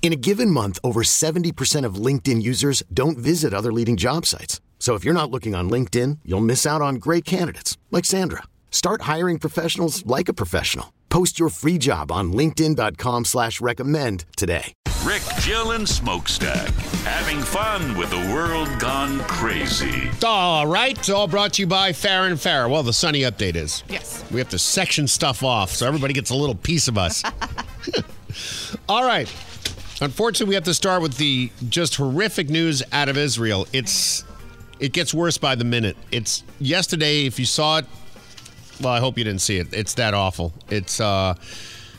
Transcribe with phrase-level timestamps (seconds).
[0.00, 4.62] In a given month, over 70% of LinkedIn users don't visit other leading job sites.
[4.78, 8.44] So if you're not looking on LinkedIn, you'll miss out on great candidates like Sandra.
[8.70, 10.94] Start hiring professionals like a professional.
[11.10, 14.72] Post your free job on LinkedIn.com slash recommend today.
[15.04, 16.68] Rick, Jill, and Smokestack.
[17.04, 20.10] Having fun with the world gone crazy.
[20.24, 22.68] All right, it's all brought to you by Fair and Fair.
[22.68, 23.82] Well, the sunny update is.
[23.88, 24.24] Yes.
[24.30, 27.22] We have to section stuff off so everybody gets a little piece of us.
[28.88, 29.32] all right.
[30.00, 33.66] Unfortunately, we have to start with the just horrific news out of Israel.
[33.72, 34.24] It's
[34.78, 35.96] it gets worse by the minute.
[36.12, 37.26] It's yesterday.
[37.26, 37.86] If you saw it,
[38.80, 39.68] well, I hope you didn't see it.
[39.72, 40.52] It's that awful.
[40.70, 41.34] It's uh,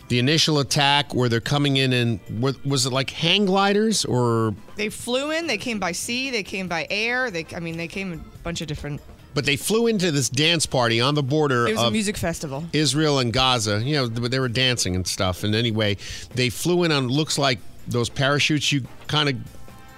[0.08, 2.20] the initial attack where they're coming in and
[2.66, 4.56] was it like hang gliders or?
[4.76, 5.48] They flew in.
[5.48, 6.30] They came by sea.
[6.30, 7.30] They came by air.
[7.30, 9.02] They, I mean, they came a bunch of different.
[9.34, 11.68] But they flew into this dance party on the border.
[11.68, 12.64] It was of a music festival.
[12.74, 13.82] Israel and Gaza.
[13.84, 15.44] You know, they were dancing and stuff.
[15.44, 15.98] And anyway,
[16.34, 17.60] they flew in on looks like
[17.90, 19.36] those parachutes you kind of,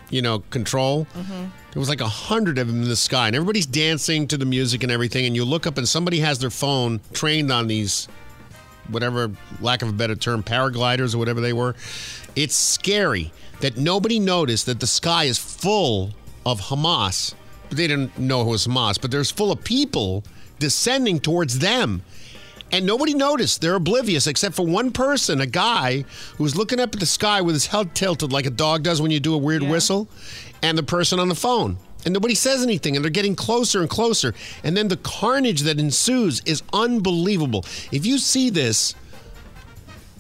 [0.10, 1.06] you know, control.
[1.14, 1.46] Mm-hmm.
[1.72, 4.46] There was like a hundred of them in the sky, and everybody's dancing to the
[4.46, 5.26] music and everything.
[5.26, 8.08] And you look up, and somebody has their phone trained on these,
[8.90, 9.32] whatever,
[9.62, 11.76] lack of a better term, paragliders or whatever they were.
[12.36, 13.32] It's scary
[13.62, 16.12] that nobody noticed that the sky is full
[16.46, 17.34] of Hamas.
[17.70, 20.24] They didn't know it was Hamas, but there's full of people
[20.60, 22.04] descending towards them.
[22.72, 23.60] And nobody noticed.
[23.62, 26.06] They're oblivious, except for one person, a guy
[26.38, 29.02] who was looking up at the sky with his head tilted like a dog does
[29.02, 29.70] when you do a weird Yeah.
[29.72, 30.08] whistle,
[30.62, 31.78] and the person on the phone.
[32.06, 34.34] And nobody says anything, and they're getting closer and closer.
[34.64, 37.66] And then the carnage that ensues is unbelievable.
[37.92, 38.96] If you see this,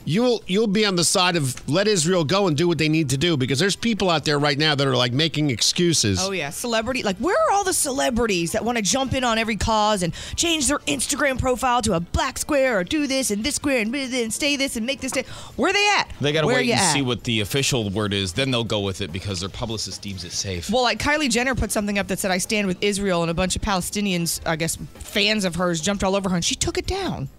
[0.05, 3.09] you'll you'll be on the side of let Israel go and do what they need
[3.09, 6.19] to do because there's people out there right now that are like making excuses.
[6.21, 7.03] Oh yeah, celebrity.
[7.03, 10.13] Like, where are all the celebrities that want to jump in on every cause and
[10.35, 13.93] change their Instagram profile to a black square or do this and this square and,
[13.95, 15.23] and stay this and make this day?
[15.55, 16.11] Where are they at?
[16.19, 16.93] They got to Where wait and at?
[16.93, 18.33] see what the official word is.
[18.33, 20.69] Then they'll go with it because their publicist deems it safe.
[20.69, 23.33] Well, like Kylie Jenner put something up that said, "I stand with Israel," and a
[23.33, 26.77] bunch of Palestinians, I guess, fans of hers, jumped all over her, and she took
[26.77, 27.29] it down.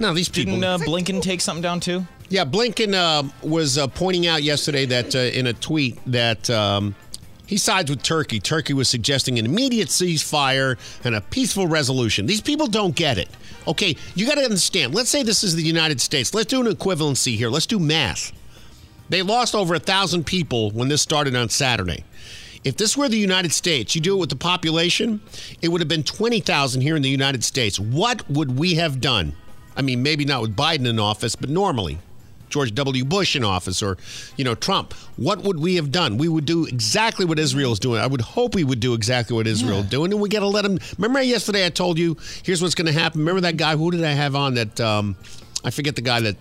[0.00, 0.54] No, these people.
[0.54, 2.06] Didn't uh, Blinken take something down too?
[2.30, 6.94] Yeah, Blinken uh, was uh, pointing out yesterday that uh, in a tweet that um,
[7.46, 8.40] he sides with Turkey.
[8.40, 12.26] Turkey was suggesting an immediate ceasefire and a peaceful resolution.
[12.26, 13.28] These people don't get it.
[13.68, 14.94] Okay, you got to understand.
[14.94, 16.32] Let's say this is the United States.
[16.32, 17.50] Let's do an equivalency here.
[17.50, 18.32] Let's do math.
[19.10, 22.04] They lost over a thousand people when this started on Saturday.
[22.62, 25.20] If this were the United States, you do it with the population,
[25.60, 27.80] it would have been 20,000 here in the United States.
[27.80, 29.34] What would we have done?
[29.76, 31.98] I mean, maybe not with Biden in office, but normally.
[32.48, 33.04] George W.
[33.04, 33.96] Bush in office or,
[34.36, 34.92] you know, Trump.
[35.16, 36.18] What would we have done?
[36.18, 38.00] We would do exactly what Israel's doing.
[38.00, 40.12] I would hope we would do exactly what Israel's doing.
[40.12, 40.80] And we got to let them.
[40.98, 43.20] Remember yesterday I told you, here's what's going to happen.
[43.20, 43.76] Remember that guy?
[43.76, 44.80] Who did I have on that?
[44.80, 45.16] Um,
[45.64, 46.36] I forget the guy that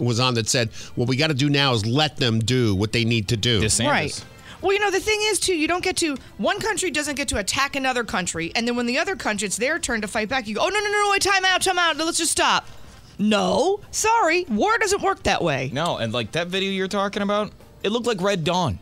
[0.00, 2.92] was on that said, what we got to do now is let them do what
[2.92, 3.60] they need to do.
[3.60, 3.88] DeSantis.
[3.88, 4.24] Right.
[4.60, 7.28] Well, you know, the thing is, too, you don't get to, one country doesn't get
[7.28, 10.28] to attack another country, and then when the other country, it's their turn to fight
[10.28, 12.32] back, you go, oh, no, no, no, no, wait, time out, time out, let's just
[12.32, 12.66] stop.
[13.18, 15.70] No, sorry, war doesn't work that way.
[15.72, 17.52] No, and like that video you're talking about,
[17.82, 18.78] it looked like Red Dawn.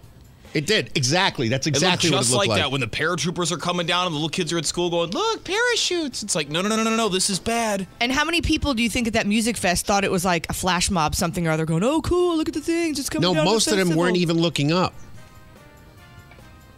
[0.55, 0.91] It did.
[0.95, 1.49] Exactly.
[1.49, 2.63] That's exactly it what it just looked like, like.
[2.63, 5.11] that when the paratroopers are coming down and the little kids are at school going,
[5.11, 7.09] "Look, parachutes!" It's like, no, no, no, no, no, no.
[7.11, 7.87] This is bad.
[8.01, 10.47] And how many people do you think at that music fest thought it was like
[10.49, 13.29] a flash mob, something or other, going, oh, cool, look at the things, it's coming
[13.29, 14.95] No, down to most of them weren't even looking up.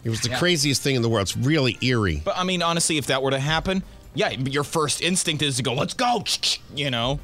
[0.03, 1.23] It was the craziest thing in the world.
[1.23, 2.21] It's really eerie.
[2.23, 5.63] But I mean, honestly, if that were to happen, yeah, your first instinct is to
[5.63, 6.23] go, "Let's go,"
[6.75, 7.19] you know.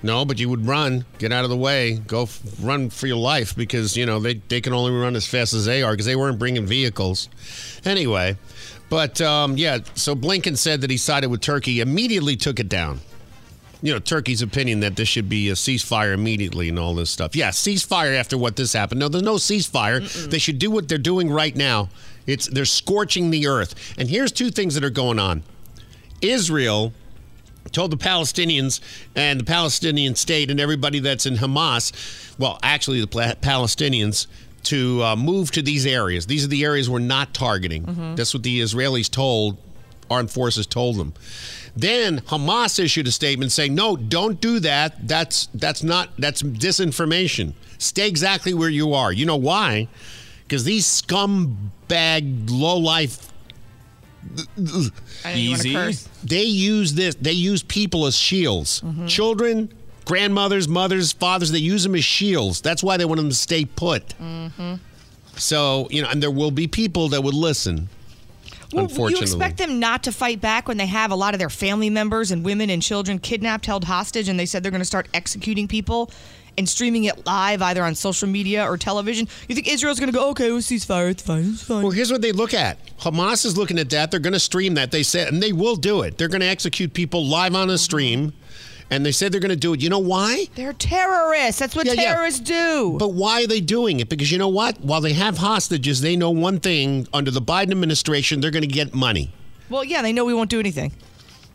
[0.00, 3.16] No, but you would run, get out of the way, go f- run for your
[3.16, 6.06] life because, you know, they, they can only run as fast as they are because
[6.06, 7.28] they weren't bringing vehicles.
[7.84, 8.36] Anyway,
[8.90, 13.00] but um, yeah, so Blinken said that he sided with Turkey, immediately took it down.
[13.82, 17.34] You know, Turkey's opinion that this should be a ceasefire immediately and all this stuff.
[17.36, 19.00] Yeah, ceasefire after what this happened.
[19.00, 20.28] No, there's no ceasefire.
[20.30, 21.88] They should do what they're doing right now.
[22.28, 23.74] It's they're scorching the earth.
[23.98, 25.42] And here's two things that are going on.
[26.20, 26.92] Israel
[27.72, 28.80] told the Palestinians
[29.16, 31.92] and the Palestinian state and everybody that's in Hamas,
[32.38, 34.26] well, actually the Palestinians,
[34.64, 36.26] to uh, move to these areas.
[36.26, 38.14] These are the areas we're not targeting.
[38.16, 39.56] That's what the Israelis told,
[40.10, 41.14] armed forces told them.
[41.76, 45.06] Then Hamas issued a statement saying, "No, don't do that.
[45.06, 47.52] That's that's not that's disinformation.
[47.78, 49.12] Stay exactly where you are.
[49.12, 49.88] You know why?
[50.48, 53.28] Because these scumbag, low life
[55.24, 56.10] I didn't even wanna Easy.
[56.24, 58.80] they use this they use people as shields.
[58.80, 59.06] Mm-hmm.
[59.06, 59.72] Children
[60.04, 62.60] grandmothers mothers fathers they use them as shields.
[62.60, 64.08] That's why they want them to stay put.
[64.18, 64.74] Mm-hmm.
[65.36, 67.88] So you know and there will be people that would listen
[68.72, 71.50] Well, you expect them not to fight back when they have a lot of their
[71.50, 74.84] family members and women and children kidnapped, held hostage, and they said they're going to
[74.84, 76.10] start executing people
[76.58, 79.26] and streaming it live either on social media or television.
[79.48, 81.82] You think Israel's going to go, okay, we'll ceasefire, it's fine, it's fine.
[81.82, 84.74] well here's what they look at hamas is looking at that they're going to stream
[84.74, 87.70] that they said and they will do it they're going to execute people live on
[87.70, 88.32] a stream
[88.90, 91.58] and they said they're going to do it you know why They're terrorists.
[91.60, 92.14] That's what Yeah, yeah.
[92.14, 92.96] terrorists do.
[92.98, 94.08] But why are they doing it?
[94.08, 94.80] Because you know what?
[94.80, 98.66] While they have hostages, they know one thing under the Biden administration, they're going to
[98.66, 99.30] get money.
[99.70, 100.92] well, yeah, they know we won't do anything.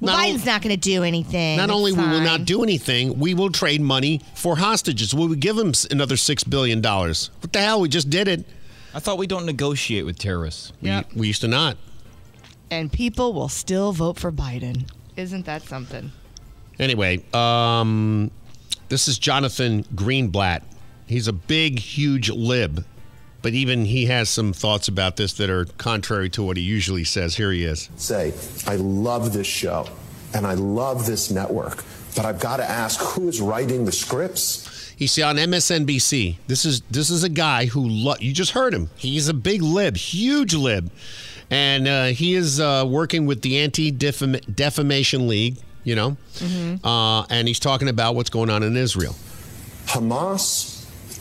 [0.03, 1.57] Well, Not Biden's on- not going to do anything.
[1.57, 5.13] Not It's only will we will not do anything, we will trade money for hostages.
[5.13, 6.81] We will we give them s- another $6 billion?
[6.81, 7.79] What the hell?
[7.79, 8.45] We just did it.
[8.93, 10.73] I thought we don't negotiate with terrorists.
[10.81, 11.77] We, we used to not.
[12.69, 14.89] And people will still vote for Biden.
[15.15, 16.11] Isn't that something?
[16.79, 18.29] Anyway, um,
[18.89, 20.63] this is Jonathan Greenblatt.
[21.07, 22.83] He's a big, huge lib,
[23.43, 27.03] but even he has some thoughts about this that are contrary to what he usually
[27.03, 27.35] says.
[27.35, 27.89] Here he is.
[27.97, 28.33] say,
[28.65, 29.87] I love this show
[30.33, 31.83] and I love this network,
[32.15, 34.69] but I've got to ask who is writing the scripts?
[34.97, 38.73] You see on MSNBC, this is this is a guy who lo- you just heard
[38.73, 38.89] him.
[38.95, 40.89] He's a big lib, huge lib,
[41.49, 45.57] and uh, he is uh, working with the Anti Defamation League.
[45.83, 46.17] You know,
[46.83, 49.15] uh, and he's talking about what's going on in Israel.
[49.87, 50.72] Hamas,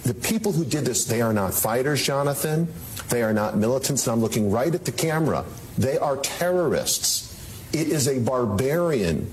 [0.05, 2.73] the people who did this, they are not fighters, Jonathan.
[3.09, 4.07] They are not militants.
[4.07, 5.45] And I'm looking right at the camera.
[5.79, 7.29] They are terrorists.
[7.73, 9.31] It is a barbarian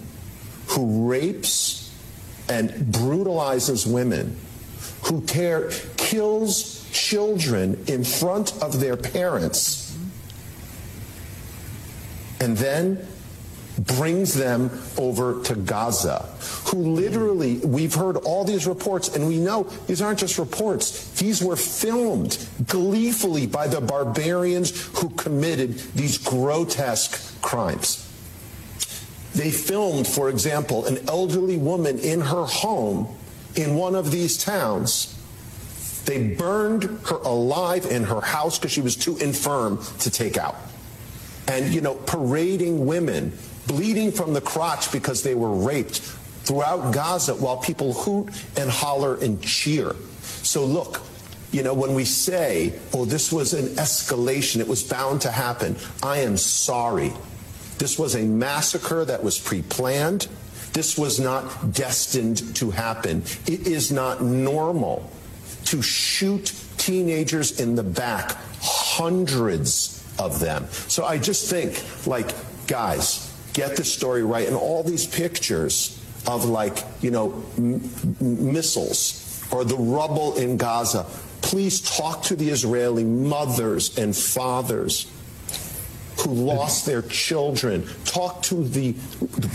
[0.68, 1.94] who rapes
[2.48, 4.38] and brutalizes women,
[5.04, 9.98] who tear, kills children in front of their parents,
[12.40, 13.06] and then
[13.80, 16.26] brings them over to Gaza,
[16.66, 21.12] who literally, we've heard all these reports, and we know these aren't just reports.
[21.20, 28.06] These were filmed gleefully by the barbarians who committed these grotesque crimes.
[29.34, 33.08] They filmed, for example, an elderly woman in her home
[33.56, 35.16] in one of these towns.
[36.06, 40.56] They burned her alive in her house because she was too infirm to take out
[41.50, 43.34] and you know parading women
[43.70, 46.00] bleeding from the crotch because they were raped
[46.44, 49.96] throughout Gaza while people hoot and holler and cheer.
[50.42, 51.02] So look,
[51.52, 55.76] you know when we say, "Oh, this was an escalation, it was bound to happen."
[56.04, 57.14] I am sorry.
[57.78, 60.28] This was a massacre that was pre-planned.
[60.74, 63.24] This was not destined to happen.
[63.48, 65.10] It is not normal
[65.66, 70.68] to shoot teenagers in the back, hundreds of them.
[70.88, 72.34] So I just think, like,
[72.68, 73.29] guys,
[73.60, 74.48] get the story right.
[74.48, 81.06] And all these pictures of, like, you know, missiles or the rubble in Gaza,
[81.42, 85.12] please talk to the Israeli mothers and fathers
[86.20, 87.88] who lost their children.
[88.06, 88.96] Talk to the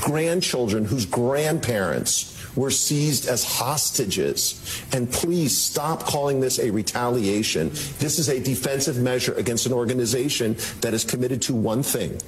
[0.00, 4.82] grandchildren whose grandparents were seized as hostages.
[4.92, 7.70] And please stop calling this a retaliation.
[7.98, 12.18] This is a defensive measure against an organization that is committed to one thing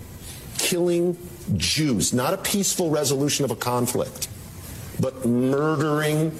[0.58, 1.16] killing
[1.56, 4.28] Jews, not a peaceful resolution of a conflict,
[5.00, 6.36] but murdering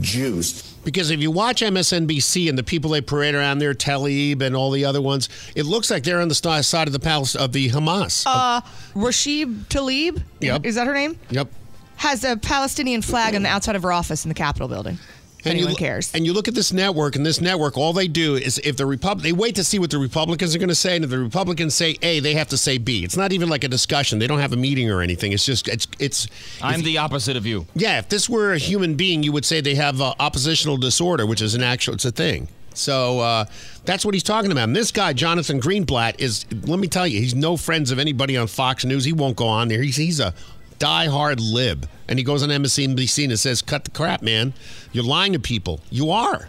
[0.00, 0.62] Jews.
[0.84, 4.70] Because if you watch MSNBC and the people they parade around there, Tlaib and all
[4.70, 7.68] the other ones, it looks like they're on the side of the palace of the
[7.68, 8.24] Hamas.
[8.26, 8.60] Uh,
[8.94, 10.64] Rashid Tlaib, Yep.
[10.64, 11.18] is that her name?
[11.30, 11.48] yep.
[11.96, 14.98] Has a Palestinian flag on the outside of her office in the Capitol building.
[15.40, 16.14] If anyone you, cares.
[16.14, 18.86] And you look at this network, and this network, all they do is if the
[18.86, 21.18] Repub- they wait to see what the Republicans are going to say, and if the
[21.18, 23.04] Republicans say A, they have to say B.
[23.04, 24.18] It's not even like a discussion.
[24.18, 25.32] They don't have a meeting or anything.
[25.32, 26.28] It's just it's it's.
[26.62, 27.66] I'm the opposite of you.
[27.74, 31.26] Yeah, if this were a human being, you would say they have uh, oppositional disorder,
[31.26, 32.48] which is an actual, it's a thing.
[32.74, 33.44] So uh,
[33.84, 34.64] that's what he's talking about.
[34.64, 38.36] And this guy, Jonathan Greenblatt, is, let me tell you, he's no friends of anybody
[38.36, 39.04] on Fox News.
[39.04, 39.82] He won't go on there.
[39.82, 40.32] He's, he's a
[40.80, 41.88] diehard lib.
[42.08, 44.52] And he goes on MSNBC and says, cut the crap, man.
[44.92, 45.80] You're lying to people.
[45.90, 46.48] You are.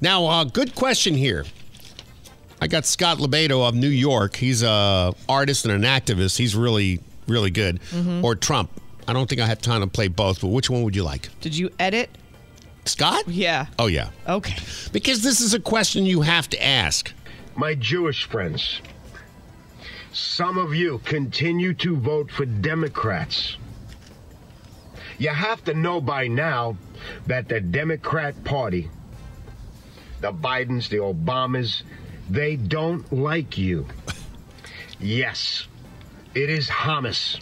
[0.00, 1.44] Now, uh, good question here.
[2.60, 4.36] I got Scott LoBaido of New York.
[4.36, 6.38] He's a artist and an activist.
[6.38, 7.80] He's really, really good.
[8.22, 8.70] Or Trump.
[9.06, 11.28] I don't think I have time to play both, but which one would you like?
[11.40, 12.10] Did you edit?
[12.84, 13.28] Scott?
[13.28, 13.66] Yeah.
[13.78, 14.10] Oh, yeah.
[14.26, 14.56] Okay.
[14.92, 17.12] Because this is a question you have to ask.
[17.54, 18.80] My Jewish friends,
[20.12, 23.56] some of you continue to vote for Democrats.
[25.18, 26.76] You have to know by now
[27.26, 28.88] that the Democrat Party,
[30.20, 31.82] the Bidens, the Obamas,
[32.30, 33.86] they don't like you.
[35.00, 35.66] Yes,
[36.34, 37.40] it is Hamas,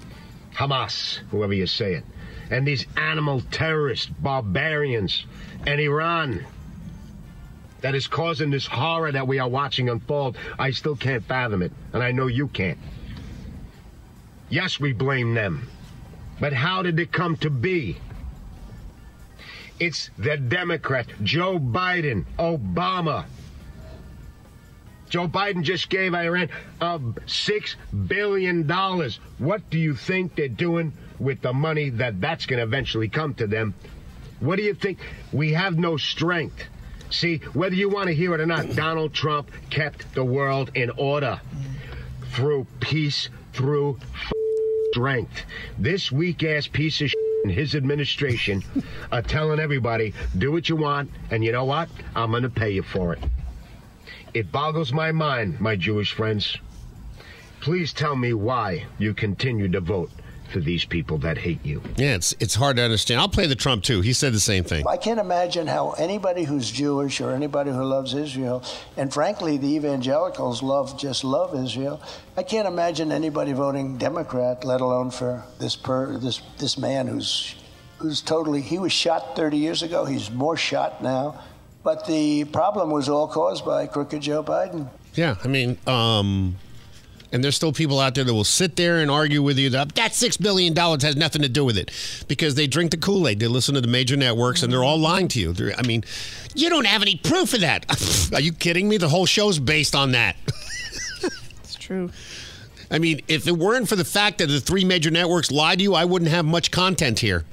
[0.55, 2.05] Hamas, whoever you say it,
[2.51, 5.27] and these animal terrorists, barbarians,
[5.67, 6.47] and Iran
[7.81, 10.37] that is causing this horror that we are watching unfold.
[10.59, 12.79] I still can't fathom it, and I know you can't.
[14.49, 15.69] Yes, we blame them.
[16.41, 17.99] But how did it come to be?
[19.79, 23.27] It's the Democrat, Joe Biden, Obama.
[25.09, 26.49] Joe Biden just gave Iran
[26.81, 27.75] uh, $6
[28.09, 28.69] billion.
[29.39, 33.35] What do you think they're doing with the money that that's going to eventually come
[33.35, 33.75] to them?
[34.41, 34.99] What do you think?
[35.33, 36.65] We have no strength.
[37.11, 40.91] See, whether you want to hear it or not, Donald Trump kept the world in
[40.91, 41.41] order
[42.33, 43.99] through peace, through
[44.91, 45.45] strength.
[45.79, 47.13] This weak ass piece of
[47.45, 48.65] in his administration
[49.13, 51.89] are telling everybody, do what you want, and you know what?
[52.17, 53.23] I'm going to pay you for it.
[54.35, 56.57] It boggles my mind, my Jewish friends.
[57.61, 60.11] Please tell me why you continue to vote
[60.47, 61.83] for these people that hate you.
[61.97, 63.21] Yeah, it's it's hard to understand.
[63.21, 64.01] I'll play the Trump too.
[64.01, 64.87] He said the same thing.
[64.87, 68.63] I can't imagine how anybody who's Jewish or anybody who loves Israel,
[68.97, 72.01] and frankly, the evangelicals love just love Israel.
[72.37, 77.55] I can't imagine anybody voting Democrat, let alone for this per this this man who's
[77.99, 78.61] who's totally.
[78.61, 80.05] He was shot 30 years ago.
[80.05, 81.43] He's more shot now,
[81.83, 84.89] but the problem was all caused by crooked Joe Biden.
[85.15, 86.57] Yeah, I mean, um,
[87.37, 89.95] and there's still people out there that will sit there and argue with you that
[89.95, 91.91] that six billion dollars has nothing to do with it
[92.29, 94.99] because they drink the Kool Aid, they listen to the major networks, and they're all
[94.99, 95.53] lying to you.
[95.53, 96.03] They're, I mean,
[96.55, 97.85] you don't have any proof of that.
[98.33, 98.97] Are you kidding me?
[98.97, 100.37] The whole show's based on that.
[101.61, 102.11] It's true.
[102.91, 105.83] I mean, if it weren't for the fact that the three major networks lied to
[105.83, 107.45] you, I wouldn't have much content here.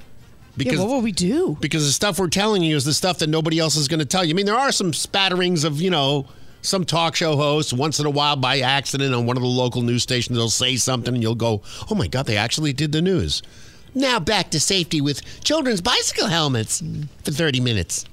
[0.56, 1.58] yeah, what will we do?
[1.60, 4.06] because the stuff we're telling you is the stuff that nobody else is going to
[4.06, 4.30] tell you.
[4.30, 6.26] I mean, there are some spatterings of, you know,
[6.64, 9.82] some talk show hosts once in a while by accident on one of the local
[9.82, 10.36] news stations.
[10.36, 13.42] They'll say something and you'll go, oh my God, they actually did the news.
[13.94, 16.82] Now back to safety with children's bicycle helmets
[17.22, 18.06] for 30 minutes.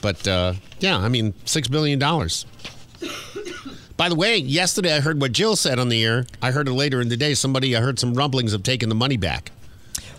[0.00, 1.98] But uh, yeah, I mean, $6 billion.
[3.96, 6.26] By the way, yesterday I heard what Jill said on the air.
[6.42, 7.34] I heard it later in the day.
[7.34, 9.50] Somebody, I heard some rumblings of taking the money back.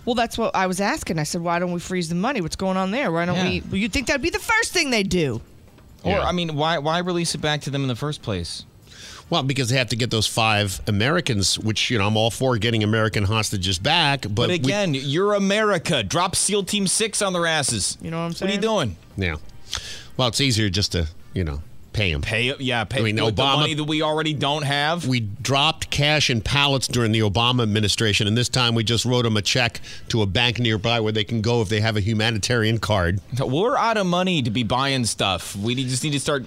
[0.04, 1.20] Well, that's what I was asking.
[1.20, 2.42] I said, why don't we freeze the money?
[2.42, 3.12] What's going on there?
[3.12, 3.50] Why don't Yeah.
[3.50, 3.62] we?
[3.62, 5.42] Well, you'd think that'd be the first thing they do.
[6.08, 6.26] Or Yeah.
[6.26, 8.64] I mean, why why release it back to them in the first place?
[9.30, 12.58] Well, because they have to get those five Americans, which you know I'm all for
[12.58, 14.22] getting American hostages back.
[14.22, 16.02] But, But we- again, you're America.
[16.02, 17.98] Drop SEAL Team Six on their asses.
[18.02, 18.50] You know what I'm saying?
[18.50, 18.96] What are you doing?
[19.18, 19.36] yeah.
[20.16, 21.62] Well, it's easier just to you know
[21.98, 22.22] pay them.
[22.22, 25.08] Pay yeah, pay I mean, with the Obama- money that we already don't have.
[25.08, 29.24] We dropped cash in pallets during the Obama administration, and this time we just wrote
[29.24, 32.02] them a check to a bank nearby where they can go if they have a
[32.02, 33.20] humanitarian card.
[33.40, 35.56] We're out of money to be buying stuff.
[35.56, 36.46] We just need to start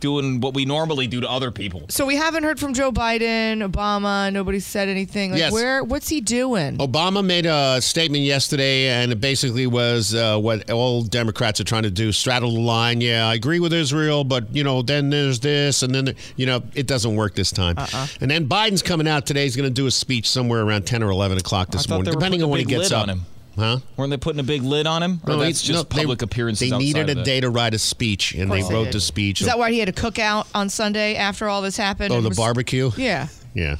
[0.00, 1.82] doing what we normally do to other people.
[1.88, 4.32] So we haven't heard from Joe Biden, Obama.
[4.32, 5.32] Nobody said anything.
[5.32, 5.52] Like, Yes.
[5.52, 5.84] where?
[5.84, 6.78] What's he doing?
[6.78, 11.84] Obama made a statement yesterday, and it basically was uh, what all Democrats are trying
[11.84, 13.00] to do: straddle the line.
[13.00, 16.62] Yeah, I agree with Israel, but you know, then there's this, and then you know,
[16.74, 17.76] it doesn't work this time.
[17.78, 18.06] Uh-uh.
[18.20, 19.44] And then Biden's coming out today.
[19.44, 22.42] He's going to do a speech somewhere around ten or eleven o'clock this morning, depending
[22.42, 23.02] on when he gets up.
[23.02, 23.26] on him.
[23.56, 23.78] Huh?
[23.96, 25.20] Weren't they putting a big lid on him?
[25.26, 27.78] Or No, that's just no, they- public appearances They needed a day to write a
[27.78, 28.92] speech, and they course they wrote did.
[28.94, 29.40] the speech.
[29.40, 32.12] Is that why he had a cookout on Sunday after all this happened?
[32.12, 32.90] oh, the was- barbecue.
[32.96, 33.28] Yeah.
[33.54, 33.76] Yeah.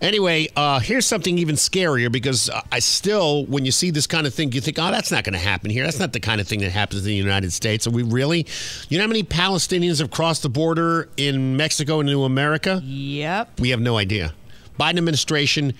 [0.00, 4.26] Anyway, uh, here's something even scarier because uh, I still, when you see this kind
[4.26, 5.84] of thing, you think, oh, that's not going to happen here.
[5.84, 7.86] That's not the kind of thing that happens in the United States.
[7.86, 8.46] Are we really?
[8.90, 12.82] You know how many Palestinians have crossed the border in Mexico into America?
[12.84, 13.58] Yep.
[13.60, 14.34] We have no idea.
[14.78, 15.72] Biden administration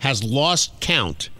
[0.00, 1.30] has lost count,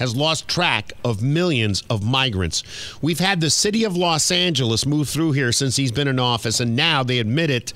[0.00, 2.64] has lost track of millions of migrants.
[3.00, 6.58] We've had the city of Los Angeles move through here since he's been in office,
[6.58, 7.72] and now they admit it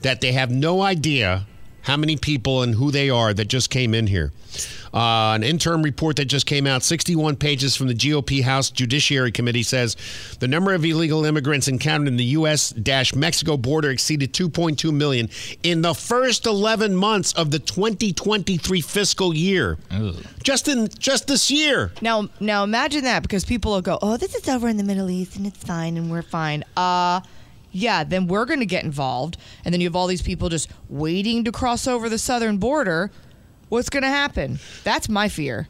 [0.00, 1.44] that they have no idea
[1.86, 4.32] how many people and who they are that just came in here.
[4.92, 9.30] Uh, an interim report that just came out, 61 pages from the GOP House Judiciary
[9.30, 9.96] Committee, says
[10.40, 12.74] the number of illegal immigrants encountered in the U.S.
[13.14, 15.28] Mexico border exceeded 2.2 million
[15.62, 19.78] in the first 11 months of the 2023 fiscal year.
[20.42, 21.92] Just in just this year.
[22.00, 25.10] Now, now imagine that because people will go, "Oh, this is over in the Middle
[25.10, 27.20] East and it's fine and we're fine." Uh
[27.76, 30.70] yeah, then we're going to get involved, and then you have all these people just
[30.88, 33.10] waiting to cross over the southern border.
[33.68, 34.58] What's going to happen?
[34.84, 35.68] That's my fear.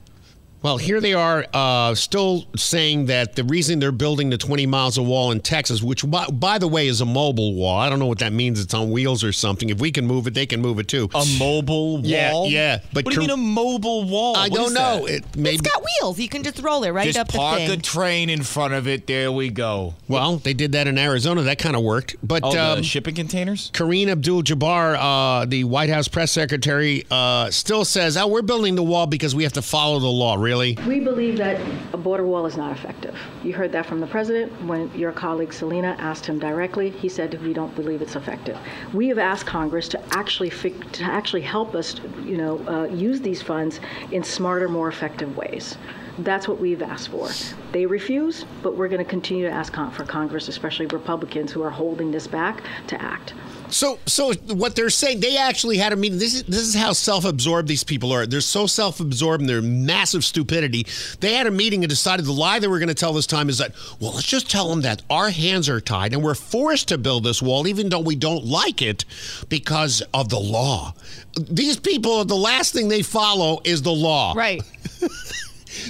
[0.67, 4.99] Well, here they are, uh, still saying that the reason they're building the 20 miles
[4.99, 7.79] of wall in Texas, which, by, by the way, is a mobile wall.
[7.79, 8.59] I don't know what that means.
[8.61, 9.69] It's on wheels or something.
[9.71, 11.09] If we can move it, they can move it too.
[11.15, 12.49] A mobile Yeah, wall?
[12.51, 14.35] yeah, but what do you mean a mobile wall?
[14.37, 15.07] I What don't know.
[15.07, 15.55] It maybe.
[15.55, 16.19] It's got wheels.
[16.19, 17.71] You can just roll it right Just up the park thing.
[17.71, 19.07] a train in front of it.
[19.07, 19.95] There we go.
[20.09, 21.43] well, they did that in Arizona.
[21.43, 22.17] That kind of worked.
[22.25, 23.71] But Oh, um, the shipping containers?
[23.73, 28.83] Karine Abdul-Jabbar, uh, the White House press secretary, uh, still says, "Oh, we're building the
[28.83, 30.56] wall because we have to follow the law." Really?
[30.87, 31.61] We believe that
[31.93, 33.19] a border wall is not effective.
[33.43, 36.91] You heard that from the president when your colleague Selena asked him directly.
[36.91, 38.59] He said we don't believe it's effective.
[38.93, 43.43] We have asked Congress to actually to actually help us, you know, uh, use these
[43.43, 43.81] funds
[44.13, 45.77] in smarter, more effective ways.
[46.19, 47.29] That's what we've asked for.
[47.73, 51.71] They refuse, but we're going to continue to ask for Congress, especially Republicans who are
[51.71, 53.35] holding this back, to act.
[53.71, 56.19] So, so what they're saying, they actually had a meeting.
[56.19, 58.27] This is this is how self-absorbed these people are.
[58.27, 60.87] They're so self-absorbed in their massive stupidity.
[61.21, 63.49] They had a meeting and decided the lie they were going to tell this time
[63.49, 66.89] is that, well, let's just tell them that our hands are tied and we're forced
[66.89, 69.05] to build this wall, even though we don't like it,
[69.49, 70.95] because of the law.
[71.39, 74.33] These people, the last thing they follow is the law.
[74.37, 74.63] Right.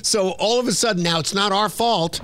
[0.03, 2.21] So all of a sudden now it's not our fault.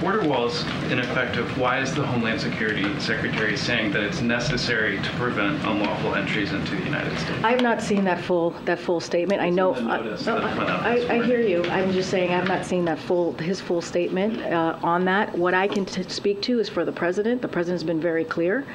[0.00, 5.10] Border wall is ineffective, why is the Homeland Security Secretary saying that it's necessary to
[5.12, 7.44] prevent unlawful entries into the United States?
[7.44, 9.40] I have not seen that full that full statement.
[9.40, 9.74] I know.
[9.74, 11.64] in the notice I, I, I hear you.
[11.70, 15.36] I'm just saying I have not seen that full his full statement uh, on that.
[15.36, 17.42] What I can t- speak to is for the president.
[17.42, 18.66] The president's been very clear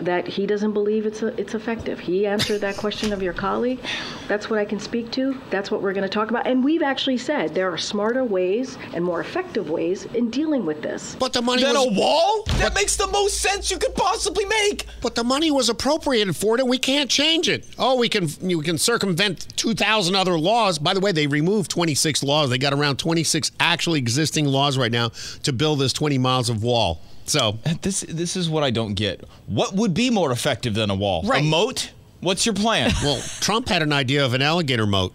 [0.00, 1.98] that he doesn't believe it's a, it's effective.
[1.98, 3.80] He answered that question of your colleague.
[4.28, 5.40] That's what I can speak to.
[5.50, 6.46] That's what we're going to talk about.
[6.46, 10.82] And we've actually said there are smarter ways and more effective ways in dealing with
[10.82, 11.16] this.
[11.18, 12.44] But the money Then was a wall?
[12.58, 14.86] That makes the most sense you could possibly make.
[15.02, 17.66] But the money was appropriated for it, and we can't change it.
[17.78, 20.78] Oh, we can we can circumvent two thousand other laws.
[20.78, 22.50] By the way, they removed twenty six laws.
[22.50, 25.10] They got around twenty six actually existing laws right now
[25.42, 27.00] to build this twenty miles of wall.
[27.26, 29.24] So This this is what I don't get.
[29.46, 31.22] What would be more effective than a wall?
[31.24, 31.42] Right.
[31.42, 31.92] A moat?
[32.20, 32.90] What's your plan?
[33.02, 35.12] well, Trump had an idea of an alligator moat.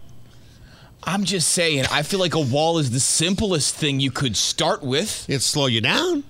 [1.03, 4.83] I'm just saying, I feel like a wall is the simplest thing you could start
[4.83, 5.27] with.
[5.29, 6.23] It'd slow you down.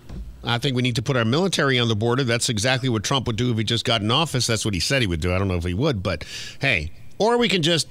[0.43, 2.23] I think we need to put our military on the border.
[2.23, 4.47] That's exactly what Trump would do if he just got in office.
[4.47, 5.33] That's what he said he would do.
[5.33, 6.23] I don't know if he would, but
[6.59, 7.87] hey, or we can just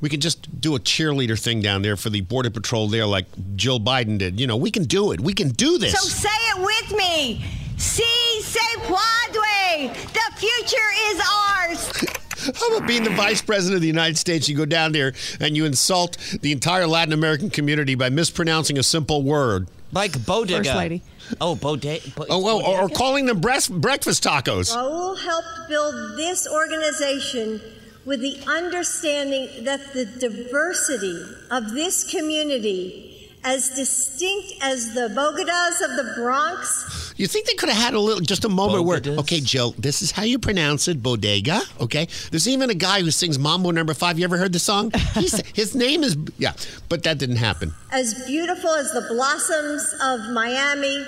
[0.00, 3.26] we can just do a cheerleader thing down there for the border patrol there, like
[3.54, 4.40] Jill Biden did.
[4.40, 5.20] You know, we can do it.
[5.20, 5.92] We can do this.
[5.92, 7.44] So say it with me.
[7.76, 8.02] Si
[8.42, 9.94] se puede.
[10.12, 12.16] The future is ours.
[12.54, 14.48] How about being the vice president of the United States?
[14.48, 18.82] You go down there and you insult the entire Latin American community by mispronouncing a
[18.82, 19.68] simple word.
[19.92, 20.64] Like bodega.
[20.64, 21.02] First lady.
[21.40, 22.10] Oh, bodega.
[22.28, 24.74] Oh, well, or, or calling them breast, breakfast tacos.
[24.76, 27.60] Raul helped build this organization
[28.04, 35.96] with the understanding that the diversity of this community, as distinct as the Bogotas of
[35.96, 39.40] the Bronx, You think they could have had a little, just a moment where, okay,
[39.40, 41.60] Jill, this is how you pronounce it, bodega.
[41.80, 44.18] Okay, there's even a guy who sings Mambo Number Five.
[44.18, 44.90] You ever heard the song?
[45.14, 46.52] He's, his name is yeah,
[46.88, 47.72] but that didn't happen.
[47.92, 51.06] as beautiful as the blossoms of Miami,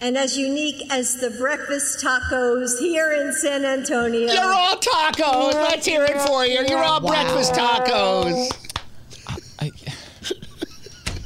[0.00, 4.32] and as unique as the breakfast tacos here in San Antonio.
[4.32, 5.52] You're all tacos.
[5.54, 6.64] Let's hear it for you.
[6.66, 8.69] You're all breakfast tacos.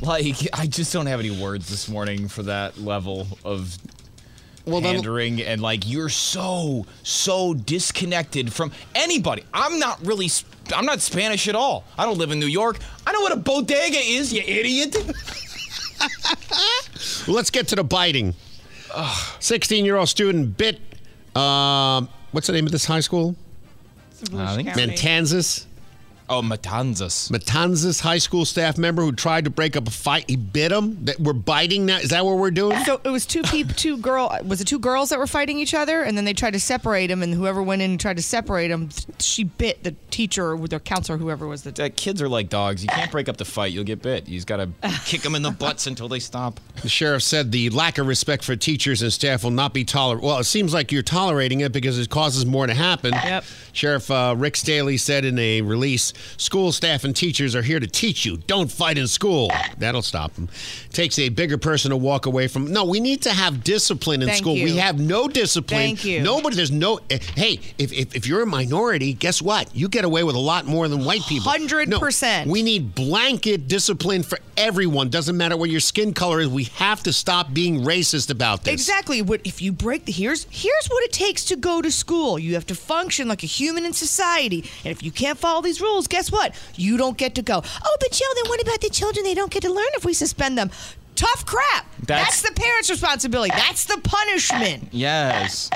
[0.03, 3.77] I, like, I just don't have any words this morning for that level of
[4.67, 5.41] Well, then- pandering.
[5.43, 9.45] And, like, you're so, so disconnected from anybody.
[9.53, 11.85] I'm not really, sp- I'm not Spanish at all.
[11.99, 12.79] I don't live in New York.
[13.07, 14.97] I know what a bodega is, you idiot.
[17.29, 18.35] Let's get to the biting.
[19.41, 20.81] 16 year old student bit,
[21.37, 23.35] um, what's the name of this high school?
[24.37, 25.67] I think Matanzas.
[26.29, 27.31] Oh, Matanzas.
[27.31, 30.25] Matanzas high school staff member who tried to break up a fight.
[30.29, 31.05] He bit him.
[31.05, 31.99] That we're biting now.
[31.99, 32.83] Is that what we're doing?
[32.85, 34.37] So it was two people, two girl.
[34.45, 37.09] Was it two girls that were fighting each other, and then they tried to separate
[37.09, 40.67] them, and whoever went in and tried to separate them, she bit the teacher or
[40.67, 41.85] the counselor, whoever was the.
[41.85, 42.83] Uh, kids are like dogs.
[42.83, 43.73] You can't break up the fight.
[43.73, 44.27] You'll get bit.
[44.27, 44.71] You just got to
[45.05, 46.59] kick them in the butts until they stop.
[46.81, 50.25] The sheriff said the lack of respect for teachers and staff will not be tolerated.
[50.25, 53.13] Well, it seems like you're tolerating it because it causes more to happen.
[53.13, 53.45] Yep.
[53.73, 57.87] Sheriff uh, Rick Staly said in a release school staff and teachers are here to
[57.87, 58.37] teach you.
[58.37, 59.51] Don't fight in school.
[59.79, 60.49] That'll stop them.
[60.91, 62.73] Takes a bigger person to walk away from.
[62.73, 64.55] No, we need to have discipline in Thank school.
[64.57, 64.65] you.
[64.65, 65.81] We have no discipline.
[65.81, 66.23] Thank you.
[66.23, 67.01] Nobody, there's no.
[67.11, 69.75] eh, Hey, if, if, if you're a minority, guess what?
[69.75, 71.51] You get away with a lot more than white people.
[71.53, 72.47] 100%.
[72.47, 75.09] No, we need blanket discipline for everyone.
[75.11, 76.49] Doesn't matter what your skin color is.
[76.49, 78.73] We have to stop being racist about this.
[78.75, 79.23] Exactly.
[79.23, 82.39] What if you break the here's here's what it takes to go to school.
[82.39, 85.81] You have to function like a human in society, and if you can't follow these
[85.81, 86.55] rules, schools, guess what?
[86.77, 87.63] You don't get to go.
[87.85, 89.25] Oh, but Jill, then what about the children?
[89.25, 90.71] They don't get to learn if we suspend them.
[91.15, 91.87] Tough crap.
[92.03, 93.53] That's- That's, the parents' responsibility.
[93.55, 94.89] That's the punishment.
[94.93, 95.71] Yes.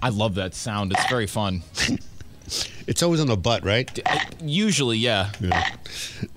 [0.00, 0.92] I love that sound.
[0.92, 1.62] It's very fun.
[2.86, 3.86] It's always on the butt, right?
[4.42, 5.32] Usually, yeah.
[5.38, 5.70] Yeah.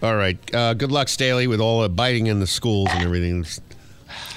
[0.04, 0.38] All right.
[0.54, 3.46] Uh, good luck, Staly, with all the biting in the schools and everything.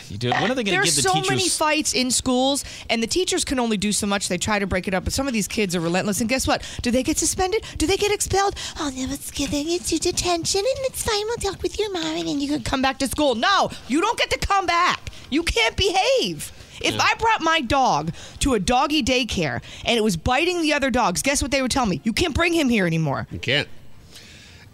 [0.09, 0.31] You do.
[0.31, 1.31] When are they going to There's give the so teachers?
[1.31, 4.29] many fights in schools, and the teachers can only do so much.
[4.29, 6.21] They try to break it up, but some of these kids are relentless.
[6.21, 6.62] And guess what?
[6.83, 7.64] Do they get suspended?
[7.79, 8.55] Do they get expelled?
[8.79, 11.25] Oh, no, it's giving get to detention, and it's fine.
[11.27, 13.35] We'll talk with your mom, and then you can come back to school.
[13.35, 15.11] No, you don't get to come back.
[15.31, 16.53] You can't behave.
[16.81, 20.90] If I brought my dog to a doggy daycare and it was biting the other
[20.90, 22.01] dogs, guess what they would tell me?
[22.05, 23.27] You can't bring him here anymore.
[23.31, 23.69] You can't.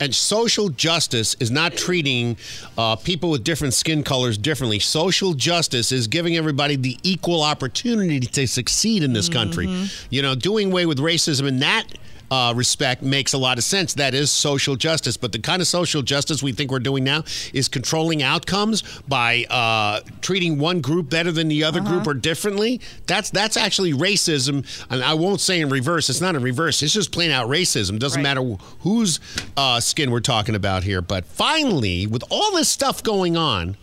[0.00, 2.38] And social justice is not treating
[2.78, 4.78] uh, people with different skin colors differently.
[4.78, 9.68] Social justice is giving everybody the equal opportunity to succeed in this country.
[10.08, 11.84] You know, doing away with racism in that
[12.30, 13.94] uh, respect makes a lot of sense.
[13.94, 15.16] That is social justice.
[15.16, 19.44] But the kind of social justice we think we're doing now is controlling outcomes by
[19.50, 22.80] uh, treating one group better than the other group or differently.
[23.06, 24.66] That's that's actually racism.
[24.90, 26.08] And I won't say in reverse.
[26.08, 26.82] It's not in reverse.
[26.82, 27.98] It's just plain out racism.
[27.98, 28.42] Doesn't matter
[28.80, 29.20] whose
[29.56, 31.02] uh, skin we're talking about here.
[31.02, 33.76] But finally, with all this stuff going on,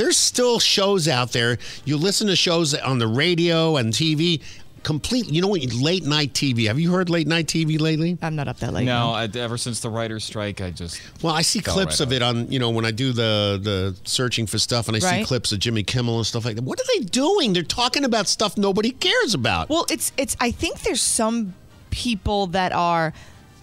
[0.00, 1.58] there's still shows out there.
[1.84, 4.40] You listen to shows on the radio and TV.
[4.82, 5.62] Complete, you know what?
[5.74, 6.66] Late night TV.
[6.66, 8.16] Have you heard late night TV lately?
[8.22, 8.84] I'm not up that late.
[8.84, 11.00] No, I, ever since the writer's strike, I just.
[11.22, 13.96] Well, I see clips right of it on, you know, when I do the the
[14.04, 16.64] searching for stuff, and I see clips of Jimmy Kimmel and stuff like that.
[16.64, 17.52] What are they doing?
[17.52, 19.68] They're talking about stuff nobody cares about.
[19.68, 20.36] Well, it's it's.
[20.40, 21.54] I think there's some
[21.90, 23.12] people that are.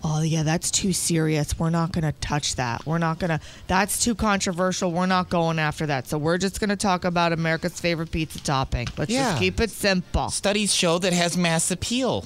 [0.03, 1.57] Oh yeah, that's too serious.
[1.59, 2.85] We're not going to touch that.
[2.85, 3.39] We're not going to.
[3.67, 4.91] That's too controversial.
[4.91, 6.07] We're not going after that.
[6.07, 8.87] So we're just going to talk about America's favorite pizza topping.
[8.97, 9.31] Let's Yeah.
[9.31, 10.29] just keep it simple.
[10.29, 12.25] Studies show that has mass appeal.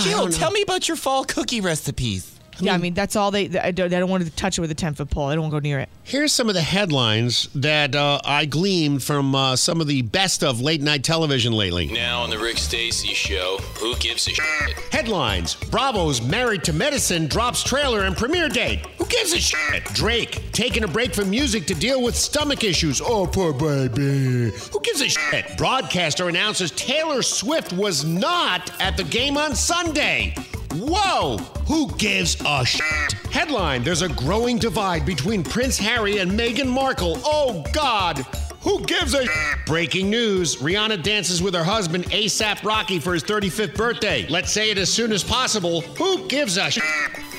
[0.00, 2.33] Jill, tell me about your fall cookie recipes.
[2.60, 3.46] Yeah, I mean that's all they.
[3.46, 5.28] They don't, they don't want to touch it with a ten foot pole.
[5.28, 5.88] They don't want to go near it.
[6.02, 10.44] Here's some of the headlines that uh, I gleaned from uh, some of the best
[10.44, 11.86] of late night television lately.
[11.86, 14.78] Now on the Rick Stacy Show, who gives a shit?
[14.92, 18.80] Headlines Bravo's Married to Medicine drops trailer and premiere date.
[18.98, 19.84] Who gives a shit?
[19.94, 23.00] Drake taking a break from music to deal with stomach issues.
[23.00, 24.52] Oh, poor baby.
[24.72, 25.56] Who gives a shit?
[25.56, 30.34] Broadcaster announces Taylor Swift was not at the game on Sunday.
[30.74, 31.36] Whoa!
[31.68, 33.12] Who gives a shit?
[33.30, 37.20] Headline There's a growing divide between Prince Harry and Meghan Markle.
[37.24, 38.18] Oh, God!
[38.62, 39.66] Who gives a shit?
[39.66, 44.26] Breaking news Rihanna dances with her husband ASAP Rocky for his 35th birthday.
[44.28, 45.82] Let's say it as soon as possible.
[45.82, 46.82] Who gives a shit?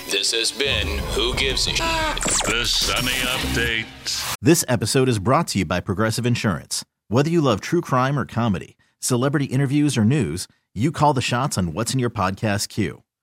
[0.10, 2.22] This has been Who Gives a Shit?
[2.46, 4.38] The Sunny Update.
[4.40, 6.86] This episode is brought to you by Progressive Insurance.
[7.10, 11.58] Whether you love true crime or comedy, celebrity interviews or news, you call the shots
[11.58, 13.02] on what's in your podcast queue.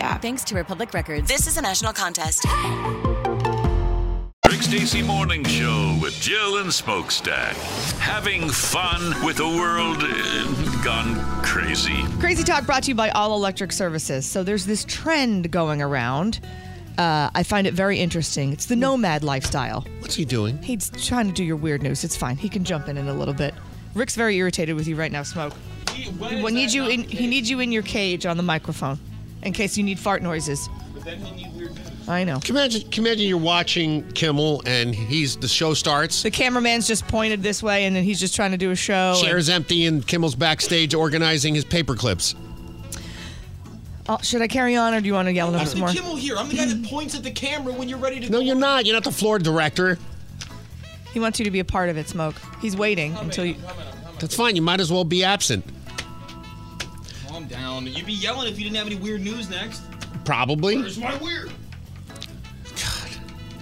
[0.00, 0.22] app.
[0.22, 1.28] Thanks to Republic Records.
[1.28, 2.44] This is a national contest.
[4.48, 7.54] Rick Stacy Morning Show with Jill and Smokestack.
[7.98, 12.02] Having fun with the world uh, gone crazy.
[12.18, 14.26] Crazy Talk brought to you by All Electric Services.
[14.26, 16.40] So there's this trend going around.
[16.96, 18.52] Uh, I find it very interesting.
[18.52, 19.86] It's the nomad lifestyle.
[20.00, 20.60] What's he doing?
[20.62, 22.02] He's trying to do your weird news.
[22.02, 22.36] It's fine.
[22.36, 23.54] He can jump in in a little bit.
[23.94, 25.52] Rick's very irritated with you right now, Smoke.
[25.92, 26.10] He
[26.50, 27.04] needs you in.
[27.04, 28.98] He needs you in your cage on the microphone,
[29.42, 30.68] in case you need fart noises.
[32.06, 32.40] I know.
[32.40, 36.22] Can you imagine, can you imagine you're watching Kimmel and he's the show starts.
[36.22, 39.12] The cameraman's just pointed this way, and then he's just trying to do a show.
[39.16, 42.34] and- Chair's empty and Kimmel's backstage organizing his paper clips.
[44.08, 45.80] Oh, should I carry on, or do you want to yell at him I'm some
[45.80, 45.94] the more?
[45.94, 46.36] Kimmel here.
[46.38, 48.44] I'm the guy that points at the camera when you're ready to No, go.
[48.44, 48.86] you're not.
[48.86, 49.98] You're not the floor director.
[51.12, 52.36] He wants you to be a part of it, Smoke.
[52.62, 53.56] He's waiting until you.
[54.18, 54.56] That's fine.
[54.56, 55.62] You might as well be absent.
[57.78, 57.86] Calm.
[57.86, 59.82] You'd be yelling if you didn't have any weird news next.
[60.24, 60.78] Probably.
[60.78, 61.52] Where's my weird?
[62.74, 63.10] God.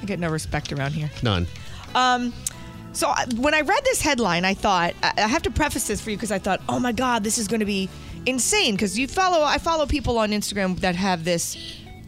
[0.02, 1.11] I get no respect around here.
[1.22, 1.46] None.
[1.94, 2.33] Um,
[2.92, 6.00] so I- when I read this headline, I thought I I have to preface this
[6.00, 7.88] for you because I thought, oh my god, this is going to be
[8.24, 8.74] insane.
[8.74, 11.57] Because you follow, I follow people on Instagram that have this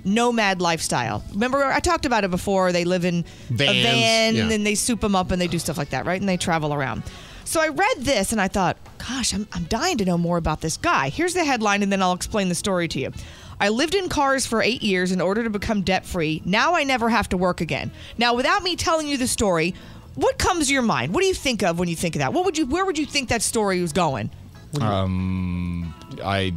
[0.04, 1.22] nomad lifestyle.
[1.32, 2.72] Remember, I talked about it before.
[2.72, 4.42] They live in Vans, a van yeah.
[4.42, 6.20] and then they soup them up and they do stuff like that, right?
[6.20, 7.02] And they travel around.
[7.48, 10.60] So I read this and I thought, gosh, I'm, I'm dying to know more about
[10.60, 11.08] this guy.
[11.08, 13.10] Here's the headline, and then I'll explain the story to you.
[13.58, 16.42] I lived in cars for eight years in order to become debt free.
[16.44, 17.90] Now I never have to work again.
[18.18, 19.74] Now, without me telling you the story,
[20.14, 21.14] what comes to your mind?
[21.14, 22.34] What do you think of when you think of that?
[22.34, 22.66] What would you?
[22.66, 24.30] Where would you think that story was going?
[24.82, 26.52] Um, I,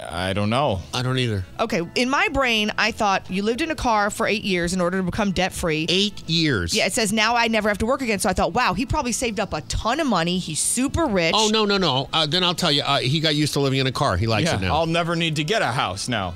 [0.00, 0.80] I don't know.
[0.92, 1.44] I don't either.
[1.60, 4.80] Okay, in my brain, I thought you lived in a car for eight years in
[4.80, 5.86] order to become debt free.
[5.88, 6.74] Eight years.
[6.74, 8.18] Yeah, it says now I never have to work again.
[8.18, 10.38] So I thought, wow, he probably saved up a ton of money.
[10.38, 11.34] He's super rich.
[11.36, 12.08] Oh no no no!
[12.12, 12.82] Uh, then I'll tell you.
[12.82, 14.16] Uh, he got used to living in a car.
[14.16, 14.74] He likes Yeah, it now.
[14.74, 16.34] I'll never need to get a house now.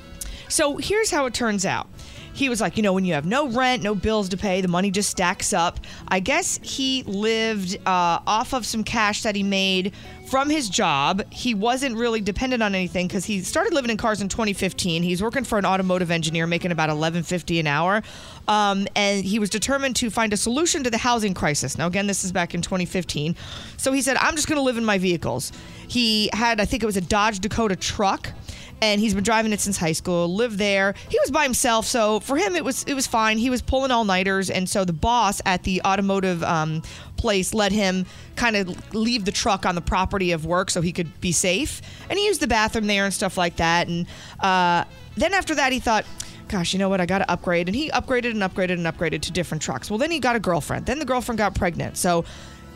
[0.49, 1.89] So here's how it turns out.
[2.33, 4.69] He was like, you know, when you have no rent, no bills to pay, the
[4.69, 5.81] money just stacks up.
[6.07, 9.93] I guess he lived uh, off of some cash that he made
[10.29, 11.23] from his job.
[11.33, 15.03] He wasn't really dependent on anything because he started living in cars in 2015.
[15.03, 18.03] He's working for an automotive engineer, making about 11.50 an hour,
[18.47, 21.79] um, and he was determined to find a solution to the housing crisis.
[21.79, 23.37] Now, again, this is back in 2015.
[23.77, 25.53] So he said, I'm just going to live in my vehicles.
[25.89, 28.33] He had, I think it was a Dodge Dakota truck
[28.81, 30.33] and he's been driving it since high school.
[30.33, 30.95] Lived there.
[31.09, 33.39] He was by himself, so for him it was it was fine.
[33.39, 36.83] He was pulling all nighters, and so the boss at the automotive um,
[37.17, 40.93] place let him kind of leave the truck on the property of work so he
[40.93, 41.83] could be safe.
[42.09, 43.89] And he used the bathroom there and stuff like that.
[43.89, 44.07] And
[44.41, 44.85] uh,
[45.17, 46.05] then after that, he thought.
[46.49, 46.99] Gosh, you know what?
[46.99, 47.69] I got to upgrade.
[47.69, 49.91] And he upgraded and upgraded and upgraded to different trucks.
[49.91, 50.87] Well, then he got a girlfriend.
[50.87, 51.99] Then the girlfriend got pregnant.
[51.99, 52.25] So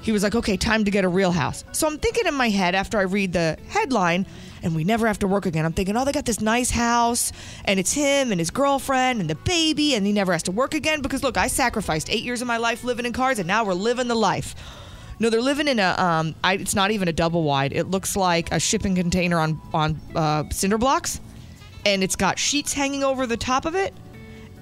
[0.02, 1.64] he was like, okay, time to get a real house.
[1.72, 4.26] So I'm thinking in my head after I read the headline,
[4.62, 5.64] and we never have to work again.
[5.64, 7.32] I'm thinking, oh, they got this nice house,
[7.64, 10.74] and it's him and his girlfriend and the baby, and he never has to work
[10.74, 13.64] again because look, I sacrificed eight years of my life living in cars, and now
[13.64, 14.54] we're living the life.
[15.18, 15.94] No, they're living in a.
[15.98, 17.72] Um, I, it's not even a double wide.
[17.72, 21.20] It looks like a shipping container on on uh, cinder blocks,
[21.86, 23.94] and it's got sheets hanging over the top of it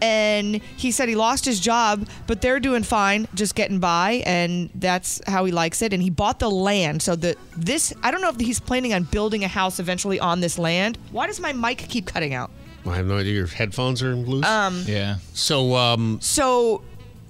[0.01, 4.71] and he said he lost his job, but they're doing fine, just getting by, and
[4.75, 5.93] that's how he likes it.
[5.93, 9.05] And he bought the land, so that this I don't know if he's planning on
[9.05, 10.99] building a house eventually on this land.
[11.13, 12.51] Why does my mic keep cutting out?
[12.87, 13.35] I have no idea.
[13.35, 14.47] Your headphones are loose.
[14.47, 15.17] Um, Yeah.
[15.35, 16.83] So um, So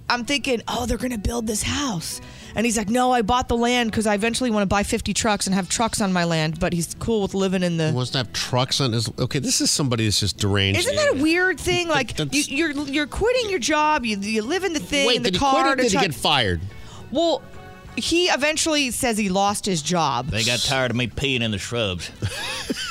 [0.09, 2.21] I'm thinking, oh, they're gonna build this house.
[2.55, 5.15] And he's like, no, I bought the land because I eventually want to buy 50
[5.15, 6.59] trucks and have trucks on my land.
[6.59, 7.93] But he's cool with living in the.
[7.93, 9.11] wants to have trucks on his.
[9.19, 10.81] Okay, this is somebody that's just deranged.
[10.81, 11.89] Isn't that a weird thing?
[11.89, 15.23] Like you, you're you're quitting your job, you you live in the thing, Wait, in
[15.23, 15.63] the did he car.
[15.63, 16.61] quit or did he get fired?
[17.11, 17.43] Well,
[17.97, 20.29] he eventually says he lost his job.
[20.29, 22.11] They got tired of me peeing in the shrubs.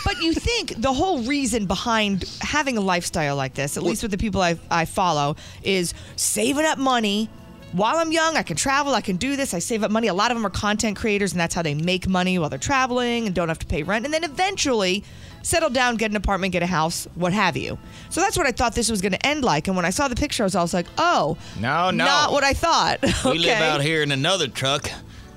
[0.06, 4.10] But you think the whole reason behind having a lifestyle like this, at least with
[4.10, 7.30] the people I, I follow, is saving up money.
[7.72, 10.08] While I'm young, I can travel, I can do this, I save up money.
[10.08, 12.58] A lot of them are content creators, and that's how they make money while they're
[12.58, 14.06] traveling and don't have to pay rent.
[14.06, 15.04] And then eventually
[15.44, 17.78] settle down, get an apartment, get a house, what have you.
[18.10, 19.68] So that's what I thought this was going to end like.
[19.68, 22.06] And when I saw the picture, I was, I was like, oh, No, no.
[22.06, 23.00] not what I thought.
[23.26, 23.38] We okay.
[23.40, 24.90] live out here in another truck,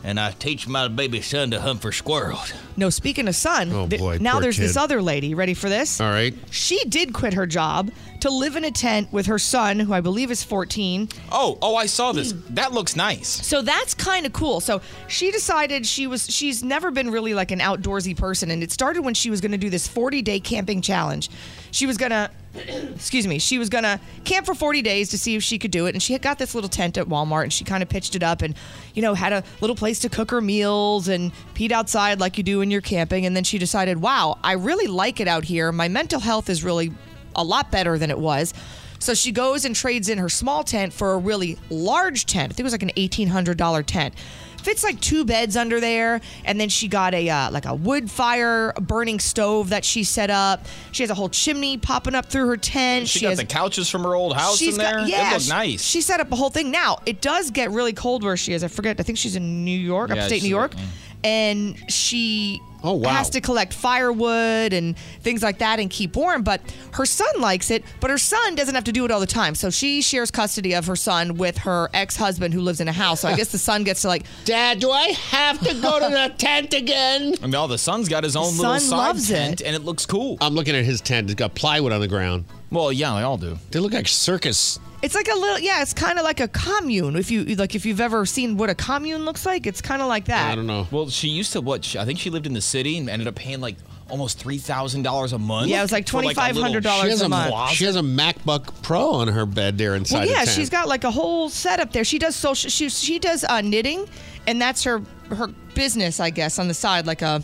[0.05, 2.53] and I teach my baby son to hunt for squirrels.
[2.77, 5.35] No, speaking of son, Oh, th- boy, now poor there's this other lady.
[5.35, 6.01] Ready for this?
[6.01, 6.35] All right.
[6.51, 10.01] She did quit her job to live in a tent with her son, who I
[10.01, 11.09] believe is 14.
[11.33, 12.33] Oh, oh, I saw this.
[12.51, 13.29] That looks nice.
[13.29, 14.61] So that's kind of cool.
[14.61, 18.71] So she decided she was she's never been really like an outdoorsy person and it
[18.73, 21.31] started when she was going to do this 40-day camping challenge.
[21.73, 22.31] She was to
[22.95, 25.87] excuse me, she was to camp for 40 days to see if she could do
[25.87, 28.15] it and she had got this little tent at Walmart and she kind of pitched
[28.15, 28.55] it up and
[28.95, 32.45] you know had a little place to cook her meals and peed outside like you
[32.45, 35.73] do when you're camping and then she decided, "Wow, I really like it out here.
[35.73, 36.93] My mental health is really
[37.35, 38.55] a lot better than it was."
[38.99, 42.53] So she goes and trades in her small tent for a really large tent.
[42.53, 44.15] I think it was like an $1,800 tent.
[44.63, 48.11] Fits like two beds under there, and then she got a uh, like a wood
[48.11, 50.65] fire burning stove that she set up.
[50.93, 53.09] She has a whole chimney popping up through her tent.
[53.09, 54.93] She, got has the couches from her old house in there.
[54.99, 55.83] got- yeah, it looked she- nice.
[55.83, 56.71] She set up a whole thing.
[56.71, 58.63] Now it does get really cold where she is.
[58.63, 59.01] I forget.
[59.01, 60.85] I think she's in New York, Yeah, upstate New she's- York, yeah.
[61.29, 63.11] and she Oh, wow.
[63.11, 66.43] Has to collect firewood and things like that and keep warm.
[66.43, 66.61] But
[66.93, 69.55] her son likes it, but her son doesn't have to do it all the time.
[69.55, 72.93] So she shares custody of her son with her ex husband who lives in a
[72.93, 73.21] house.
[73.21, 76.09] So I guess the son gets to like, Dad, do I have to go to
[76.09, 77.35] the tent again?
[77.43, 79.67] I mean, all the son's got his own Son little side loves tent, it.
[79.67, 80.39] and it looks cool.
[80.41, 81.31] I'm looking at his tent.
[81.31, 82.45] It's got plywood on the ground.
[82.71, 83.59] Well, yeah, they all do.
[83.71, 84.79] They look like circus.
[85.03, 85.83] It's like a little, yeah.
[85.83, 87.17] It's kind of like a commune.
[87.17, 90.07] If you like, if you've ever seen what a commune looks like, it's kind of
[90.09, 90.53] like that.
[90.53, 90.87] I don't know.
[90.93, 91.85] Well, she used to what?
[91.85, 93.77] She, I think she lived in the city and ended up paying like
[94.09, 95.69] almost three thousand dollars a month.
[95.69, 96.43] Yeah, it was like for, a little-
[96.81, 97.71] $2,500 She has a a, month.
[97.73, 100.51] she has a MacBook Pro on her bed there inside Well, yeah, tent.
[100.51, 102.05] she's got like a whole setup there.
[102.05, 102.71] She does social.
[102.71, 104.09] She she does uh, knitting,
[104.47, 107.43] and that's her her business, I guess, on the side, like a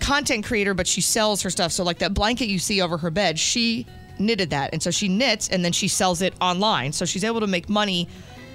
[0.00, 0.72] content creator.
[0.72, 1.72] But she sells her stuff.
[1.72, 3.86] So like that blanket you see over her bed, she
[4.18, 6.92] knitted that, and so she knits and then she sells it online.
[6.92, 8.08] So she's able to make money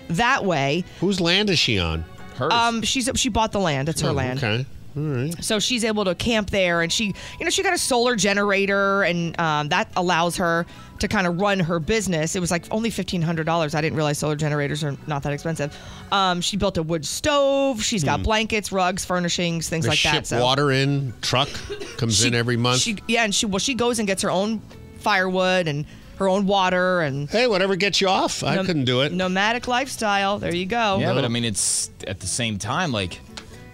[0.09, 0.83] that way.
[0.99, 2.03] Whose land is she on?
[2.37, 2.51] Hers.
[2.53, 3.89] Um, she's she bought the land.
[3.89, 4.39] It's her Oh, land.
[4.39, 4.65] Okay.
[4.97, 5.43] All right.
[5.43, 9.03] So she's able to camp there, and she, you know, she got a solar generator,
[9.03, 10.65] and um, that allows her
[10.97, 12.35] to kind of run her business.
[12.35, 13.75] It was like only fifteen hundred dollars.
[13.75, 15.77] I didn't realize solar generators are not that expensive.
[16.11, 17.83] Um, she built a wood stove.
[17.83, 18.23] She's got Hmm.
[18.23, 20.27] blankets, rugs, furnishings, things They like ship that.
[20.27, 21.49] So water in, truck
[21.97, 22.81] comes in every month.
[22.81, 24.59] she, yeah, and she well, she goes and gets her own
[24.99, 25.85] firewood and
[26.17, 28.43] her own water and hey, whatever gets you off.
[28.43, 29.11] I Nom- couldn't do it.
[29.13, 30.37] nomadic lifestyle.
[30.39, 30.97] There you go.
[30.99, 33.19] Yeah, but I mean, it's at the same time like.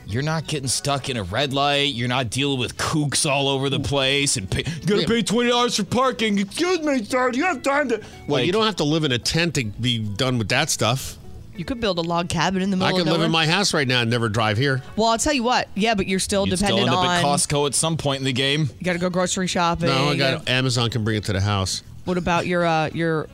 [0.08, 1.96] You're not getting stuck in a red light.
[1.96, 5.50] You're not dealing with kooks all over the place and pay, you gotta pay twenty
[5.50, 6.38] dollars for parking.
[6.38, 7.32] Excuse me, sir.
[7.32, 7.98] Do you have time to?
[7.98, 10.70] Well, Like, you don't have to live in a tent to be done with that
[10.70, 11.18] stuff.
[11.58, 13.00] You could build a log cabin in the middle of nowhere.
[13.00, 13.26] I of could live nowhere.
[13.28, 14.82] in my house right now and never drive here.
[14.98, 15.70] well, I'll tell you what.
[15.76, 17.15] Yeah, but you're still You'd still dependent end up on.
[17.18, 18.70] at Costco at some point in the game.
[18.80, 19.88] You got to go grocery shopping.
[19.88, 21.82] No, I You got gotta- Amazon can bring it to the house.
[22.04, 23.28] What about your uh, your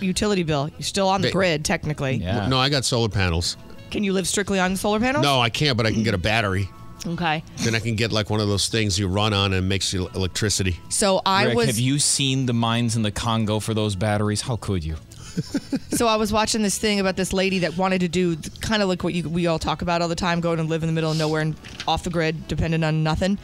[0.00, 0.70] utility bill?
[0.78, 2.18] You're still on the Ba- grid technically.
[2.18, 3.56] No, I got solar panels.
[3.90, 5.22] Can you live strictly on solar panels?
[5.22, 6.68] No, I can't, but I can get a battery.
[7.06, 7.44] Okay.
[7.58, 10.08] Then I can get like one of those things you run on and makes you
[10.14, 10.76] electricity.
[10.88, 14.40] So I Rick, was have you seen the mines in the Congo for those batteries?
[14.42, 14.96] How could you?
[15.90, 18.88] So I was watching this thing about this lady that wanted to do kind of
[18.88, 20.92] like what you, we all talk about all the time, going and live in the
[20.92, 23.38] middle of nowhere and off the grid, dependent on nothing.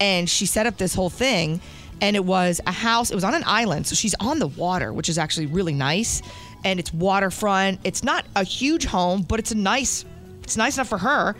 [0.00, 1.60] And she set up this whole thing,
[2.00, 3.10] and it was a house.
[3.10, 6.22] It was on an island, so she's on the water, which is actually really nice.
[6.64, 7.80] And it's waterfront.
[7.84, 10.04] It's not a huge home, but it's a nice.
[10.42, 11.36] It's nice enough for her.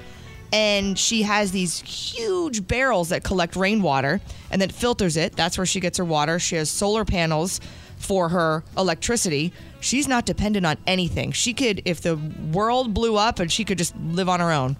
[0.52, 5.34] And she has these huge barrels that collect rainwater and then filters it.
[5.34, 6.38] That's where she gets her water.
[6.38, 7.60] She has solar panels
[7.96, 9.52] for her electricity.
[9.84, 11.32] She's not dependent on anything.
[11.32, 12.16] She could, if the
[12.52, 14.76] world blew up, and she could just live on her own.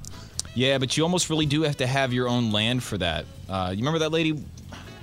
[0.55, 3.27] Yeah, but you almost really do have to have your own land for that.
[3.49, 4.43] Uh, you remember that lady?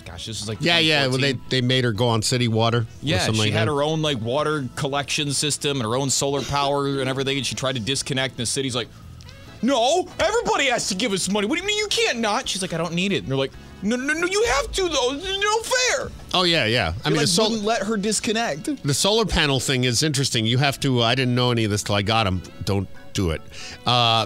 [0.06, 1.06] Gosh, this is like Yeah, yeah.
[1.06, 2.80] Well, they they made her go on city water.
[2.80, 3.72] or Yeah, she like had that.
[3.74, 7.38] her own like water collection system and her own solar power and everything.
[7.38, 8.88] And she tried to disconnect, and the city's like,
[9.62, 11.48] "No, everybody has to give us money.
[11.48, 13.38] What do you mean you can't not?" She's like, "I don't need it." And they're
[13.38, 15.14] like, "No, no, no, you have to though.
[15.14, 16.94] It's no fair." Oh yeah, yeah.
[17.06, 18.84] I mean, like, the wouldn't let her disconnect.
[18.84, 20.46] the solar panel thing is interesting.
[20.46, 21.02] You have to.
[21.04, 22.42] I didn't know any of this till I got them.
[22.66, 23.42] Don't do it.
[23.86, 24.26] Uh,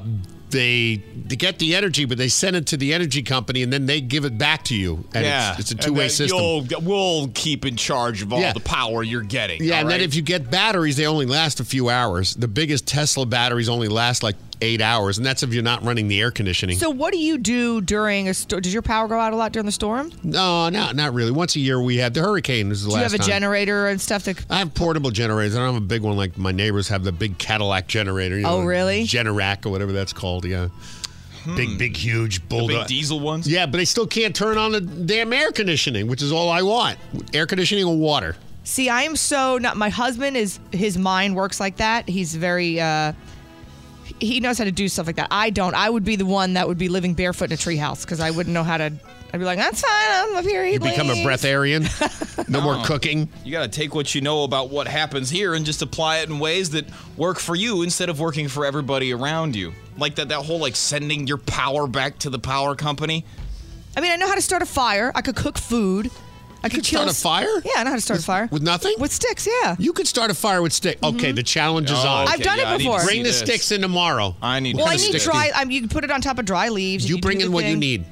[0.51, 3.87] they they get the energy, but they send it to the energy company, and then
[3.87, 5.03] they give it back to you.
[5.13, 6.39] And yeah, it's, it's a two way then system.
[6.39, 8.53] You'll, we'll keep in charge of all Yeah.
[8.53, 9.63] the power you're getting.
[9.63, 12.35] Yeah, and then if you get batteries, they only last a few hours.
[12.35, 16.07] The biggest Tesla batteries only last like eight hours, and that's if you're not running
[16.07, 16.77] the air conditioning.
[16.77, 18.61] So, what do you do during a storm?
[18.61, 20.09] Does your power go out a lot during the storm?
[20.09, 21.31] Do no, not not really.
[21.31, 22.69] Once a year we had the hurricane.
[22.69, 23.27] Was the you last have a time.
[23.27, 24.45] generator and stuff that?
[24.49, 25.55] I have portable generators.
[25.55, 28.37] I don't have a big one like my neighbors have the big Cadillac generator.
[28.39, 29.03] You Oh, really?
[29.03, 30.45] Generac or whatever that's called.
[30.45, 30.69] Yeah.
[31.55, 32.69] Big, big, huge the bulldog.
[32.81, 33.47] big diesel ones.
[33.47, 36.63] Yeah, but they still can't turn on the damn air conditioning, which is all I
[36.63, 36.97] want.
[37.35, 38.35] Air conditioning or water.
[38.63, 39.77] See, I am so not.
[39.77, 42.09] My husband is his mind works like that.
[42.09, 42.81] He's very.
[42.81, 43.13] uh
[44.19, 45.27] he knows how to do stuff like that.
[45.31, 45.73] I don't.
[45.73, 48.31] I would be the one that would be living barefoot in a treehouse because I
[48.31, 48.93] wouldn't know how to.
[49.33, 49.91] I'd be like, that's fine.
[49.91, 50.65] I'm up here.
[50.65, 51.83] You become a breatharian.
[52.49, 53.27] no more cooking.
[53.43, 56.29] You got to take what you know about what happens here and just apply it
[56.29, 56.85] in ways that
[57.17, 59.73] work for you instead of working for everybody around you.
[59.97, 63.25] Like that that whole like sending your power back to the power company.
[63.97, 65.11] I mean, I know how to start a fire.
[65.15, 66.11] I could cook food.
[66.65, 67.47] I could could start a fire?
[67.63, 68.95] Yeah, I know how to start a fire With nothing?
[68.99, 69.47] with sticks.
[69.47, 70.99] Yeah, You could start a fire with stick.
[71.01, 71.15] Mm-hmm.
[71.17, 72.23] Okay, the challenge is Oh, on.
[72.25, 73.03] okay, I've done it yeah, I need to before.
[73.05, 73.39] Bring the this.
[73.39, 74.35] sticks in tomorrow.
[74.41, 74.75] I need.
[74.75, 75.51] well, kind I need dry.
[75.55, 77.03] I mean, you can put it on top of dry leaves.
[77.05, 78.05] and You bring in what you need.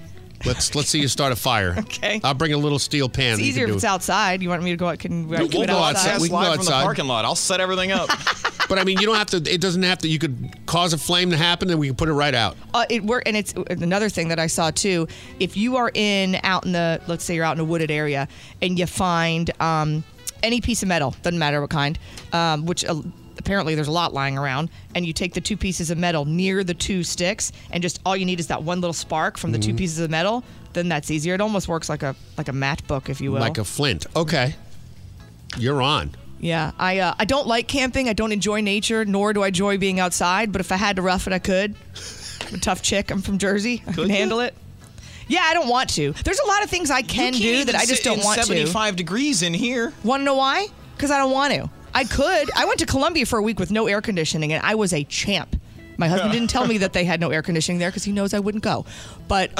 [0.46, 1.75] Let's let's see you start a fire.
[1.94, 2.19] Okay.
[2.23, 3.33] I'll bring a little steel pan.
[3.33, 3.87] It's easier if it's it.
[3.87, 4.41] outside.
[4.41, 5.00] You want me to go out?
[5.00, 6.12] Can we We'll go outside?
[6.12, 6.21] outside.
[6.21, 7.23] We can go live from the parking lot.
[7.25, 8.10] I'll set everything up.
[8.69, 9.37] But I mean, you don't have to.
[9.54, 10.08] It doesn't have to.
[10.08, 12.56] You could cause a flame to happen, and we can put it right out.
[12.73, 15.06] Uh, it work, and it's another thing that I saw too.
[15.39, 18.27] If you are in out in the, let's say you're out in a wooded area,
[18.62, 20.04] and you find um,
[20.41, 22.00] any piece of metal, doesn't matter what kind,
[22.31, 22.96] um, which uh,
[23.38, 26.63] apparently there's a lot lying around, and you take the two pieces of metal near
[26.63, 29.60] the two sticks, and just all you need is that one little spark from the
[29.60, 30.44] two pieces of metal.
[30.73, 31.34] then that's easier.
[31.36, 33.40] It almost works like a like a matchbook, if you will.
[33.42, 34.06] Like a flint.
[34.15, 34.56] Okay.
[35.58, 36.12] You're on.
[36.40, 38.10] yeah, I uh, I don't like camping.
[38.10, 40.52] I don't enjoy nature, nor do I enjoy being outside.
[40.52, 41.75] But if I had to rough it, I could.
[42.48, 43.12] I'm a tough chick.
[43.12, 43.84] I'm from Jersey.
[43.88, 44.56] I can handle it.
[45.27, 46.12] Yeah, I don't want to.
[46.23, 48.46] There's a lot of things I can do that I just don't in want to.
[48.46, 49.94] 75 degrees in here.
[50.04, 50.67] Want to know why?
[50.96, 51.69] Because I don't want to.
[51.94, 52.50] I could.
[52.56, 55.04] I went to Colombia for a week with no air conditioning, and I was a
[55.04, 55.56] champ.
[55.98, 58.33] My husband didn't tell me that they had no air conditioning there because he knows
[58.33, 58.85] I wouldn't go.
[59.27, 59.52] But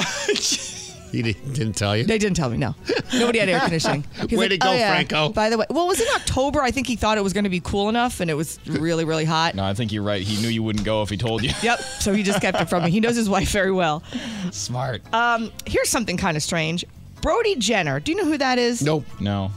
[1.14, 2.02] He didn't tell you?
[2.02, 2.56] they didn't tell me.
[2.56, 2.74] No,
[3.14, 4.04] nobody had air conditioning.
[4.28, 5.28] He's Way to go, "Oh, yeah." Franco.
[5.28, 6.60] By the way, well, it was in October.
[6.60, 9.04] I think he thought it was going to be cool enough, and it was really,
[9.04, 9.54] really hot.
[9.54, 10.22] No, I think you're right.
[10.22, 11.50] He knew you wouldn't go if he told you.
[11.62, 11.78] Yep.
[12.00, 12.90] So he just kept it from me.
[12.90, 14.02] He knows his wife very well.
[14.50, 15.02] Smart.
[15.14, 16.84] Um, here's something kind of strange.
[17.22, 18.00] Brody Jenner.
[18.00, 18.82] Do you know who that is?
[18.82, 19.04] Nope.
[19.20, 19.50] No.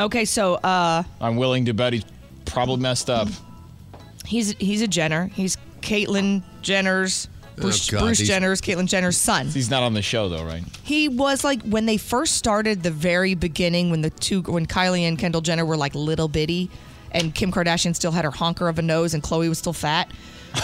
[0.00, 2.04] Okay, so uh, I'm willing to bet he's
[2.52, 3.28] probably messed up.
[4.26, 5.26] he's he's a Jenner.
[5.34, 7.28] He's Caitlyn Jenner's
[7.58, 9.48] oh, Bruce, Oh, God, Bruce Jenner's Caitlyn Jenner's son.
[9.48, 10.62] He's not on the show though, right?
[10.84, 15.02] He was like when they first started the very beginning when the two when Kylie
[15.02, 16.70] and Kendall Jenner were like little bitty
[17.10, 20.10] and Kim Kardashian still had her honker of a nose and Khloe was still fat.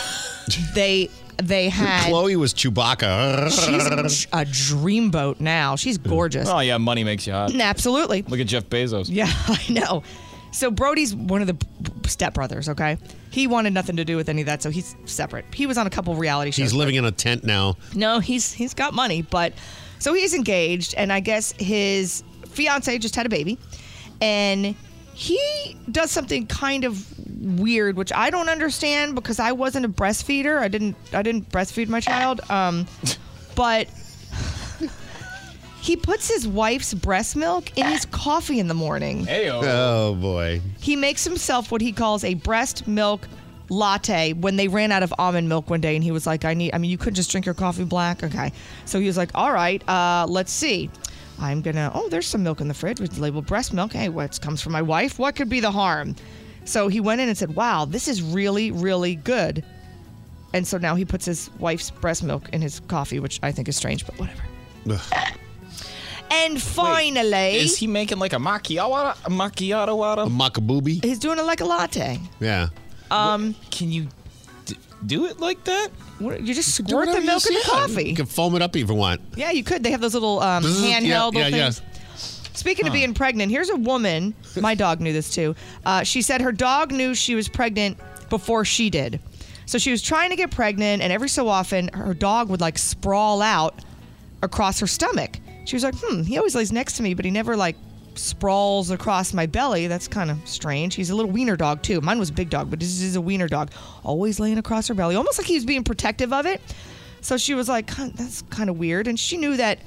[0.75, 1.11] they
[1.43, 3.51] they had Khloe was Chewbacca.
[3.51, 5.77] She's a dreamboat now.
[5.77, 6.49] She's gorgeous.
[6.49, 7.55] Oh yeah, money makes you hot.
[7.55, 8.23] Absolutely.
[8.23, 9.07] Look at Jeff Bezos.
[9.11, 10.03] Yeah, I know.
[10.51, 11.55] So Brody's one of the
[12.09, 12.97] stepbrothers, okay?
[13.31, 15.45] He wanted nothing to do with any of that, so he's separate.
[15.55, 16.71] He was on a couple reality shows.
[16.71, 17.77] He's living in a tent now.
[17.95, 19.53] No, he's he's got money, but
[19.99, 23.59] so he's engaged, and I guess his fiance just had a baby,
[24.21, 24.75] and
[25.13, 27.05] he does something kind of
[27.61, 30.59] weird, which I don't understand because I wasn't a breastfeeder.
[30.59, 32.87] I didn't I didn't breastfeed my child, um,
[33.55, 33.89] but
[35.89, 39.27] he puts his wife's breast milk in his coffee in the morning.
[39.31, 40.61] Oh boy.
[40.79, 43.27] He makes himself what he calls a breast milk
[43.71, 46.53] latte when they ran out of almond milk one day and he was like, I
[46.53, 48.23] need I mean you couldn't just drink your coffee black?
[48.23, 48.53] Okay.
[48.85, 50.91] So he was like, All right, uh, let's see.
[51.39, 53.95] I'm gonna oh, there's some milk in the fridge with labeled breast milk.
[53.95, 55.19] Hey, what comes from my wife?
[55.19, 56.17] What could be the harm?
[56.67, 59.65] So he went in and said, Wow, this is really, really good.
[60.53, 63.69] And so now he puts his wife's breast milk in his coffee, which I think
[63.69, 64.43] is strange, but whatever.
[66.31, 70.29] And finally, Is he making like a macchiato, a macchiato out A of?
[70.31, 71.03] macabooby.
[71.05, 72.21] he's doing it like a latte.
[72.41, 72.69] Yeah.
[73.11, 74.09] Um, Can you
[74.67, 74.77] d-
[75.07, 75.89] do it like that?
[76.19, 78.09] What, you just squirt the milk in the coffee.
[78.11, 79.21] You can foam it up if you want.
[79.37, 79.83] Yeah, you could.
[79.83, 81.71] They have those little um, yeah, handheld yeah, little yeah.
[81.71, 81.83] things.
[82.53, 84.35] Speaking of being pregnant, here's a woman.
[84.61, 85.55] My dog knew this too.
[85.87, 87.99] Uh, she said her dog knew she was pregnant
[88.31, 89.21] before she did.
[89.65, 92.77] So she was trying to get pregnant, and every so often her dog would like
[92.77, 93.77] sprawl out
[94.43, 95.39] across her stomach.
[95.69, 97.77] She was like, "Hmm, he always lays next to me, but he never like
[98.15, 99.87] sprawls across my belly.
[99.87, 102.01] That's kind of strange." He's a little wiener dog too.
[102.01, 103.71] Mine was a big dog, but this is a wiener dog,
[104.03, 106.63] always laying across her belly, almost like he was being protective of it.
[107.21, 109.81] So she was like, "That's kind of weird," and she knew that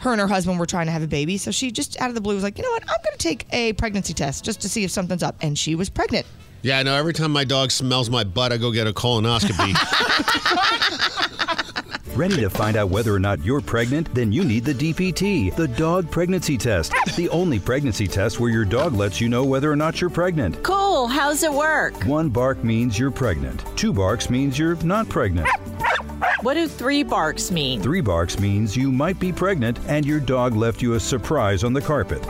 [0.00, 1.38] her and her husband were trying to have a baby.
[1.38, 2.82] So she just out of the blue was like, you know what?
[2.82, 5.36] I'm going to take a pregnancy test just to see if something's up.
[5.40, 6.26] And she was pregnant.
[6.62, 6.94] Yeah, I know.
[6.94, 9.74] Every time my dog smells my butt, I go get a colonoscopy.
[12.16, 14.14] Ready to find out whether or not you're pregnant?
[14.14, 16.92] Then you need the DPT, the dog pregnancy test.
[17.16, 20.60] The only pregnancy test where your dog lets you know whether or not you're pregnant.
[20.64, 21.06] Cool.
[21.06, 21.94] How's it work?
[22.04, 23.64] One bark means you're pregnant.
[23.76, 25.48] Two barks means you're not pregnant.
[26.42, 27.80] What do three barks mean?
[27.82, 31.72] Three barks means you might be pregnant and your dog left you a surprise on
[31.72, 32.26] the carpet.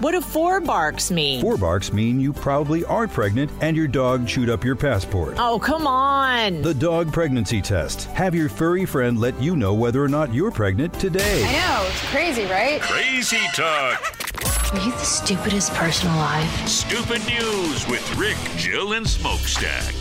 [0.00, 1.40] What do four barks mean?
[1.40, 5.36] Four barks mean you probably are pregnant and your dog chewed up your passport.
[5.38, 6.62] Oh, come on.
[6.62, 8.04] The dog pregnancy test.
[8.12, 11.44] Have your furry friend let you know whether or not you're pregnant today.
[11.44, 12.80] I know, it's crazy, right?
[12.82, 14.18] Crazy Talk.
[14.74, 16.68] Are you the stupidest person alive?
[16.68, 19.94] Stupid News with Rick, Jill, and Smokestack.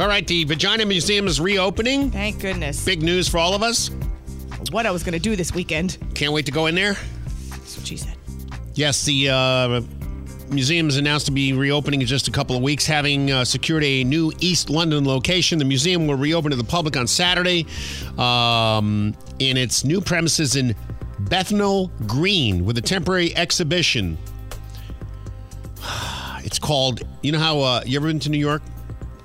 [0.00, 2.10] all right, the Vagina Museum is reopening.
[2.10, 2.84] Thank goodness.
[2.84, 3.90] Big news for all of us.
[4.70, 5.98] What I was going to do this weekend.
[6.14, 6.96] Can't wait to go in there.
[7.50, 8.14] That's what she said.
[8.78, 9.80] Yes, the uh,
[10.50, 13.82] museum is announced to be reopening in just a couple of weeks, having uh, secured
[13.82, 15.58] a new East London location.
[15.58, 17.66] The museum will reopen to the public on Saturday
[18.18, 20.76] um, in its new premises in
[21.18, 24.16] Bethnal Green with a temporary exhibition.
[26.44, 28.62] It's called, you know how, uh, you ever been to New York?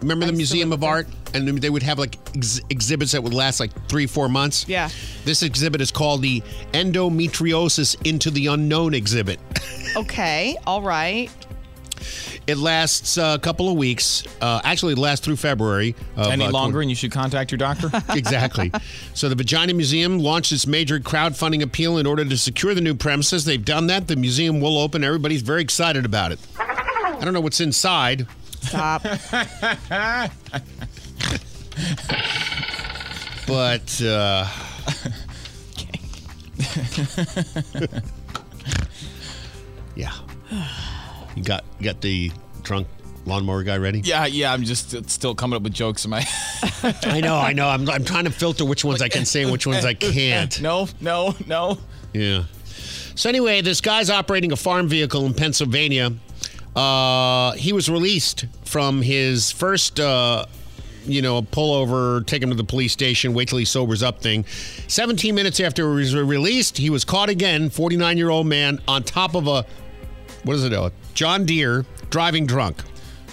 [0.02, 1.08] Remember the Museum of Art?
[1.34, 4.68] And they would have like ex- exhibits that would last like three, four months?
[4.68, 4.90] Yeah.
[5.26, 6.42] This exhibit is called the
[6.74, 9.40] Endometriosis into the Unknown exhibit.
[9.96, 10.58] Okay.
[10.66, 11.30] All right.
[12.48, 14.24] It lasts uh, a couple of weeks.
[14.42, 15.96] Uh, actually, it lasts through February.
[16.16, 17.90] Of, Any uh, longer, and you should contact your doctor.
[18.10, 18.72] exactly.
[19.14, 22.96] So the Vagina Museum launched its major crowdfunding appeal in order to secure the new
[22.96, 23.46] premises.
[23.46, 24.08] They've done that.
[24.08, 25.04] The museum will open.
[25.04, 26.40] Everybody's very excited about it.
[26.60, 28.28] I don't know what's inside.
[28.62, 29.04] Stop.
[33.46, 34.48] But uh,
[39.96, 40.14] yeah.
[41.36, 42.88] You got you got the drunk
[43.26, 44.00] lawnmower guy ready?
[44.00, 44.54] Yeah, yeah.
[44.54, 46.26] I'm just still coming up with jokes in my.
[47.04, 47.68] I know, I know.
[47.68, 50.62] I'm, I'm trying to filter which ones I can say and which ones I can't.
[50.62, 51.78] No, no, no.
[52.14, 52.44] Yeah.
[53.16, 56.14] So anyway, this guy's operating a farm vehicle in Pennsylvania.
[56.76, 60.46] Uh, he was released from his first, uh,
[61.06, 64.22] you know, a pullover, take him to the police station, wait till he sobers up
[64.22, 64.46] thing.
[64.88, 67.70] 17 minutes after he was released, he was caught again.
[67.70, 69.66] 49 year old man on top of a,
[70.44, 70.74] what is it?
[70.74, 72.78] A John Deere driving drunk.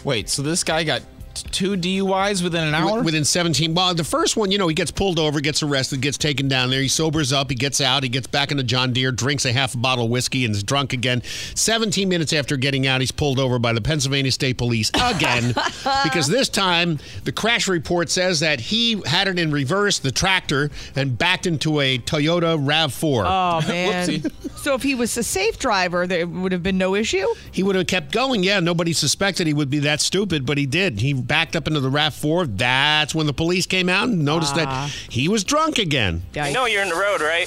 [0.05, 1.03] Wait, so this guy got
[1.43, 3.03] two DUIs within an hour?
[3.03, 3.75] Within 17.
[3.75, 6.71] Well, the first one, you know, he gets pulled over, gets arrested, gets taken down
[6.71, 6.81] there.
[6.81, 9.75] He sobers up, he gets out, he gets back into John Deere, drinks a half
[9.75, 11.23] a bottle of whiskey, and is drunk again.
[11.55, 15.49] 17 minutes after getting out, he's pulled over by the Pennsylvania State Police again
[16.05, 20.71] because this time the crash report says that he had it in reverse, the tractor,
[20.97, 23.25] and backed into a Toyota RAV4.
[23.27, 24.23] Oh man!
[24.57, 27.27] so if he was a safe driver, there would have been no issue.
[27.53, 28.43] He would have kept going.
[28.43, 31.01] Yeah, nobody suspected he would be that stupid, but he did.
[31.01, 32.59] He backed up into the RAV4.
[32.59, 34.91] That's when the police came out and noticed Ah.
[34.91, 36.23] that he was drunk again.
[36.35, 37.47] You know you're in the road, right?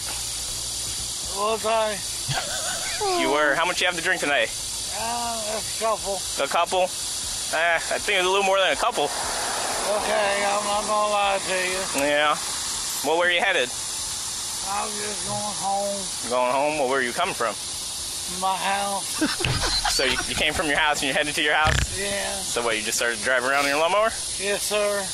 [1.36, 3.20] Was I?
[3.20, 3.56] You were.
[3.56, 4.48] How much you have to drink tonight?
[4.98, 6.16] Uh, a couple.
[6.42, 6.84] A couple?
[6.84, 9.04] Eh, I think it's a little more than a couple.
[9.04, 11.54] Okay, I'm not gonna lie to
[12.00, 12.08] you.
[12.08, 12.38] Yeah.
[13.04, 13.68] Well, where are you headed?
[13.68, 16.00] I'm just going home.
[16.30, 16.80] Going home?
[16.80, 17.54] Well, where are you coming from?
[18.42, 19.72] My house.
[19.94, 22.00] So you, you came from your house and you're headed to your house?
[22.02, 22.34] Yeah.
[22.38, 24.10] So what, you just started driving around in your lawnmower?
[24.42, 25.06] Yes, sir.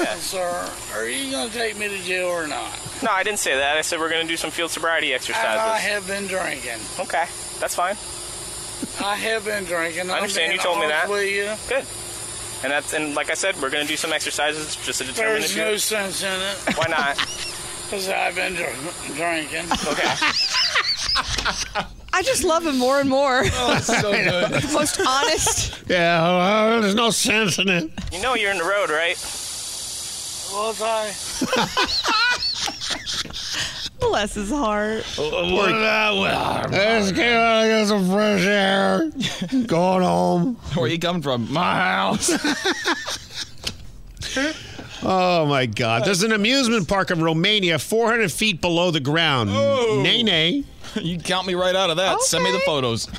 [0.00, 0.72] Yes, sir.
[0.94, 2.72] Are you gonna take me to jail or not?
[3.02, 3.76] No, I didn't say that.
[3.76, 5.60] I said we're going to do some field sobriety exercises.
[5.60, 6.78] I have been drinking.
[6.98, 7.26] Okay,
[7.60, 7.96] that's fine.
[9.04, 10.08] I have been drinking.
[10.10, 11.08] I understand you told me that.
[11.10, 11.52] you.
[11.68, 11.84] Good.
[12.64, 15.40] And that's and like I said, we're going to do some exercises just to determine
[15.40, 15.64] There's if you.
[15.64, 16.76] no sense in it.
[16.78, 17.18] Why not?
[17.92, 18.74] Because I've been dr-
[19.16, 19.66] drinking.
[19.86, 20.14] Okay.
[22.14, 23.42] I just love him more and more.
[23.54, 24.50] Oh, it's so good.
[24.72, 25.82] Most honest.
[25.88, 27.90] Yeah, uh, there's no sense in it.
[28.12, 29.16] You know you're in the road, right?
[30.52, 31.12] Was I?
[34.00, 35.04] Bless his heart.
[35.16, 39.10] Let's get out get some fresh air.
[39.66, 40.56] Going home.
[40.74, 41.50] Where are you coming from?
[41.52, 42.30] My house.
[45.04, 46.04] Oh my God!
[46.04, 49.50] There's an amusement park in Romania, 400 feet below the ground.
[50.02, 50.64] Nay, nay.
[51.02, 52.20] You count me right out of that.
[52.20, 53.08] Send me the photos.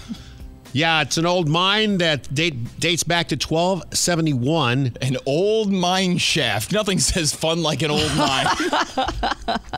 [0.75, 4.97] Yeah, it's an old mine that date, dates back to 1271.
[5.01, 6.71] An old mine shaft.
[6.71, 8.47] Nothing says fun like an old mine.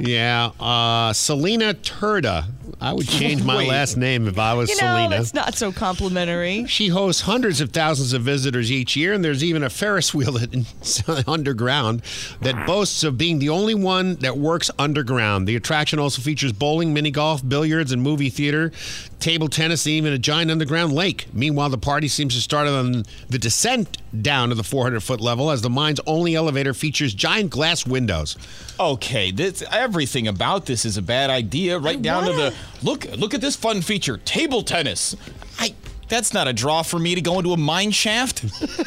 [0.01, 2.45] Yeah, uh, Selena Turda.
[2.81, 3.69] I would change my Wait.
[3.69, 5.15] last name if I was You know, Selena.
[5.21, 6.65] it's not so complimentary.
[6.67, 10.33] She hosts hundreds of thousands of visitors each year, and there's even a Ferris wheel
[10.33, 12.01] that, underground
[12.41, 15.47] that boasts of being the only one that works underground.
[15.47, 18.71] The attraction also features bowling, mini golf, billiards, and movie theater,
[19.19, 21.27] table tennis, and even a giant underground lake.
[21.33, 25.51] Meanwhile, the party seems to start on the descent down to the 400 foot level,
[25.51, 28.37] as the mine's only elevator features giant glass windows.
[28.79, 31.79] Okay, this everything about this is a bad idea.
[31.79, 33.05] Right down to the look.
[33.17, 35.15] Look at this fun feature: table tennis.
[35.59, 35.75] I.
[36.07, 38.43] That's not a draw for me to go into a mine shaft,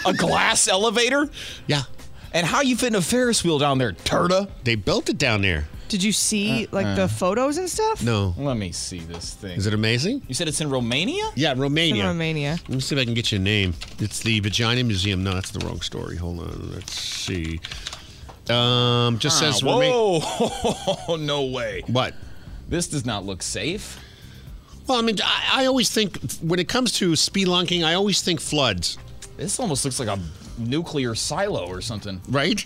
[0.06, 1.28] a glass elevator.
[1.66, 1.82] Yeah.
[2.32, 4.48] And how you fit in a Ferris wheel down there, Turda?
[4.62, 5.66] They built it down there.
[5.88, 6.94] Did you see Uh, like uh.
[6.94, 8.04] the photos and stuff?
[8.04, 8.34] No.
[8.38, 9.56] Let me see this thing.
[9.58, 10.22] Is it amazing?
[10.28, 11.24] You said it's in Romania?
[11.34, 12.02] Yeah, Romania.
[12.04, 12.50] In Romania.
[12.68, 13.74] Let me see if I can get you a name.
[13.98, 15.24] It's the Vagina Museum.
[15.24, 16.16] No, that's the wrong story.
[16.18, 16.70] Hold on.
[16.72, 17.58] Let's see.
[18.48, 21.16] Um, just Ah, says Roma- Whoa!
[21.16, 21.82] no way.
[21.88, 22.14] What?
[22.68, 23.98] This does not look safe.
[24.86, 28.40] Well, I mean, I, I always think when it comes to spelunking, I always think
[28.40, 28.98] floods.
[29.36, 30.18] This almost looks like a
[30.58, 32.20] nuclear silo or something.
[32.28, 32.64] Right?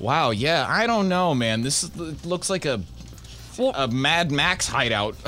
[0.00, 0.30] Wow.
[0.30, 0.66] Yeah.
[0.68, 1.62] I don't know, man.
[1.62, 2.82] This is- looks like a
[3.74, 5.16] a Mad Max hideout.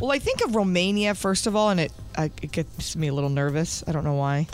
[0.00, 3.14] Well, I think of Romania first of all, and it uh, it gets me a
[3.14, 3.84] little nervous.
[3.86, 4.48] I don't know why.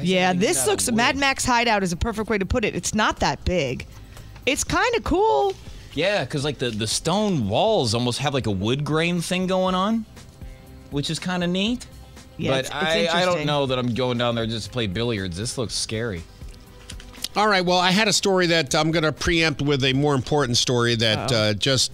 [0.00, 2.64] is yeah, this out of looks Mad Max Hideout is a perfect way to put
[2.64, 2.76] it.
[2.76, 3.86] It's not that big.
[4.46, 5.54] It's kind of cool.
[5.98, 9.74] Yeah, because like the the stone walls almost have like a wood grain thing going
[9.74, 10.06] on,
[10.92, 11.86] which is kind of neat.
[12.36, 14.72] Yeah, but it's- it's I, I don't know that I'm going down there just to
[14.72, 15.36] play billiards.
[15.36, 16.22] This looks scary.
[17.36, 17.64] All right.
[17.64, 20.94] Well, I had a story that I'm going to preempt with a more important story
[20.96, 21.90] that uh, just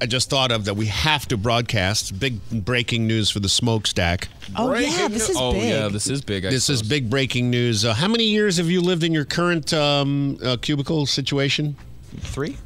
[0.00, 2.18] I just thought of that we have to broadcast.
[2.18, 4.28] Big breaking news for the smokestack.
[4.56, 5.68] Oh yeah, this is oh big.
[5.68, 6.46] yeah, this is big.
[6.46, 7.84] I This is big breaking news.
[7.84, 11.76] Uh, how many years have you lived in your current um, uh, cubicle situation?
[12.20, 12.56] Three.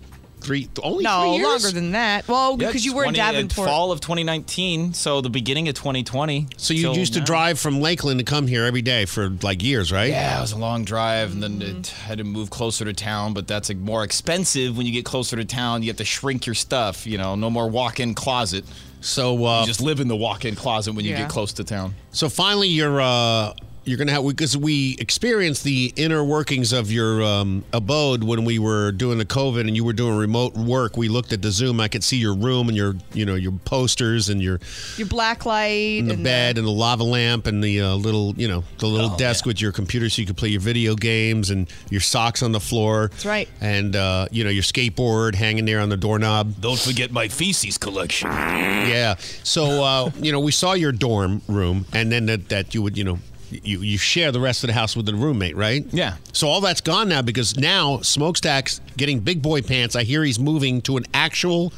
[0.43, 1.47] Three, only no, three years?
[1.65, 2.27] longer than that.
[2.29, 3.69] Well, Yeah, because you were in 20 uh, Davenport.
[3.69, 6.49] Fall of 2019, so the beginning of 2020.
[6.57, 9.63] So you till used to drive from Lakeland to come here every day for like
[9.63, 10.11] years, right?
[10.11, 11.79] Yeah, it was a long drive, and then Mm-hmm.
[11.79, 13.35] it had to move closer to town.
[13.35, 15.83] But that's like, more expensive when you get closer to town.
[15.83, 17.07] You have to shrink your stuff.
[17.07, 18.65] You know, no more walk-in closet.
[19.01, 21.23] So uh, you just live in the walk-in closet when you Yeah.
[21.23, 21.95] get close to town.
[22.13, 23.53] So finally, you're uh,
[23.85, 28.59] you're gonna have because we experienced the inner workings of your um, abode when we
[28.59, 30.97] were doing the COVID and you were doing remote work.
[30.97, 31.81] We looked at the Zoom.
[31.81, 34.61] I could see your room and your you know your posters and your
[34.97, 38.35] your black light and the and bed and the lava lamp and the uh, little
[38.37, 40.95] you know the little Oh, desk with your computer so you could play your video
[40.95, 43.09] games and your socks on the floor.
[43.09, 43.49] That's right.
[43.61, 46.61] And uh, you know your skateboard hanging there on the doorknob.
[46.61, 48.29] Don't forget my feces collection.
[48.31, 49.17] Yeah.
[49.43, 52.97] So uh, you know we saw your dorm room and then that, that you would
[52.97, 53.19] you know.
[53.63, 55.85] You, you share the rest of the house with the roommate, right?
[55.93, 56.17] Yeah.
[56.33, 59.95] So all that's gone now because now Smokestack's getting big boy pants.
[59.97, 61.73] I hear he's moving to an actual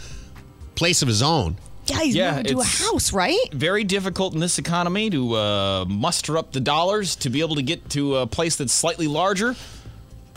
[0.74, 1.56] place of his own.
[1.86, 3.52] yeah, he's Yeah, moving to a house, right?
[3.52, 7.62] Very difficult in this economy to uh, muster up the dollars to be able to
[7.62, 9.54] get to a place that's slightly larger.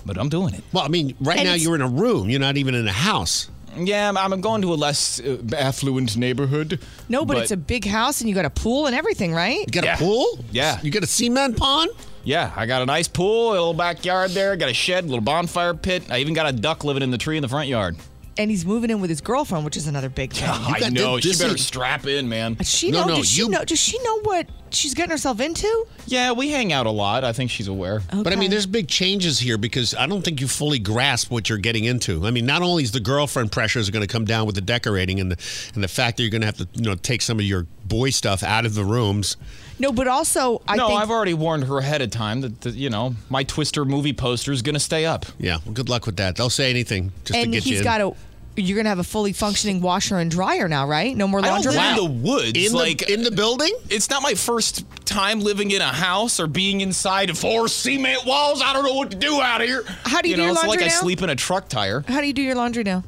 [0.06, 0.64] But I'm doing it.
[0.72, 2.30] Well, I mean, right And now you're in a room.
[2.30, 3.50] You're not even in a house.
[3.86, 6.80] Yeah, I'm, I'm going to a less uh, affluent neighborhood.
[7.10, 9.60] No, but, it's a big house and you got a pool and everything, right?
[9.60, 9.96] You got Yeah.
[9.96, 10.40] a pool?
[10.52, 10.80] Yeah.
[10.82, 11.92] You got a cement pond?
[12.24, 15.22] Yeah, I got a nice pool, a little backyard there, got a shed, a little
[15.22, 16.04] bonfire pit.
[16.10, 17.96] I even got a duck living in the tree in the front yard.
[18.40, 20.48] And he's moving in with his girlfriend, which is another big thing.
[20.52, 21.20] I got know.
[21.20, 22.54] She this better is- strap in, man.
[22.56, 23.08] Does she No, know?
[23.08, 23.64] no, does she you- know?
[23.66, 25.86] Does she know what she's getting herself into?
[26.06, 27.24] Yeah, we hang out a lot.
[27.24, 28.02] I think she's aware.
[28.12, 31.50] But I mean, there's big changes here because I don't think you fully grasp what
[31.50, 32.26] you're getting into.
[32.26, 34.62] I mean, not only is the girlfriend pressures are going to come down with the
[34.62, 35.38] decorating and the
[35.74, 37.66] and the fact that you're going to have to you know take some of your
[37.86, 39.36] boy stuff out of the rooms.
[39.80, 42.74] No, but also I no, think I've already warned her ahead of time that, that
[42.76, 45.26] you know my Twister movie poster is going to stay up.
[45.40, 46.36] Yeah, well, good luck with that.
[46.36, 47.84] They'll say anything just and to get you he's in.
[47.84, 48.14] got a.
[48.58, 51.16] You're gonna have a fully functioning washer and dryer now, right?
[51.16, 51.76] No more laundry.
[51.76, 52.03] I don't laundry.
[52.03, 52.66] live in the woods.
[52.66, 53.72] in like the in the building.
[53.89, 58.62] it's not my first time living in a house or being inside four cement walls.
[58.62, 59.84] I don't know what to do out here.
[60.03, 62.03] How do you do know, your it's laundry like I sleep in a truck tire.
[62.08, 63.03] How do you do your laundry now?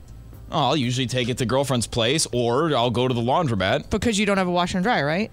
[0.51, 3.89] Oh, I'll usually take it to girlfriend's place, or I'll go to the laundromat.
[3.91, 5.31] Because you don't have a washer and dryer, right?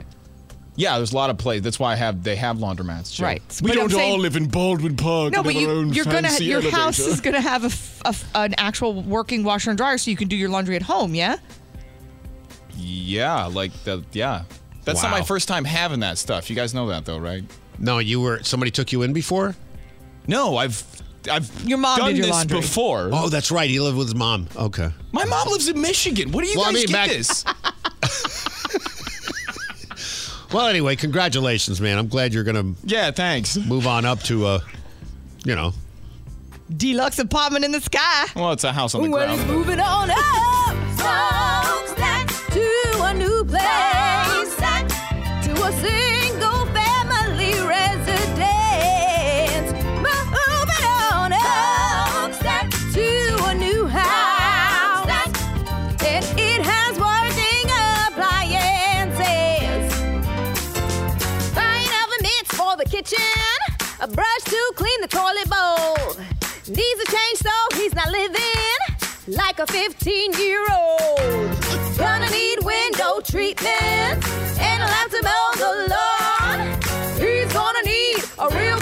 [0.79, 1.63] Yeah, there's a lot of places.
[1.63, 3.15] That's why I have they have laundromats.
[3.15, 3.25] Jill.
[3.27, 3.43] Right.
[3.63, 5.33] We But don't saying- all live in Baldwin Park.
[5.33, 7.69] No, but have our you, own you're gonna fancy your house is gonna have a,
[7.69, 10.77] f- a f- an actual working washer and dryer, so you can do your laundry
[10.77, 11.15] at home.
[11.15, 11.37] Yeah.
[12.77, 14.43] Yeah, like the yeah.
[14.85, 16.49] That's not my first time having that stuff.
[16.51, 17.43] You guys know that though, right?
[17.79, 19.57] No, you were somebody took you in before.
[20.27, 20.85] No, I've
[21.31, 22.61] I've Your mom done did your this laundry.
[22.61, 23.11] before.
[23.13, 23.69] Oh, that's right.
[23.69, 24.47] He lived with his mom.
[24.57, 24.91] Okay.
[25.13, 26.31] My mom lives in Michigan.
[26.33, 27.45] What do you Well, I guys mean, get back- this?
[30.57, 31.99] Well, anyway, congratulations, man.
[31.99, 33.59] I'm glad you're gonna yeah, thanks.
[33.59, 34.61] move on up to uh,
[35.45, 35.75] you know,
[36.75, 38.25] Deluxe apartment in the sky.
[38.35, 39.39] Well, it's a house on the Well, ground.
[39.39, 40.17] it's moving on up.
[40.97, 43.96] Smokestack to a new place.
[63.99, 66.23] A brush to clean the toilet bowl.
[66.69, 68.77] Needs a change so he's not living
[69.29, 71.57] like a 15 year old.
[71.97, 74.21] Gonna need window treatment
[74.61, 76.59] and a lamp to mow the lawn.
[77.19, 78.79] He's gonna need a real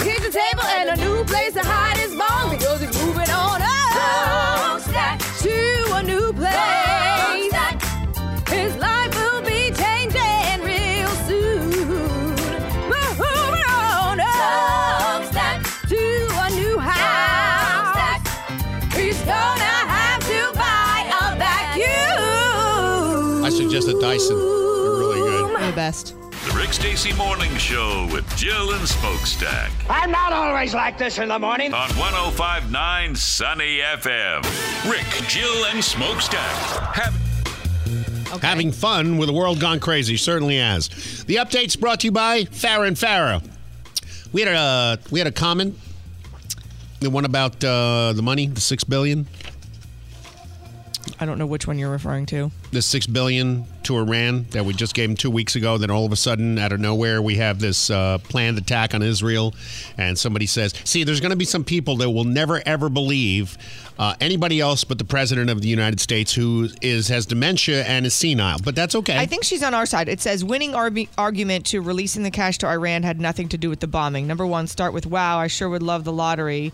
[24.04, 24.36] Dyson.
[24.36, 25.56] They're really good.
[25.56, 26.14] They're the best.
[26.30, 31.28] The Rick Stacy Morning Show with Jill and Smokestack I'm not always like this in
[31.28, 31.72] the morning.
[31.72, 34.42] on 1059 Sunny FM.
[34.90, 37.14] Rick, Jill, and Smokestack have
[38.42, 41.24] Having fun with a world gone crazy certainly has.
[41.24, 43.42] The updates brought to you by Farah and Farah.
[44.34, 45.78] We had a we had a comment.
[47.00, 49.26] The one about uh, the money, the six billion,
[51.18, 52.50] I don't know which one you're referring to.
[52.70, 55.78] the six billion to Iran that we just gave them two weeks ago.
[55.78, 59.02] Then all of a sudden, out of nowhere, we have this uh, planned attack on
[59.02, 59.54] Israel,
[59.98, 63.56] and somebody says, "See, there's going to be some people that will never ever believe
[63.98, 68.06] uh, anybody else but the president of the United States, who is has dementia and
[68.06, 69.18] is senile." But that's okay.
[69.18, 70.08] I think she's on our side.
[70.08, 73.68] It says winning argu- argument to releasing the cash to Iran had nothing to do
[73.70, 74.26] with the bombing.
[74.26, 76.72] Number one, start with wow, I sure would love the lottery.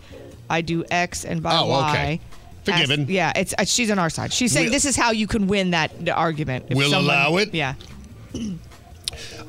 [0.49, 1.89] I do X and buy Oh, Y.
[1.91, 2.21] okay.
[2.63, 3.01] Forgiven.
[3.01, 4.31] Ask- yeah, it's uh, she's on our side.
[4.31, 6.65] She's saying We'll- this is how you can win that argument.
[6.69, 7.53] if We'll someone- allow it?
[7.53, 7.73] Yeah.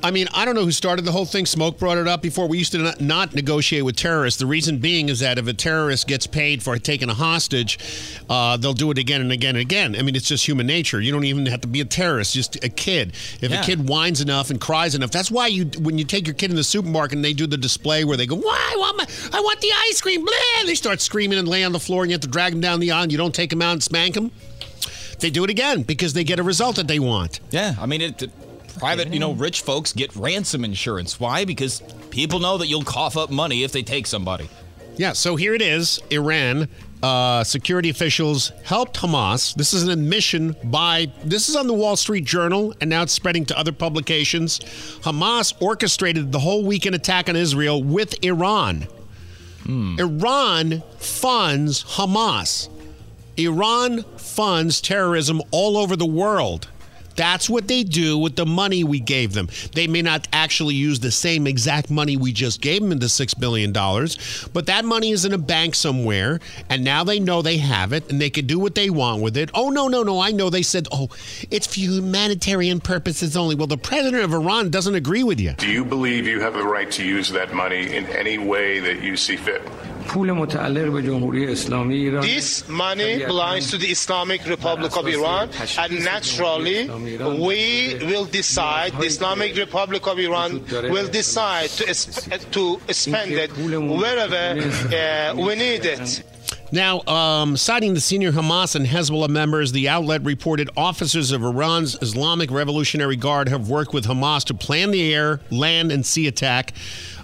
[0.04, 1.46] I mean, I don't know who started the whole thing.
[1.46, 2.48] Smoke brought it up before.
[2.48, 4.40] We used to not, not negotiate with terrorists.
[4.40, 7.78] The reason being is that if a terrorist gets paid for taking a hostage,
[8.28, 9.94] uh, they'll do it again and again and again.
[9.96, 11.00] I mean, it's just human nature.
[11.00, 13.12] You don't even have to be a terrorist, just a kid.
[13.40, 13.60] If Yeah.
[13.62, 16.50] a kid whines enough and cries enough, that's why you when you take your kid
[16.50, 18.70] in the supermarket and they do the display where they go, "Why?
[18.72, 20.66] I want my, I want the ice cream!" Blah!
[20.66, 22.80] They start screaming and lay on the floor, and you have to drag them down
[22.80, 23.04] the aisle.
[23.04, 24.32] And you don't take them out and spank them.
[25.20, 27.38] They do it again because they get a result that they want.
[27.52, 28.30] Yeah, I mean, it, it-
[28.78, 31.18] private, you know, rich folks get ransom insurance.
[31.20, 31.44] Why?
[31.44, 34.48] Because people know that you'll cough up money if they take somebody.
[34.96, 36.68] Yeah, so here it is Iran.
[37.02, 39.54] Uh, security officials helped Hamas.
[39.54, 43.12] This is an admission by, this is on the Wall Street Journal, and now it's
[43.12, 44.60] spreading to other publications.
[45.00, 48.86] Hamas orchestrated the whole weekend attack on Israel with Iran.
[49.98, 52.68] Iran funds Hamas.
[53.36, 56.68] Iran funds terrorism all over the world.
[57.16, 59.48] That's what they do with the money we gave them.
[59.74, 63.06] They may not actually use the same exact money we just gave them in the
[63.06, 63.72] $6 billion,
[64.52, 68.10] but that money is in a bank somewhere, and now they know they have it
[68.10, 69.50] and they can do what they want with it.
[69.54, 70.20] Oh, no, no, no.
[70.20, 71.08] I know they said, oh,
[71.50, 73.54] it's for humanitarian purposes only.
[73.54, 75.52] Well, the president of Iran doesn't agree with you.
[75.54, 79.02] Do you believe you have the right to use that money in any way that
[79.02, 79.62] you see fit?
[82.22, 85.48] This money belongs to the Islamic Republic of Iran,
[85.78, 88.92] and naturally, we will decide.
[88.92, 91.84] The Islamic Republic of Iran will decide to
[92.56, 96.22] to spend it wherever uh, we need it.
[96.74, 102.00] Now, um, citing the senior Hamas and Hezbollah members, the outlet reported officers of Iran's
[102.00, 106.72] Islamic Revolutionary Guard have worked with Hamas to plan the air, land, and sea attack.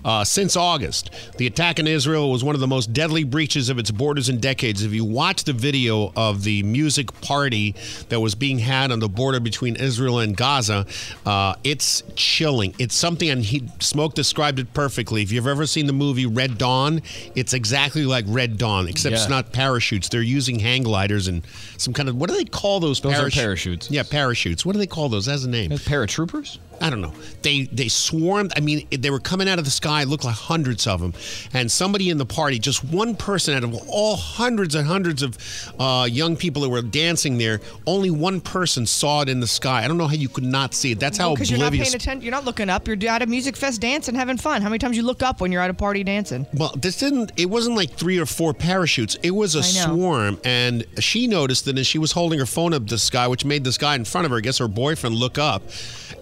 [0.05, 3.79] Uh, since August, the attack in Israel was one of the most deadly breaches of
[3.79, 4.83] its borders in decades.
[4.83, 7.75] If you watch the video of the music party
[8.09, 10.87] that was being had on the border between Israel and Gaza,
[11.27, 12.75] uh, it's chilling.
[12.79, 15.23] It's something, and he Smoke described it perfectly.
[15.23, 17.03] If you've ever seen the movie Red Dawn,
[17.35, 20.09] it's exactly like Red Dawn, except it's not parachutes.
[20.09, 21.43] They're using hang gliders and
[21.77, 23.01] some kind of what do they call those?
[23.01, 23.91] Those are parachutes.
[23.91, 24.65] Yeah, parachutes.
[24.65, 25.29] What do they call those?
[25.29, 25.71] As a name?
[25.71, 26.59] Paratroopers.
[26.81, 27.13] I don't know.
[27.43, 28.53] They they swarmed.
[28.57, 30.05] I mean, they were coming out of the sky.
[30.05, 31.15] Looked like hundreds of them.
[31.53, 35.39] And somebody in the party, just one person out of all hundreds and hundreds of
[35.79, 39.85] uh, young people that were dancing there, only one person saw it in the sky.
[39.85, 41.01] I don't know how you could not see it.
[41.01, 42.23] That's how Because you're not paying attention.
[42.23, 42.87] You're not looking up.
[42.87, 44.63] You're at a music fest dancing, having fun.
[44.63, 46.47] How many times you look up when you're at a party dancing?
[46.55, 47.33] Well, this didn't.
[47.37, 49.17] It wasn't like three or four parachutes.
[49.23, 52.85] It was a swarm, and she noticed it, and she was holding her phone up
[52.87, 55.15] to the sky, which made this guy in front of her, I guess her boyfriend,
[55.17, 55.63] look up,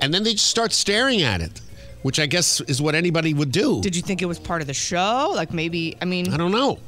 [0.00, 1.60] and then they just start staring at it,
[2.02, 3.80] which I guess is what anybody would do.
[3.82, 5.32] Did you think it was part of the show?
[5.34, 6.78] Like maybe, I mean, I don't know,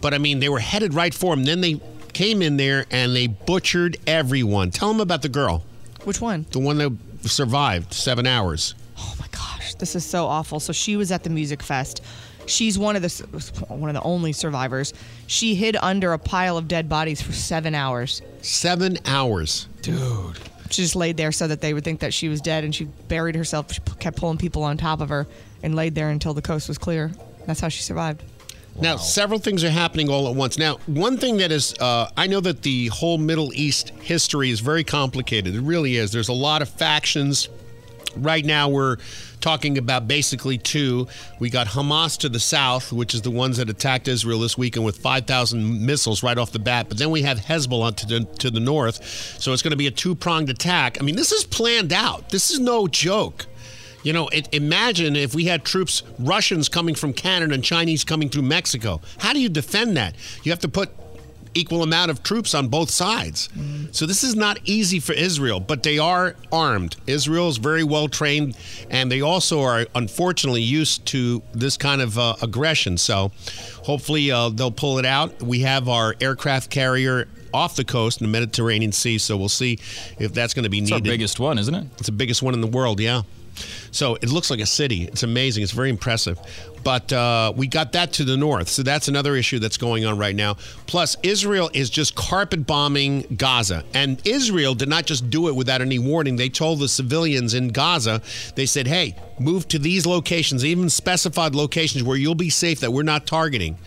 [0.00, 1.44] but I mean, they were headed right for him.
[1.44, 1.80] Then they
[2.12, 4.70] came in there and they butchered everyone.
[4.70, 5.64] Tell them about the girl,
[6.04, 6.46] which one?
[6.52, 8.74] the one that survived seven hours.
[8.98, 10.60] Oh my gosh, this is so awful.
[10.60, 12.02] So she was at the music fest.
[12.46, 14.94] She's one of the one of the only survivors.
[15.26, 18.22] She hid under a pile of dead bodies for seven hours.
[18.42, 20.38] Seven hours, dude.
[20.70, 22.84] She just laid there so that they would think that she was dead, and she
[22.84, 23.72] buried herself.
[23.72, 25.26] She kept pulling people on top of her
[25.62, 27.12] and laid there until the coast was clear.
[27.46, 28.22] That's how she survived.
[28.80, 30.58] Now, several things are happening all at once.
[30.58, 34.60] Now, one thing that is, uh, I know that the whole Middle East history is
[34.60, 35.54] very complicated.
[35.54, 36.12] It really is.
[36.12, 37.48] There's a lot of factions.
[38.16, 38.96] Right now, we're
[39.40, 41.06] talking about basically two.
[41.38, 44.84] We got Hamas to the south, which is the ones that attacked Israel this weekend
[44.84, 46.88] with 5,000 missiles right off the bat.
[46.88, 49.04] But then we have Hezbollah to the, to the north.
[49.40, 50.98] So it's going to be a two pronged attack.
[51.00, 52.30] I mean, this is planned out.
[52.30, 53.46] This is no joke.
[54.02, 58.28] You know, it, imagine if we had troops, Russians coming from Canada and Chinese coming
[58.28, 59.00] through Mexico.
[59.18, 60.14] How do you defend that?
[60.44, 60.90] You have to put
[61.56, 63.48] equal amount of troops on both sides.
[63.92, 66.96] So this is not easy for Israel, but they are armed.
[67.06, 68.56] Israel is very well trained,
[68.90, 72.98] and they also are unfortunately used to this kind of uh, aggression.
[72.98, 73.32] So
[73.84, 75.42] hopefully uh, they'll pull it out.
[75.42, 79.78] We have our aircraft carrier off the coast in the Mediterranean Sea, so we'll see
[80.18, 80.96] if that's going to be needed.
[80.96, 81.86] It's our biggest one, isn't it?
[81.96, 83.22] It's the biggest one in the world, yeah.
[83.90, 85.04] So it looks like a city.
[85.04, 85.62] It's amazing.
[85.62, 86.38] It's very impressive.
[86.82, 88.68] But uh, we got that to the north.
[88.68, 90.54] So that's another issue that's going on right now.
[90.86, 93.84] Plus, Israel is just carpet bombing Gaza.
[93.92, 96.36] And Israel did not just do it without any warning.
[96.36, 98.22] They told the civilians in Gaza,
[98.54, 102.92] they said, hey, move to these locations, even specified locations where you'll be safe that
[102.92, 103.78] we're not targeting.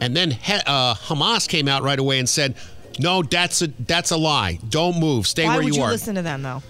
[0.00, 2.54] And then uh, Hamas came out right away and said,
[2.98, 4.58] no, that's a that's a lie.
[4.68, 5.26] Don't move.
[5.26, 6.62] Stay Why where would you you are listen to them though?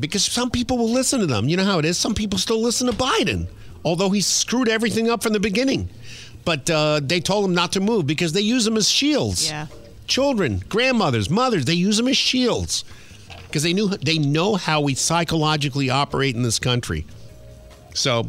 [0.00, 1.48] Because some people will listen to them.
[1.48, 1.98] You know how it is.
[1.98, 3.46] Some people still listen to Biden,
[3.84, 5.90] although he screwed everything up from the beginning.
[6.44, 9.48] But uh, they told him not to move because they use them as shields.
[9.48, 9.66] Yeah.
[10.06, 11.66] children, grandmothers, mothers.
[11.66, 12.84] They use them as shields
[13.46, 17.04] because they knew they know how we psychologically operate in this country.
[17.94, 18.28] So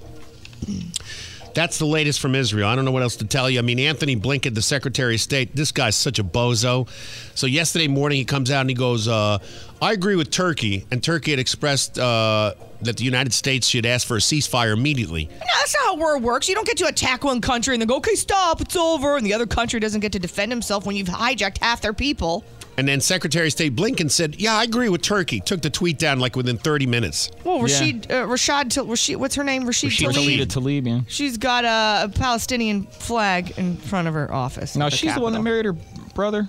[1.54, 2.68] that's the latest from Israel.
[2.68, 3.60] I don't know what else to tell you.
[3.60, 6.88] I mean, Antony Blinken, the Secretary of State, this guy's such a bozo.
[7.36, 9.40] So yesterday morning, he comes out and he goes, uh,
[9.82, 14.08] "I agree with Turkey," and Turkey had expressed uh, that the United States should ask
[14.08, 15.26] for a ceasefire immediately.
[15.26, 16.48] No, that's not how war works.
[16.50, 19.18] You don't get to attack one country and then go, okay, stop, it's over.
[19.18, 22.44] And the other country doesn't get to defend himself when you've hijacked half their people.
[22.78, 26.00] And then Secretary of State Blinken said, "Yeah, I agree with Turkey." Took the tweet
[26.00, 27.30] down like within 30 minutes.
[27.44, 29.66] Well, Rashid, uh, Rashad, Tal- Rashid, what's her name?
[29.66, 30.48] Rashid, Rashid Tlaib.
[30.48, 31.02] Tlaib, yeah.
[31.08, 34.78] She's got a, a Palestinian flag in front of her office.
[34.78, 35.76] No, she's the one that married her
[36.16, 36.48] brother.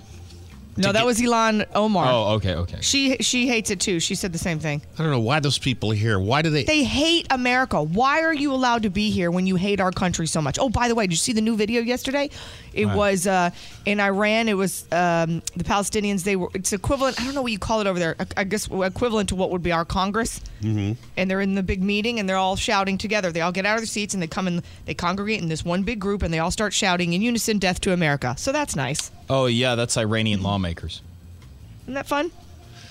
[0.75, 2.05] No, that was Ilhan Omar.
[2.07, 2.77] Oh, okay, okay.
[2.81, 3.99] She she hates it too.
[3.99, 4.81] She said the same thing.
[4.97, 6.19] I don't know why those people are here.
[6.19, 6.63] Why do they?
[6.63, 7.81] They hate America.
[7.81, 10.57] Why are you allowed to be here when you hate our country so much?
[10.59, 12.29] Oh, by the way, did you see the new video yesterday?
[12.73, 12.97] It What?
[12.97, 13.51] was uh,
[13.85, 14.49] in Iran.
[14.49, 16.23] It was um, the Palestinians.
[16.23, 16.49] They were.
[16.55, 17.21] It's equivalent.
[17.21, 18.15] I don't know what you call it over there.
[18.19, 20.41] I- I guess equivalent to what would be our Congress.
[20.61, 20.93] Mm-hmm.
[21.17, 23.31] And they're in the big meeting and they're all shouting together.
[23.31, 25.63] They all get out of their seats and they come and they congregate in this
[25.63, 28.75] one big group and they all start shouting in unison, "Death to America." So that's
[28.75, 29.11] nice.
[29.29, 30.62] Oh yeah, that's Iranian lawmakers.
[30.71, 32.31] Isn't that fun?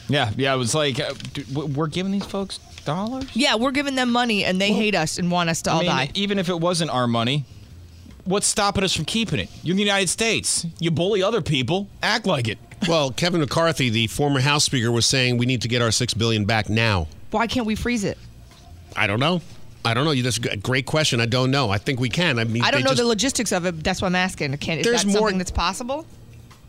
[0.08, 0.54] Yeah, yeah.
[0.54, 3.24] It was like uh, dude, we're giving these folks dollars.
[3.34, 5.80] Yeah, we're giving them money and they hate us and want us to all I
[5.82, 6.10] mean, die.
[6.14, 7.44] even if it wasn't our money,
[8.24, 9.48] what's stopping us from keeping it?
[9.62, 10.66] You're in the United States.
[10.80, 11.88] You bully other people.
[12.02, 12.58] Act like it.
[12.88, 16.14] Well, Kevin McCarthy, the former House Speaker, was saying we need to get our six
[16.14, 17.06] billion back now.
[17.30, 18.18] Why can't we freeze it?
[18.96, 19.40] I don't know.
[19.84, 20.14] I don't know.
[20.14, 21.20] That's a great question.
[21.20, 21.70] I don't know.
[21.70, 22.38] I think we can.
[22.38, 23.82] I mean, I don't know just- the logistics of it.
[23.84, 24.56] That's why I'm asking.
[24.58, 26.06] Can, is There's that more- something that's possible?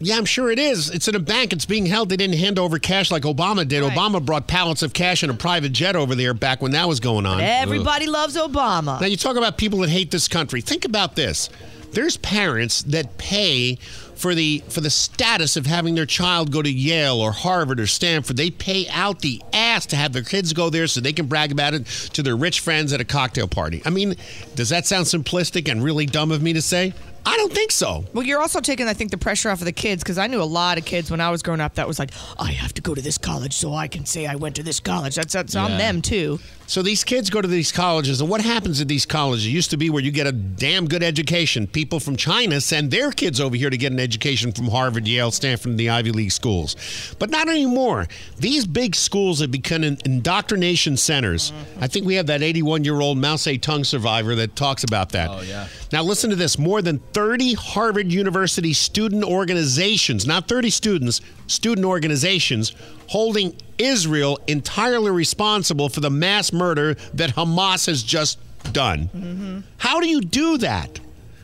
[0.04, 0.90] Yeah, I'm sure it is.
[0.90, 1.54] It's in a bank.
[1.54, 2.10] It's being held.
[2.10, 3.82] They didn't hand over cash like Obama did.
[3.84, 3.98] Right.
[3.98, 7.00] Obama brought pallets of cash in a private jet over there back when that was
[7.00, 7.42] going on.
[7.42, 9.00] Everybody loves Obama.
[9.00, 10.62] Now you talk about people that hate this country.
[10.62, 11.50] Think about this.
[11.92, 13.76] There's parents that pay
[14.16, 17.86] for the for the status of having their child go to Yale or Harvard or
[17.86, 18.36] Stanford.
[18.36, 21.52] They pay out the ass to have their kids go there so they can brag
[21.52, 23.84] about it to their rich friends at a cocktail party.
[23.86, 24.16] I mean,
[24.56, 26.94] does that sound simplistic and really dumb of me to say?
[27.26, 28.06] I don't think so.
[28.14, 30.42] Well, you're also taking, I think, the pressure off of the kids because I knew
[30.42, 32.82] a lot of kids when I was growing up that was like, I have to
[32.82, 35.16] go to this college so I can say I went to this college.
[35.16, 36.40] That's, that's on them too.
[36.66, 39.46] So these kids go to these colleges, and what happens at these colleges?
[39.46, 41.68] It used to be where you get a damn good education.
[41.68, 45.32] People from China send their kids over here to get an education from Harvard, Yale,
[45.32, 46.76] Stanford, and the Ivy League schools.
[47.20, 48.08] But not anymore.
[48.40, 51.52] These big schools have become indoctrination centers.
[51.82, 55.30] I think we have that 81 year old Mao Zedong survivor that talks about that.
[55.30, 55.68] Oh, yeah.
[55.92, 61.86] Now, listen to this more than 30 Harvard University student organizations, not 30 students, student
[61.86, 62.74] organizations,
[63.08, 68.40] holding Israel entirely responsible for the mass murder that Hamas has just
[68.72, 69.64] done.
[69.78, 71.00] How do you do that?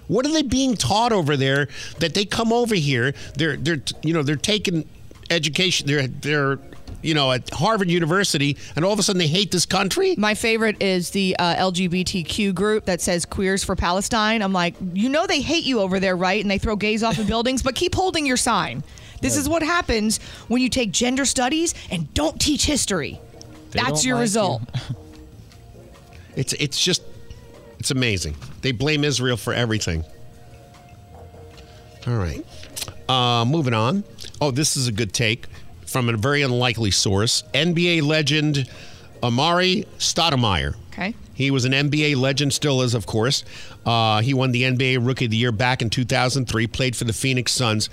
[0.07, 1.67] What are they being taught over there
[1.99, 3.13] that they come over here?
[3.35, 4.87] They're they're you know they're taking
[5.29, 5.85] education.
[5.87, 6.59] They're they're
[7.03, 10.15] you know at Harvard University, and all of a sudden they hate this country.
[10.17, 14.41] My favorite is the uh, LGBTQ group that says Queers for Palestine.
[14.41, 16.41] I'm like, you know they hate you over there, right?
[16.41, 18.83] And they throw gays off of buildings, but keep holding your sign.
[19.21, 23.19] This is what happens when you take gender studies and don't teach history.
[23.71, 24.61] They That's your like result.
[26.35, 27.01] It's it's just
[27.79, 28.35] it's amazing.
[28.61, 30.05] They blame Israel for everything.
[32.07, 32.45] All right.
[33.09, 34.05] Uh, moving on.
[34.39, 35.47] Oh, this is a good take
[35.85, 37.43] from a very unlikely source.
[37.53, 38.69] NBA legend
[39.21, 40.75] Amar'e Stoudemire.
[40.93, 41.13] Okay.
[41.33, 43.43] He was an NBA legend, still is, of course.
[43.85, 47.13] Uh, he won the NBA Rookie of the Year back in 2003, played for the
[47.13, 47.89] Phoenix Suns.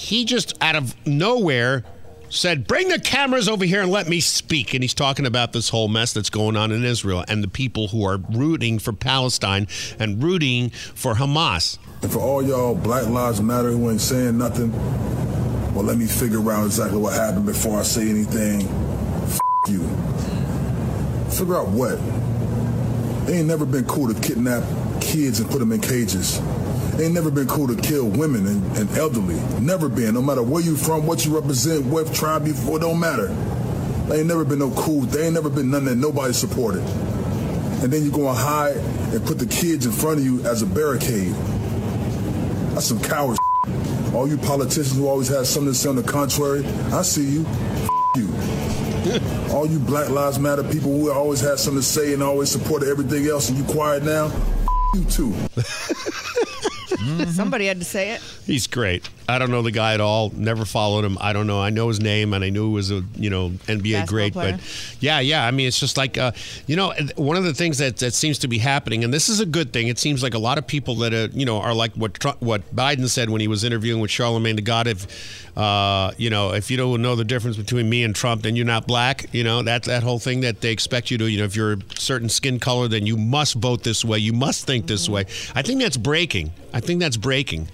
[0.00, 1.84] He just, out of nowhere,
[2.30, 4.72] said, Bring the cameras over here and let me speak.
[4.72, 7.88] And he's talking about this whole mess that's going on in Israel and the people
[7.88, 11.78] who are rooting for Palestine and rooting for Hamas.
[12.00, 14.72] And for all y'all Black Lives Matter who ain't saying nothing,
[15.74, 18.62] well, let me figure out exactly what happened before I say anything.
[18.62, 19.38] F-
[19.68, 19.82] you.
[21.30, 21.98] Figure out what?
[23.26, 24.64] They ain't never been cool to kidnap
[25.02, 26.40] kids and put them in cages.
[27.00, 29.40] Ain't never been cool to kill women and, and elderly.
[29.58, 30.12] Never been.
[30.12, 33.28] No matter where you from, what you represent, what tribe you for, it don't matter.
[34.08, 35.02] They ain't never been no cool.
[35.02, 36.82] They ain't never been none that nobody supported.
[37.82, 40.60] And then you go and hide and put the kids in front of you as
[40.60, 41.32] a barricade.
[42.74, 43.38] That's some coward.
[44.12, 47.46] All you politicians who always have something to say on the contrary, I see you.
[48.16, 48.28] you.
[49.54, 52.90] All you Black Lives Matter people who always have something to say and always supported
[52.90, 54.30] everything else, and you quiet now,
[54.94, 55.34] you too.
[57.28, 58.20] Somebody had to say it.
[58.46, 59.08] He's great.
[59.30, 60.30] I don't know the guy at all.
[60.30, 61.16] Never followed him.
[61.20, 61.60] I don't know.
[61.60, 64.32] I know his name and I knew he was a you know NBA Basketball great.
[64.32, 64.52] player.
[64.52, 65.46] But yeah, yeah.
[65.46, 66.32] I mean, it's just like uh,
[66.66, 69.40] you know one of the things that that seems to be happening, and this is
[69.40, 69.88] a good thing.
[69.88, 72.42] It seems like a lot of people that uh, you know are like what Trump,
[72.42, 74.86] what Biden said when he was interviewing with Charlemagne the God.
[74.86, 78.56] If uh, you know if you don't know the difference between me and Trump, then
[78.56, 79.26] you're not black.
[79.32, 81.30] You know that that whole thing that they expect you to.
[81.30, 84.18] You know if you're a certain skin color, then you must vote this way.
[84.18, 85.26] You must think this way.
[85.54, 86.52] I think that's breaking.
[86.72, 87.68] I think that's breaking.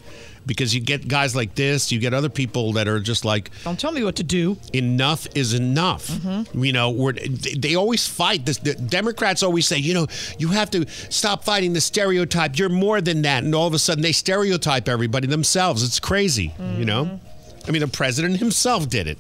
[0.47, 3.79] Because you get guys like this, you get other people that are just like, Don't
[3.79, 4.57] tell me what to do.
[4.73, 6.07] enough is enough.
[6.07, 6.65] Mm-hmm.
[6.65, 8.59] You know, we're, they always fight this.
[8.59, 10.07] The Democrats always say, you know,
[10.39, 12.59] you have to stop fighting the stereotype.
[12.59, 13.43] You're more than that.
[13.43, 15.83] And all of a sudden, they stereotype everybody themselves.
[15.83, 16.55] It's crazy.
[16.79, 17.69] You know, mm-hmm.
[17.69, 19.19] I mean, the president himself did it.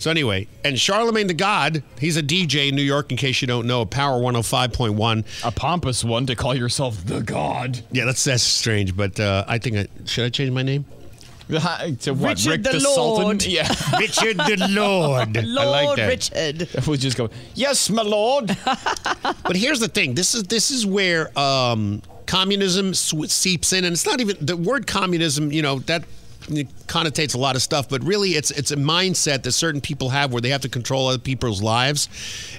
[0.00, 3.10] So anyway, and Charlemagne the God, he's a DJ in New York.
[3.10, 5.24] In case you don't know, Power 105.1.
[5.44, 7.82] A pompous one to call yourself the God.
[7.92, 8.96] Yeah, that's that's strange.
[8.96, 10.86] But uh, I think I should I change my name.
[11.50, 12.30] to what?
[12.30, 13.40] Richard Rick the the, Sultan?
[13.50, 13.68] Yeah.
[13.98, 15.36] Richard the Lord.
[15.36, 16.08] I like that.
[16.08, 16.86] Richard.
[16.86, 18.56] we just go, yes, my lord.
[18.64, 24.06] But here's the thing: this is this is where um, communism seeps in, and it's
[24.06, 25.52] not even the word communism.
[25.52, 26.04] You know that
[26.40, 30.32] connotates a lot of stuff, but really, it's it's a mindset that certain people have
[30.32, 32.08] where they have to control other people's lives,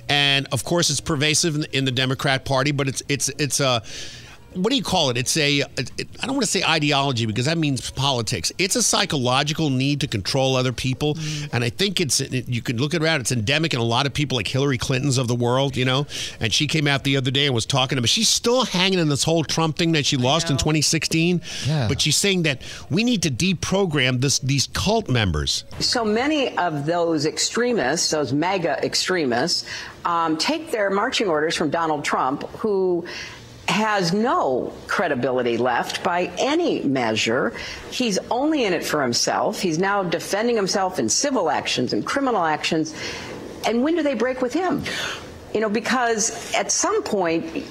[0.09, 2.71] and of course, it's pervasive in, in the Democrat Party.
[2.71, 3.83] But it's it's it's a
[4.53, 5.17] what do you call it?
[5.17, 8.51] It's a, it, I don't want to say ideology because that means politics.
[8.57, 11.17] It's a psychological need to control other people.
[11.53, 14.13] And I think it's, it, you can look around, it's endemic in a lot of
[14.13, 16.05] people like Hillary Clinton's of the world, you know?
[16.39, 19.09] And she came out the other day and was talking about, she's still hanging in
[19.09, 21.41] this whole Trump thing that she lost in 2016.
[21.65, 21.87] Yeah.
[21.87, 25.63] But she's saying that we need to deprogram this, these cult members.
[25.79, 29.65] So many of those extremists, those MAGA extremists,
[30.05, 33.05] um, take their marching orders from Donald Trump, who
[33.67, 37.53] has no credibility left by any measure.
[37.89, 39.61] He's only in it for himself.
[39.61, 42.93] He's now defending himself in civil actions and criminal actions.
[43.65, 44.83] And when do they break with him?
[45.53, 47.65] You know, because at some point,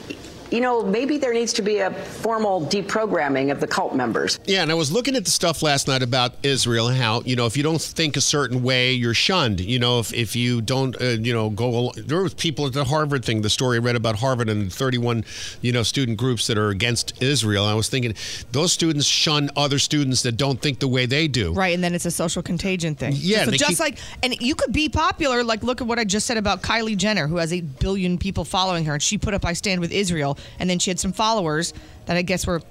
[0.51, 4.39] you know, maybe there needs to be a formal deprogramming of the cult members.
[4.47, 7.37] Yeah, and I was looking at the stuff last night about Israel and how you
[7.37, 9.61] know if you don't think a certain way, you're shunned.
[9.61, 11.75] You know, if if you don't, uh, you know, go.
[11.75, 13.43] al- There was people at the Harvard thing.
[13.43, 15.25] The story I read about Harvard and 31,
[15.61, 17.65] you know, student groups that are against Israel.
[17.65, 18.15] I was thinking
[18.53, 21.53] those students shun other students that don't think the way they do.
[21.53, 23.15] Right, and then it's a social contagion thing.
[23.17, 25.45] Yeah, so just keep- like, and you could be popular.
[25.45, 28.45] Like, look at what I just said about Kylie Jenner, who has eight billion people
[28.45, 31.13] following her, and she put up "I stand with Israel," and then she had some
[31.13, 31.73] followers
[32.07, 32.63] that I guess were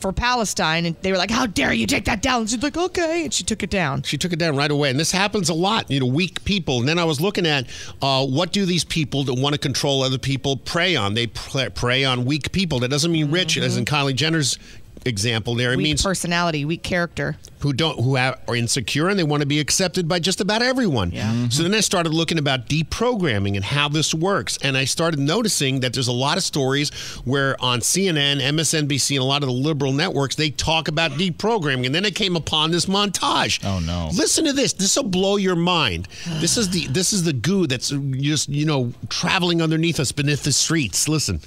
[0.00, 2.76] for Palestine, and they were like, "How dare you take that down?" And she's like,
[2.76, 4.02] "Okay," and she took it down.
[4.02, 5.90] She took it down right away, and this happens a lot.
[5.90, 6.78] You know, weak people.
[6.78, 7.66] And then I was looking at
[8.00, 11.14] uh, what do these people that want to control other people prey on?
[11.14, 12.78] They pre- prey on weak people.
[12.80, 14.58] That doesn't mean rich, as in Kylie Jenner's
[15.04, 15.54] example.
[15.54, 17.36] There, it Weak means personality, weak character.
[17.60, 20.62] who don't who have, are insecure and they want to be accepted by just about
[20.62, 21.10] everyone.
[21.10, 21.30] Yeah.
[21.32, 21.48] Mm-hmm.
[21.48, 25.80] So then I started looking about deprogramming and how this works, and I started noticing
[25.80, 26.90] that there's a lot of stories
[27.24, 31.86] where on CNN, MSNBC, and a lot of the liberal networks they talk about deprogramming,
[31.86, 33.64] and then I came upon this montage.
[33.64, 34.10] Oh no!
[34.14, 34.72] Listen to this.
[34.72, 36.08] This will blow your mind.
[36.40, 40.42] This is the this is the goo that's just you know traveling underneath us beneath
[40.44, 41.08] the streets.
[41.08, 41.40] Listen.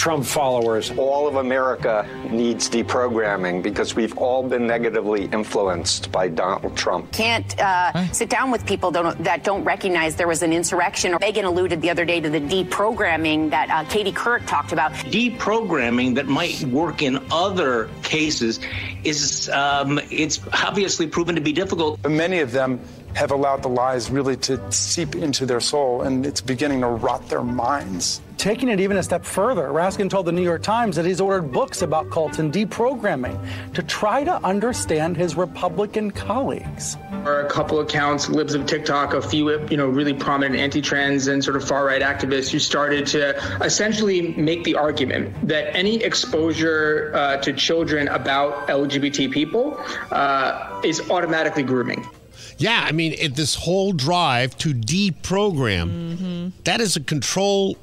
[0.00, 6.74] Trump followers, all of America needs deprogramming because we've all been negatively influenced by Donald
[6.74, 7.12] Trump.
[7.12, 11.18] Can't uh, sit down with people don't, that don't recognize there was an insurrection.
[11.20, 14.92] Megan alluded the other day to the deprogramming that uh, Katie Couric talked about.
[14.92, 18.58] deprogramming that might work in other cases
[19.04, 22.00] is um, it's obviously proven to be difficult.
[22.00, 22.80] But many of them
[23.14, 27.28] have allowed the lies really to seep into their soul, and it's beginning to rot
[27.28, 28.22] their minds.
[28.40, 31.52] Taking it even a step further, Raskin told the New York Times that he's ordered
[31.52, 33.38] books about cults and deprogramming
[33.74, 36.96] to try to understand his Republican colleagues.
[37.10, 41.26] There are a couple accounts, libs of TikTok, a few, you know, really prominent anti-trans
[41.26, 47.12] and sort of far-right activists who started to essentially make the argument that any exposure
[47.14, 49.78] uh, to children about LGBT people
[50.12, 52.08] uh, is automatically grooming.
[52.56, 57.76] Yeah, I mean, it, this whole drive to deprogram, that is a control.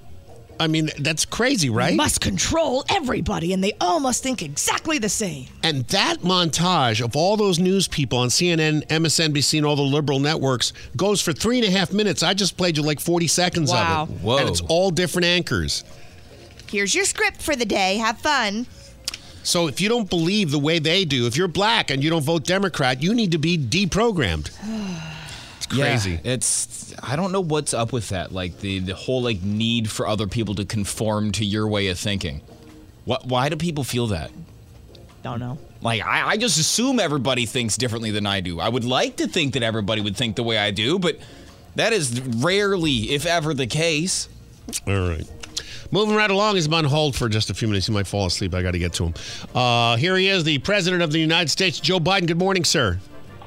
[0.59, 1.95] I mean, that's crazy, right?
[1.95, 5.47] Must control everybody, and they all must think exactly the same.
[5.63, 10.19] And that montage of all those news people on CNN, MSNBC, and all the liberal
[10.19, 12.23] networks goes for three and a half minutes.
[12.23, 14.03] I just played you like 40 seconds Wow.
[14.03, 14.21] of it.
[14.21, 14.37] Whoa.
[14.37, 15.83] And it's all different anchors.
[16.69, 17.97] Here's your script for the day.
[17.97, 18.67] Have fun.
[19.43, 22.23] So if you don't believe the way they do, if you're black and you don't
[22.23, 24.51] vote Democrat, you need to be deprogrammed.
[25.57, 26.11] It's crazy.
[26.11, 28.31] Yeah, it's I don't know what's up with that.
[28.31, 31.99] Like the the whole like need for other people to conform to your way of
[31.99, 32.41] thinking.
[33.05, 33.25] What?
[33.25, 34.31] Why do people feel that?
[35.23, 35.57] Don't know.
[35.81, 38.59] Like, I, I just assume everybody thinks differently than I do.
[38.59, 41.19] I would like to think that everybody would think the way I do, but
[41.75, 44.27] that is rarely, if ever, the case.
[44.87, 45.27] All right.
[45.91, 47.87] Moving right along, he's on hold for just a few minutes.
[47.87, 48.53] He might fall asleep.
[48.53, 49.13] I got to get to him.
[49.55, 52.27] Uh, here he is, the President of the United States, Joe Biden.
[52.27, 52.99] Good morning, sir.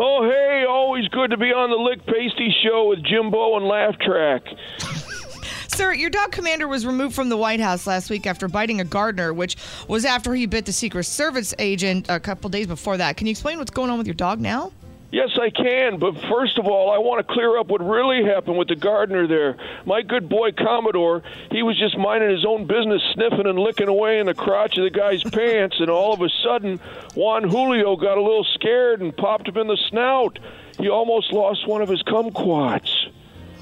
[0.02, 3.98] Oh, hey, always good to be on the Lick Pasty Show with Jimbo and Laugh
[3.98, 4.42] Track.
[5.68, 8.84] Sir, your dog Commander was removed from the White House last week after biting a
[8.84, 13.18] gardener, which was after he bit the Secret Service agent a couple days before that.
[13.18, 14.72] Can you explain what's going on with your dog now?
[15.12, 18.56] Yes, I can, but first of all, I want to clear up what really happened
[18.56, 19.56] with the gardener there.
[19.84, 24.20] My good boy Commodore, he was just minding his own business, sniffing and licking away
[24.20, 26.78] in the crotch of the guy's pants, and all of a sudden,
[27.16, 30.38] Juan Julio got a little scared and popped him in the snout.
[30.78, 33.08] He almost lost one of his kumquats.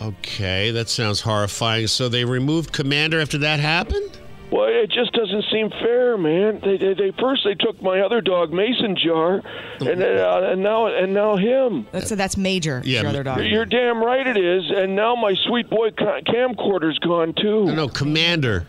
[0.02, 1.86] Okay, that sounds horrifying.
[1.86, 4.18] So they removed Commander after that happened?
[4.50, 6.60] Well, it just doesn't seem fair, man.
[6.64, 9.42] They, they, they first they took my other dog, Mason Jar,
[9.80, 11.86] and uh, and now and now him.
[12.00, 13.44] So that's Major, Yeah, your other dog.
[13.44, 17.66] You're damn right it is, and now my sweet boy ca- camcorder's gone too.
[17.66, 18.66] No, no, Commander.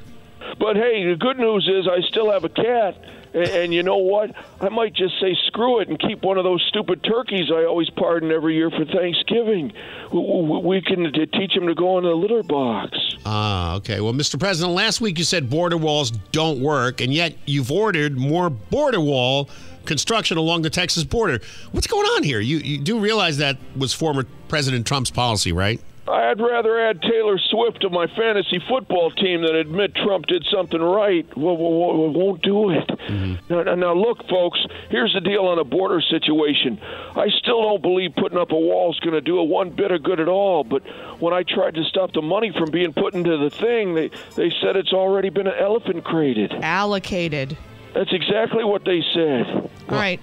[0.60, 2.98] But hey, the good news is I still have a cat,
[3.34, 4.32] and, and you know what?
[4.62, 7.90] I might just say screw it and keep one of those stupid turkeys I always
[7.90, 9.74] pardon every year for Thanksgiving.
[10.12, 12.98] We, we, can teach him to go in the litter box.
[13.26, 14.02] Ah, okay.
[14.02, 14.40] Well, Mr.
[14.40, 19.02] President, last week you said border walls don't work, and yet you've ordered more border
[19.02, 19.50] wall
[19.86, 21.40] construction along the Texas border.
[21.72, 22.40] What's going on here?
[22.40, 25.82] You, you do realize that was former President Trump's policy, right?
[26.10, 30.82] I'd rather add Taylor Swift to my fantasy football team than admit Trump did something
[30.82, 31.26] right.
[31.38, 32.88] Well, well, well, won't do it.
[32.88, 33.54] Mm-hmm.
[33.54, 34.60] Now, now, now, look, folks.
[34.90, 36.80] Here's the deal on the border situation.
[37.16, 39.92] I still don't believe putting up a wall is going to do a one bit
[39.92, 40.64] of good at all.
[40.64, 40.84] But
[41.20, 44.52] when I tried to stop the money from being put into the thing, they they
[44.62, 46.54] said it's already been elephant crated.
[46.54, 47.58] Allocated.
[47.94, 49.46] That's exactly what they said.
[49.90, 50.20] All right.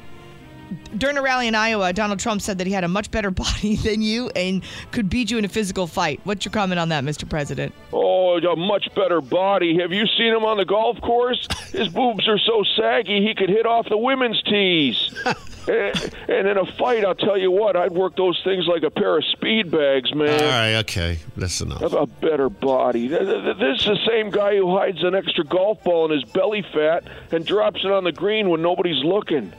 [0.96, 3.76] During a rally in Iowa, Donald Trump said that he had a much better body
[3.76, 6.20] than you and could beat you in a physical fight.
[6.24, 7.28] What's your comment on that, Mr.
[7.28, 7.72] President?
[7.92, 9.78] Oh, a much better body.
[9.80, 11.46] Have you seen him on the golf course?
[11.72, 15.14] His boobs are so saggy he could hit off the women's tees.
[15.24, 15.36] and,
[15.68, 18.90] eh, and in a fight, I'll tell you what, I'd work those things like a
[18.90, 20.28] pair of speed bags, man.
[20.42, 21.18] All right, okay.
[21.36, 21.80] That's enough.
[21.80, 23.08] A a better body.
[23.08, 26.10] Th- th- th- This is the same guy who hides an extra golf ball in
[26.10, 29.52] his belly fat and drops it on the green when nobody's looking.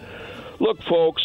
[0.60, 1.24] Look, folks,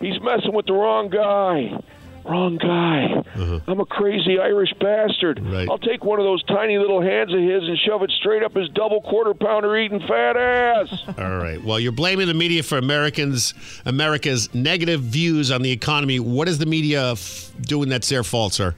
[0.00, 1.78] he's messing with the wrong guy.
[2.24, 3.06] Wrong guy.
[3.34, 3.60] Uh-huh.
[3.66, 5.44] I'm a crazy Irish bastard.
[5.68, 8.54] I'll take one of those tiny little hands of his and shove it straight up
[8.54, 11.02] his double quarter pounder eating fat ass.
[11.18, 11.60] All right.
[11.64, 13.54] Well, you're blaming the media for Americans,
[13.86, 16.20] America's negative views on the economy.
[16.20, 18.76] What is the media f- doing that's their fault, sir?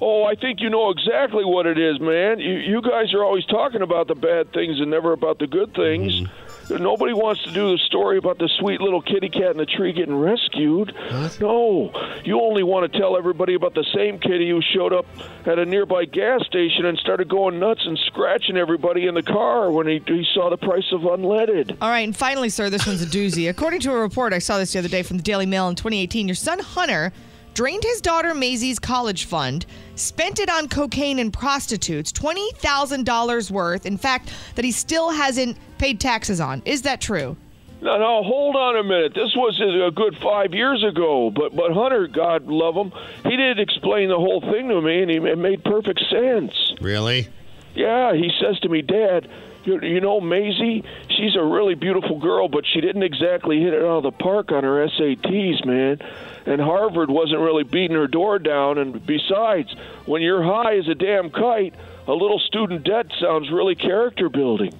[0.00, 2.38] Oh, I think you know exactly what it is, man.
[2.38, 5.74] You, you guys are always talking about the bad things and never about the good
[5.74, 6.12] things.
[6.12, 6.47] Mm-hmm.
[6.70, 9.92] Nobody wants to do the story about the sweet little kitty cat in the tree
[9.92, 10.94] getting rescued.
[11.40, 11.92] No,
[12.24, 15.06] you only want to tell everybody about the same kitty who showed up
[15.46, 19.70] at a nearby gas station and started going nuts and scratching everybody in the car
[19.70, 21.76] when he, he saw the price of unleaded.
[21.80, 23.48] All right, and finally, sir, this one's a doozy.
[23.48, 25.74] According to a report I saw this the other day from the Daily Mail in
[25.74, 27.12] 2018, your son Hunter
[27.58, 33.98] drained his daughter Maisie's college fund, spent it on cocaine and prostitutes, $20,000 worth, in
[33.98, 36.62] fact, that he still hasn't paid taxes on.
[36.64, 37.36] Is that true?
[37.80, 39.12] No, no, hold on a minute.
[39.12, 42.92] This was a good five years ago, but but Hunter, God love him,
[43.24, 46.52] he did explain the whole thing to me, and he, it made perfect sense.
[46.80, 47.26] Really?
[47.74, 49.28] Yeah, he says to me, Dad,
[49.64, 53.82] you, you know Maisie, she's a really beautiful girl, but she didn't exactly hit it
[53.82, 55.98] out of the park on her SATs, man.
[56.46, 58.78] And Harvard wasn't really beating her door down.
[58.78, 59.74] And besides,
[60.06, 61.74] when you're high as a damn kite,
[62.06, 64.72] a little student debt sounds really character building.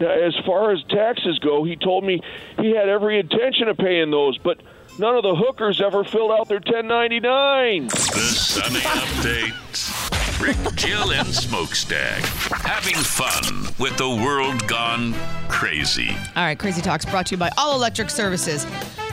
[0.00, 2.20] Now, as far as taxes go, he told me
[2.58, 4.60] he had every intention of paying those, but
[4.98, 7.86] none of the hookers ever filled out their 1099.
[7.86, 10.14] The Sunny Update.
[10.40, 12.22] Rick, Jill, and Smokestack.
[12.64, 15.14] Having fun with the world gone
[15.48, 16.10] crazy.
[16.34, 18.66] All right, Crazy Talks brought to you by All Electric Services.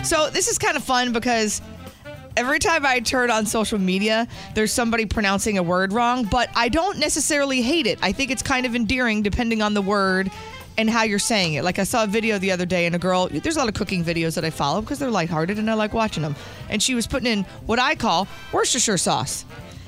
[0.03, 1.61] So this is kind of fun because
[2.37, 6.69] every time I turn on social media, there's somebody pronouncing a word wrong, but I
[6.69, 7.99] don't necessarily hate it.
[8.01, 10.31] I think it's kind of endearing depending on the word
[10.77, 11.63] and how you're saying it.
[11.63, 13.75] Like I saw a video the other day and a girl, there's a lot of
[13.75, 16.35] cooking videos that I follow because they're lighthearted and I like watching them.
[16.69, 19.45] And she was putting in what I call Worcestershire sauce.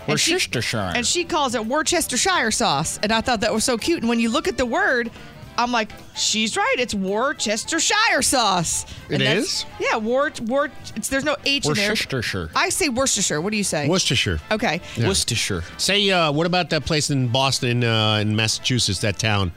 [0.07, 0.91] And she- Worcestershire.
[0.95, 2.99] And she calls it Worcestershire sauce.
[3.01, 3.99] And I thought that was so cute.
[4.01, 5.09] And when you look at the word,
[5.57, 6.75] I'm like, she's right.
[6.79, 8.85] It's Worcestershire sauce.
[9.09, 9.65] It And that's- is?
[9.79, 10.69] Yeah, Wor Wor.
[10.95, 11.89] It's there's no H in there.
[11.89, 12.49] Worcestershire.
[12.55, 13.39] I say Worcestershire.
[13.41, 13.87] What do you say?
[13.87, 14.39] Worcestershire.
[14.51, 14.81] Okay.
[14.95, 15.07] Yeah.
[15.07, 15.63] Worcestershire.
[15.77, 19.51] Say, uh, what about that place in Boston, uh, in Massachusetts, that town?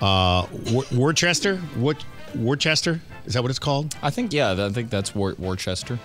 [0.00, 1.56] Uh, Wor- Worcester?
[1.76, 2.04] What?
[2.34, 3.00] Worcester?
[3.24, 3.94] Is that what it's called?
[4.02, 4.66] I think yeah.
[4.66, 5.98] I think that's Wor- Worcester.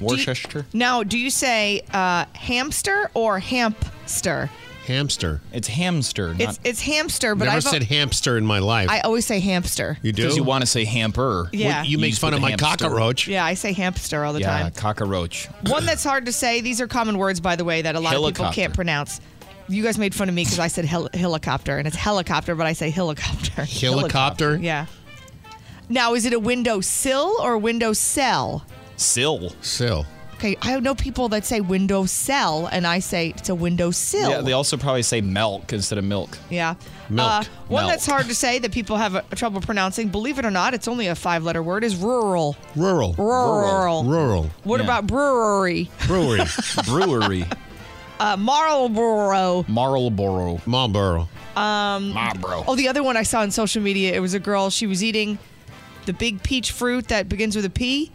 [0.00, 0.66] Worcester.
[0.72, 4.50] Now, do you say uh, hamster or hamster?
[4.86, 5.40] Hamster.
[5.52, 6.34] It's hamster.
[6.38, 8.90] It's it's hamster, but Never I've, never said hamster in my life.
[8.90, 9.96] I always say hamster.
[10.02, 10.22] you do?
[10.22, 11.48] Because you want to say hamper.
[11.52, 11.82] Yeah.
[11.82, 12.86] Well, you make fun of my hamster.
[12.86, 13.28] cockroach.
[13.28, 14.72] Yeah, I say hamster all the yeah, time.
[14.72, 15.46] cockroach.
[15.66, 16.60] One that's hard to say.
[16.60, 19.20] These are common words, by the way, that a lot of people can't pronounce.
[19.68, 22.66] You guys made fun of me because I said hel- helicopter, and it's helicopter, but
[22.66, 23.62] I say helicopter.
[23.64, 24.56] Helicopter?
[24.56, 24.86] Yeah.
[25.88, 28.66] Now, is it a window sill or a window cell?
[28.96, 29.52] Sill.
[29.60, 30.06] Sill.
[30.42, 34.28] Okay, I know people that say window cell, and I say it's a window sill.
[34.28, 36.36] Yeah, they also probably say milk instead of milk.
[36.50, 36.74] Yeah.
[37.08, 37.30] Milk.
[37.30, 37.92] Uh, one Milk.
[37.92, 40.88] that's hard to say that people have uh, trouble pronouncing, believe it or not, it's
[40.88, 42.56] only a five letter word, is rural.
[42.74, 43.14] Rural.
[43.16, 44.02] Rural.
[44.02, 44.50] Rural.
[44.64, 44.84] What Yeah.
[44.86, 45.88] about brewery?
[46.08, 46.40] Brewery.
[46.86, 47.44] Brewery.
[48.18, 49.64] Uh, Marlboro.
[49.68, 50.60] Marlboro.
[50.66, 51.28] Marlboro.
[51.54, 52.64] Um, Marlboro.
[52.66, 55.04] Oh, the other one I saw on social media, it was a girl, she was
[55.04, 55.38] eating
[56.06, 58.10] the big peach fruit that begins with a P.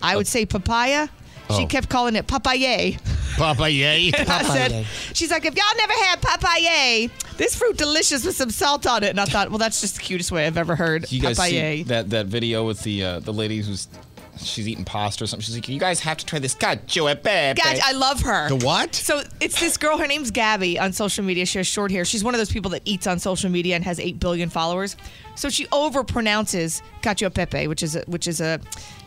[0.00, 1.08] I would say papaya.
[1.50, 1.66] She Oh.
[1.66, 2.98] kept calling it papaye.
[3.36, 4.14] Papaye.
[4.18, 8.50] And I said, she's like, if y'all never had papaye, this fruit delicious with some
[8.50, 9.10] salt on it.
[9.10, 11.10] And I thought, well, that's just the cutest way I've ever heard.
[11.12, 11.86] You guys see papaye.
[11.86, 13.88] that that video with the uh, the lady who's
[14.36, 15.44] she's eating pasta or something.
[15.44, 17.60] She's like, you guys have to try this cacio e pepe.
[17.60, 18.48] Guys, I love her.
[18.48, 18.94] The what?
[18.94, 19.96] So it's this girl.
[19.98, 21.44] Her name's Gabby on social media.
[21.46, 22.04] She has short hair.
[22.04, 24.96] She's one of those people that eats on social media and has eight billion followers.
[25.36, 28.60] So she overpronounces cacio e pepe, which is a, which is a,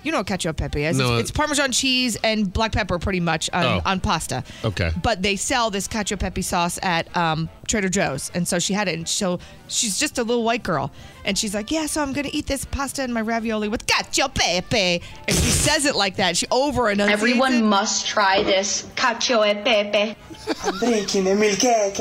[0.08, 0.98] you know, what cacio e pepe is.
[0.98, 3.82] No, it's, it's Parmesan cheese and black pepper, pretty much on, Oh.
[3.86, 4.42] on pasta.
[4.64, 4.92] Okay.
[5.04, 8.74] But they sell this cacio e pepe sauce at um, Trader Joe's, and so she
[8.74, 8.96] had it.
[8.96, 10.92] And so she's just a little white girl,
[11.26, 14.28] and she's like, "Yeah, so I'm gonna eat this pasta and my ravioli with cacio
[14.30, 16.38] e pepe," and she says it like that.
[16.38, 20.16] She over and Everyone must try this cacio e pepe.
[20.64, 21.96] I'm drinking the milk cake.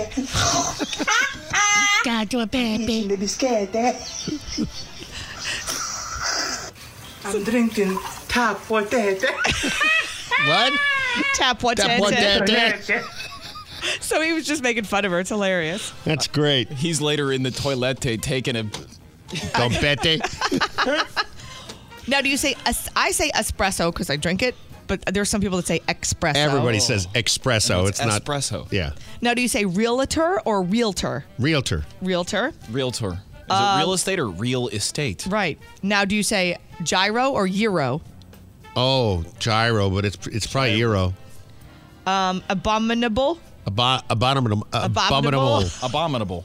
[2.07, 3.09] Cacio e pepe.
[3.09, 4.77] The biscotti.
[7.35, 7.99] I'm drinking
[8.29, 9.17] tap water.
[10.47, 10.73] What?
[11.35, 11.83] Tap water.
[11.83, 13.05] Tap what, tap, tap.
[14.01, 15.19] So he was just making fun of her.
[15.21, 15.93] It's hilarious.
[16.05, 16.71] That's great.
[16.71, 18.65] He's later in the toilette taking a
[19.55, 20.21] Compete.
[22.07, 22.55] Now, do you say
[22.95, 24.55] I say espresso because I drink it,
[24.87, 26.37] but there's some people that say espresso.
[26.37, 27.89] Everybody says espresso.
[27.89, 28.71] It's, it's not espresso.
[28.71, 28.93] Yeah.
[29.21, 31.25] Now, do you say realtor or realtor?
[31.39, 31.85] Realtor.
[32.03, 32.53] Realtor.
[32.71, 33.13] realtor.
[33.13, 35.27] Is Uh, it real estate or real estate?
[35.29, 35.59] Right.
[35.83, 38.01] Now, do you say gyro or euro?
[38.77, 41.15] Oh, gyro, but it's it's probably euro.
[42.07, 43.39] Um, abominable.
[43.67, 44.67] Abo- abominable.
[44.73, 45.59] Abominable.
[45.59, 45.71] Abominable.
[45.83, 46.45] Abominable.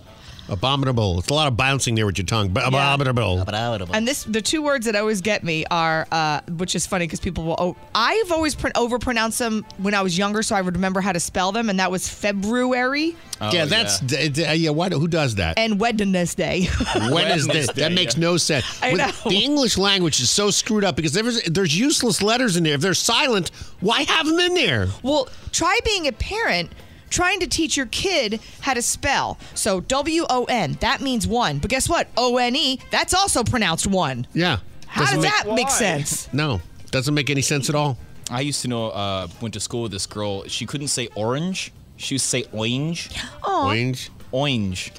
[0.50, 1.20] Abominable.
[1.20, 2.50] It's a lot of bouncing there with your tongue.
[2.50, 3.46] But abominable.
[3.94, 7.20] And this, the two words that always get me are, uh, which is funny because
[7.20, 7.56] people will.
[7.58, 11.12] Oh, I've always pr- overpronounced them when I was younger, so I would remember how
[11.12, 13.16] to spell them, and that was February
[13.50, 14.70] yeah, that's d- d- uh, yeah.
[14.70, 14.90] Why?
[14.90, 15.58] Who does that?
[15.58, 16.68] and Wednesday.
[17.12, 17.68] When is this?
[17.68, 18.66] Wednesday, That makes no sense.
[18.84, 19.30] I With- know.
[19.32, 22.76] The English language is so screwed up because there's, there's useless letters in there.
[22.76, 23.50] If they're silent,
[23.80, 24.88] why have them in there?
[25.02, 26.72] Well, try being a parent
[27.12, 29.38] trying to teach your kid how to spell.
[29.54, 31.60] So W O N, that means one.
[31.60, 32.08] But guess what?
[32.18, 34.26] O N E, that's also pronounced one.
[34.34, 34.58] Yeah.
[34.88, 36.34] How Doesn't does that make sense?
[36.34, 36.60] No,
[36.90, 37.98] doesn't make any sense at all.
[38.30, 38.90] I used to know.
[38.90, 40.46] Uh, went to school with this girl.
[40.48, 41.72] She couldn't say orange.
[41.98, 43.10] She would say orange.
[43.44, 44.10] Oh, Orange.
[44.32, 44.92] Orange.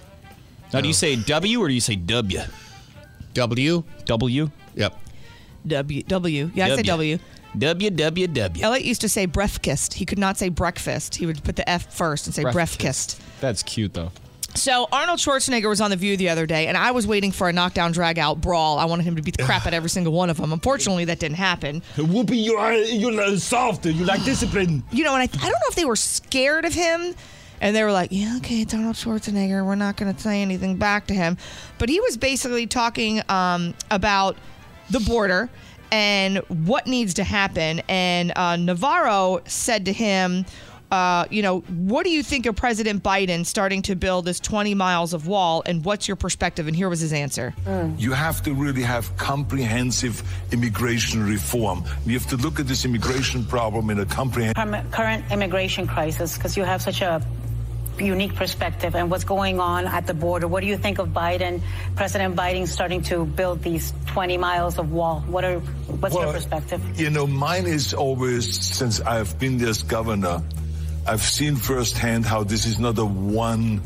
[0.73, 2.41] Now, do you say W or do you say W?
[3.35, 3.85] W.
[4.05, 4.51] W.
[4.75, 4.99] Yep.
[5.67, 6.51] W W.
[6.55, 7.17] Yeah, I say W.
[7.17, 7.19] W
[7.59, 8.29] W W.
[8.61, 9.95] Elliot used to say breakfast.
[9.95, 11.17] He could not say breakfast.
[11.17, 13.21] He would put the F first and say breakfast.
[13.41, 14.11] That's cute though.
[14.55, 17.49] So Arnold Schwarzenegger was on The View the other day, and I was waiting for
[17.49, 18.79] a knockdown, drag out brawl.
[18.79, 20.53] I wanted him to beat the crap out every single one of them.
[20.53, 21.83] Unfortunately, that didn't happen.
[21.97, 23.87] Whoopi, you are you're soft.
[23.87, 24.83] You like discipline.
[24.93, 27.15] You know, and I, I don't know if they were scared of him,
[27.61, 29.65] and they were like, "Yeah, okay, it's Arnold Schwarzenegger.
[29.65, 31.39] We're not going to say anything back to him."
[31.79, 34.37] But he was basically talking um, about
[34.91, 35.49] the border
[35.93, 37.83] and what needs to happen.
[37.89, 40.45] And uh, Navarro said to him.
[40.91, 44.75] Uh, you know, what do you think of President Biden starting to build this 20
[44.75, 46.67] miles of wall, and what's your perspective?
[46.67, 47.55] And here was his answer.
[47.97, 51.85] You have to really have comprehensive immigration reform.
[52.05, 56.37] You have to look at this immigration problem in a comprehensive Current- current immigration crisis
[56.37, 57.23] because you have such a
[57.99, 60.49] unique perspective and what's going on at the border.
[60.49, 61.61] What do you think of Biden,
[61.97, 65.21] President Biden starting to build these 20 miles of wall?
[65.27, 66.81] What are what's your perspective?
[66.99, 70.43] You know, mine is always since I've been there as governor,
[71.07, 73.83] I've seen firsthand how this is not a one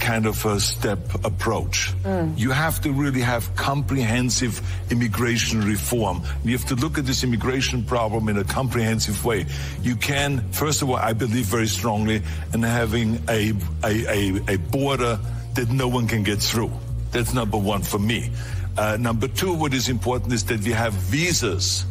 [0.00, 1.92] kind of a step approach.
[2.36, 4.60] You have to really have comprehensive
[4.90, 6.22] immigration reform.
[6.44, 9.46] You have to look at this immigration problem in a comprehensive way.
[9.82, 12.22] You can, first of all, I believe very strongly
[12.52, 13.52] in having a,
[13.84, 15.18] a, a, a border
[15.54, 16.72] that no one can get through.
[17.12, 18.30] That's number one for me.
[18.76, 21.84] Uh, number two, what is important is that we have visas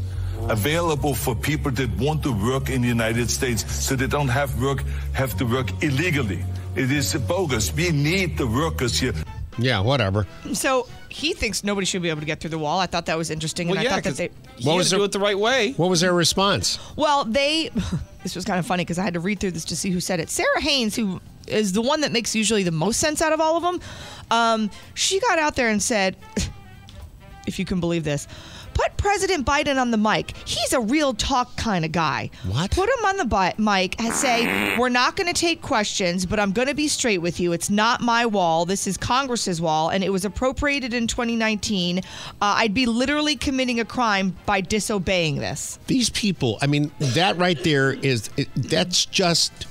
[0.47, 4.61] available for people that want to work in the United States so they don't have
[4.61, 4.83] work
[5.13, 6.43] have to work illegally.
[6.79, 7.73] It is bogus.
[7.75, 9.13] We need the workers here.
[9.57, 10.25] Yeah, whatever.
[10.53, 12.79] So he thinks nobody should be able to get through the wall.
[12.79, 14.29] I thought that was interesting, and Well, I yeah, thought that 'cause they.
[14.57, 15.73] you gotta do it the right way.
[15.73, 16.79] What was their response?
[16.95, 17.69] Well, they.
[18.21, 20.01] This was kind of funny because I had to read through this to see who
[20.01, 20.29] said it.
[20.29, 23.55] Sara Haines, who is the one that makes usually the most sense out of all
[23.55, 23.79] of them,
[24.29, 26.17] um, she got out there and said,
[27.47, 28.27] if you can believe this,
[28.79, 30.35] put President Biden on the mic.
[30.45, 32.29] He's a real talk kind of guy.
[32.47, 32.71] What?
[32.71, 36.39] Put him on the bi- mic and say, we're not going to take questions, but
[36.39, 37.51] I'm going to be straight with you.
[37.51, 38.65] It's not my wall.
[38.65, 41.99] This is Congress's wall, and it was appropriated in 2019.
[41.99, 42.01] Uh,
[42.39, 45.77] I'd be literally committing a crime by disobeying this.
[45.87, 49.67] These people, I mean, that right there is, that's just,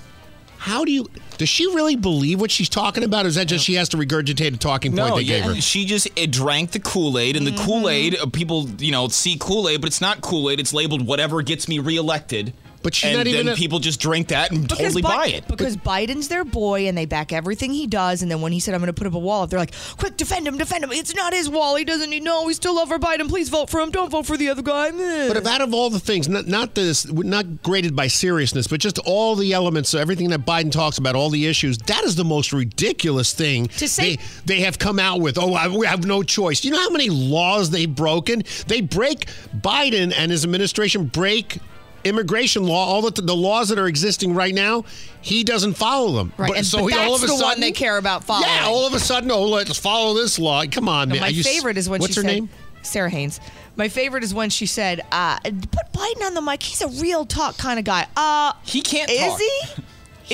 [0.58, 3.24] how do you, does she really believe what she's talking about?
[3.24, 5.54] Or is that just she has to regurgitate a talking point No, they gave yeah,
[5.54, 5.60] her?
[5.60, 9.08] she just it drank the Kool Aid, and the Kool Aid uh, people, you know,
[9.08, 10.60] see Kool Aid, but it's not Kool Aid.
[10.60, 12.52] It's labeled whatever gets me reelected.
[12.88, 15.26] But she's and not even then a- people just drink that and totally Bi- buy
[15.26, 15.46] it.
[15.46, 18.22] Because Biden's their boy and they back everything he does.
[18.22, 20.16] And then when he said, I'm going to put up a wall, they're like, quick,
[20.16, 20.90] defend him, defend him.
[20.90, 21.76] It's not his wall.
[21.76, 23.28] He doesn't need, no, we still love our Biden.
[23.28, 23.90] Please vote for him.
[23.90, 24.90] Don't vote for the other guy.
[24.90, 28.80] But if out of all the things, not not this, not graded by seriousness, but
[28.80, 32.16] just all the elements, so everything that Biden talks about, all the issues, that is
[32.16, 35.36] the most ridiculous thing To say- they, they have come out with.
[35.36, 36.64] Oh, I, we have no choice.
[36.64, 38.44] You know how many laws they've broken?
[38.66, 41.58] They break Biden and his administration break
[42.04, 44.84] immigration law, all the, the laws that are existing right now.
[45.20, 46.32] He doesn't follow them.
[46.36, 48.48] Right, and- but he that's all of a the one they care about following.
[48.48, 50.64] Yeah, all of a sudden, oh, let's follow this law.
[50.70, 51.22] Come on, No, man.
[51.22, 52.48] my you favorite is when what's she her said, name?
[52.82, 53.40] Sara Haines.
[53.76, 56.62] My favorite is when she said, uh, "Put Biden on the mic.
[56.62, 59.10] He's a real talk kind of guy." Uh, he can't.
[59.10, 59.38] Is talk.
[59.38, 59.82] he?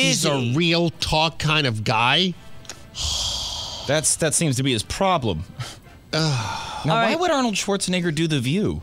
[0.01, 0.57] He's Is a he?
[0.57, 2.35] real talk kind of guy.
[3.87, 5.45] That's that seems to be his problem.
[6.13, 6.31] now,
[6.85, 8.83] why would Arnold Schwarzenegger do the View?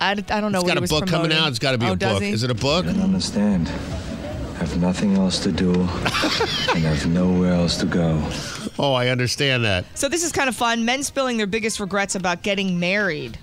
[0.00, 0.58] I, I don't know.
[0.58, 1.48] It's what got he a was book coming out.
[1.48, 2.22] It's got to be oh, a does book.
[2.22, 2.30] he?
[2.30, 2.86] Is it a book?
[2.86, 3.68] I don't understand.
[3.68, 8.28] I have nothing else to do and I have nowhere else to go.
[8.78, 9.84] Oh, I understand that.
[9.96, 10.84] So this is kind of fun.
[10.84, 13.38] Men spilling their biggest regrets about getting married.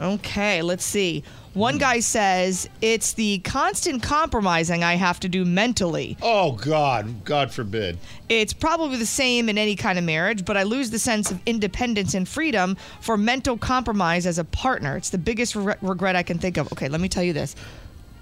[0.00, 1.22] Okay, let's see.
[1.54, 6.16] One guy says it's the constant compromising I have to do mentally.
[6.22, 7.98] Oh God, God forbid.
[8.30, 11.40] It's probably the same in any kind of marriage, but I lose the sense of
[11.44, 14.96] independence and freedom for mental compromise as a partner.
[14.96, 16.72] It's the biggest re- regret I can think of.
[16.72, 17.54] Okay, let me tell you this.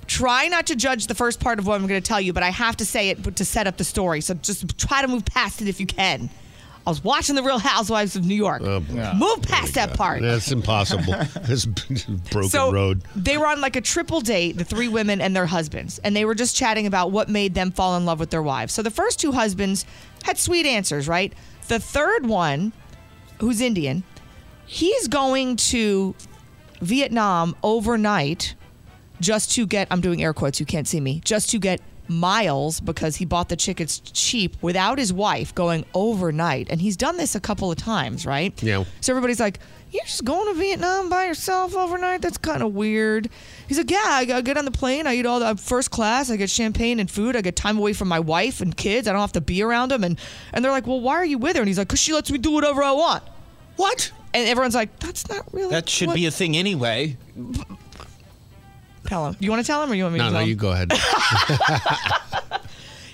[0.08, 2.42] Try not to judge the first part of what I'm going to tell you, but
[2.42, 4.20] I have to say it to set up the story.
[4.22, 6.30] So just try to move past it if you can.
[6.90, 8.62] I was watching The Real Housewives of New York.
[8.64, 8.80] Oh,
[9.14, 10.22] Move past that part.
[10.22, 11.14] That's impossible.
[11.42, 13.02] This broken so road.
[13.14, 16.24] they were on like a triple date, the three women and their husbands, and they
[16.24, 18.72] were just chatting about what made them fall in love with their wives.
[18.74, 19.86] So the first two husbands
[20.24, 21.32] had sweet answers, right?
[21.68, 22.72] The third one,
[23.38, 24.02] who's Indian,
[24.66, 26.16] he's going to
[26.80, 28.56] Vietnam overnight
[29.20, 31.80] just to get I'm doing air quotes, you can't see me, just to get
[32.10, 36.68] miles because he bought the tickets cheap without his wife going overnight.
[36.68, 38.60] And he's done this a couple of times, right?
[38.62, 38.84] Yeah.
[39.00, 39.60] So everybody's like,
[39.92, 42.20] You're just going to Vietnam by yourself overnight?
[42.22, 43.28] That's kind of weird.
[43.68, 46.30] He's like, Yeah, I, I get on the plane, I eat all the first class,
[46.30, 49.12] I get champagne and food, I get time away from my wife and kids, I
[49.12, 50.04] don't have to be around them.
[50.04, 50.18] And,
[50.52, 51.62] and they're like, Well, why are you with her?
[51.62, 53.22] And he's like, Because she lets me do whatever I want.
[53.76, 54.12] What?
[54.34, 55.70] And everyone's like, That's not really.
[55.70, 57.16] That should what- be a thing anyway.
[59.10, 59.36] Tell him.
[59.40, 60.48] You want to tell him or you want me No, to no, tell him?
[60.48, 60.92] you go ahead.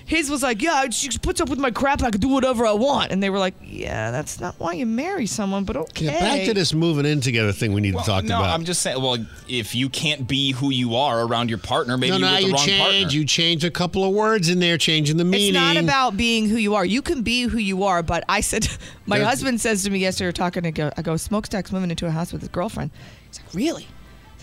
[0.04, 2.00] His was like, yeah, she puts up with my crap.
[2.02, 3.10] I can do whatever I want.
[3.10, 6.04] And they were like, yeah, that's not why you marry someone, but okay.
[6.04, 8.24] Yeah, back to this moving in together thing we need to talk about.
[8.24, 8.50] no, about.
[8.54, 9.02] I'm just saying.
[9.02, 9.16] Well,
[9.48, 12.42] if you can't be who you are around your partner, maybe no, you're no, the
[12.42, 12.82] you wrong change.
[12.82, 13.18] partner.
[13.18, 15.48] You change a couple of words in there, changing the meaning.
[15.48, 16.84] It's not about being who you are.
[16.84, 18.68] You can be who you are, but I said,
[19.06, 21.90] my That's- husband says to me yesterday, we're talking, I go, I go, Smokestack's moving
[21.90, 22.92] into a house with his girlfriend.
[23.28, 23.88] He's like, really?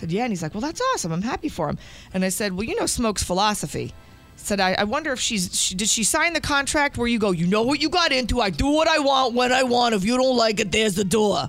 [0.04, 0.24] I said, yeah.
[0.24, 1.12] And he's like, well, that's awesome.
[1.12, 1.78] I'm happy for him.
[2.12, 3.92] And I said, well, you know Smoke's philosophy.
[3.94, 7.18] I said, I, I wonder if she's, she, did she sign the contract where you
[7.18, 8.40] go, you know what you got into.
[8.40, 9.94] I do what I want when I want.
[9.94, 11.48] If you don't like it, there's the door.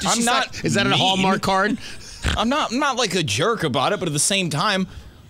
[0.00, 0.54] Did I'm not.
[0.54, 0.90] sign- Is that a.
[0.96, 1.76] Hallmark card?
[2.36, 2.72] I'm not.
[2.72, 4.86] I'm not like a jerk about it, but at the same time,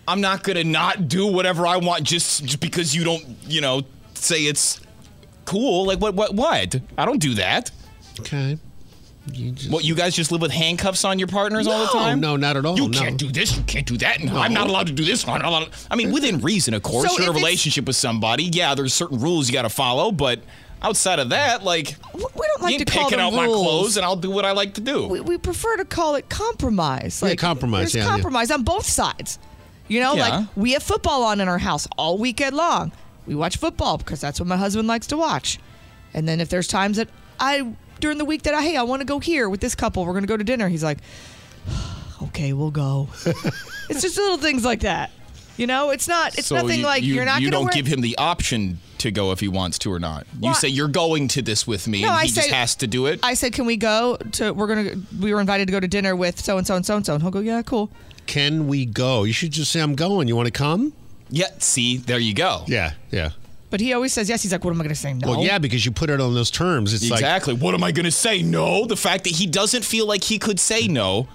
[0.06, 3.82] I'm not gonna not do whatever I want just, just because you don't, you know,
[4.14, 4.80] say it's
[5.46, 5.86] cool.
[5.86, 6.14] Like what?
[6.14, 6.34] What?
[6.34, 6.80] What?
[6.98, 7.70] I don't do that.
[8.20, 8.58] Okay.
[9.68, 9.84] What?
[9.84, 12.20] You guys just live with handcuffs on your partners all the time?
[12.20, 12.98] no, not at all, You no.
[12.98, 13.56] can't do this.
[13.56, 14.20] You can't do that.
[14.22, 15.26] No, I'm not allowed to do this.
[15.26, 15.70] I'm not allowed.
[15.90, 17.08] I mean, within reason, of course.
[17.08, 18.44] So You're in a relationship with somebody.
[18.44, 20.40] Yeah, there's certain rules you got to follow, but.
[20.84, 24.04] Outside of that, like we don't like you to call picking out my clothes, and
[24.04, 25.06] I'll do what I like to do.
[25.06, 27.22] we, we prefer to call it compromise.
[27.22, 28.10] Yeah, Like compromise, There's yeah, yeah.
[28.10, 29.38] compromise on both sides.
[29.86, 30.38] You know, Yeah.
[30.38, 32.90] like we have football on in our house all weekend long.
[33.28, 35.60] We watch football because that's what my husband likes to watch.
[36.14, 37.08] And then if there's times that
[37.38, 37.72] I
[38.02, 40.04] during the week that I hey I want to go here with this couple.
[40.04, 40.68] We're gonna go to dinner.
[40.68, 40.98] He's like,
[42.24, 43.08] okay, we'll go.
[43.88, 45.10] it's just little things like that.
[45.56, 46.36] You know, it's not.
[46.38, 48.16] It's So nothing you, like you, are not You gonna don't wear- give him the
[48.18, 50.26] option to go if he wants to or not.
[50.40, 52.86] You say you're going to this with me, No, and I he just has to
[52.86, 53.20] do it.
[53.22, 54.52] I said, can we go to?
[54.52, 54.94] We're gonna.
[55.20, 57.14] We were invited to go to dinner with so and so and so and so.
[57.14, 57.90] And he'll go, yeah, cool.
[58.26, 59.24] Can we go?
[59.24, 60.26] You should just say, I'm going.
[60.28, 60.92] You want to come?
[61.28, 62.64] Yeah, see, there you go.
[62.66, 63.30] Yeah, yeah.
[63.72, 64.42] But he always says yes.
[64.42, 65.14] He's like, what am I gonna say?
[65.14, 65.30] No.
[65.30, 66.92] Well, yeah, because you put it on those terms.
[66.92, 67.54] It's like, exactly.
[67.54, 68.42] what am I going to say?
[68.42, 68.84] No.
[68.84, 71.26] The fact that he doesn't feel like he could say no.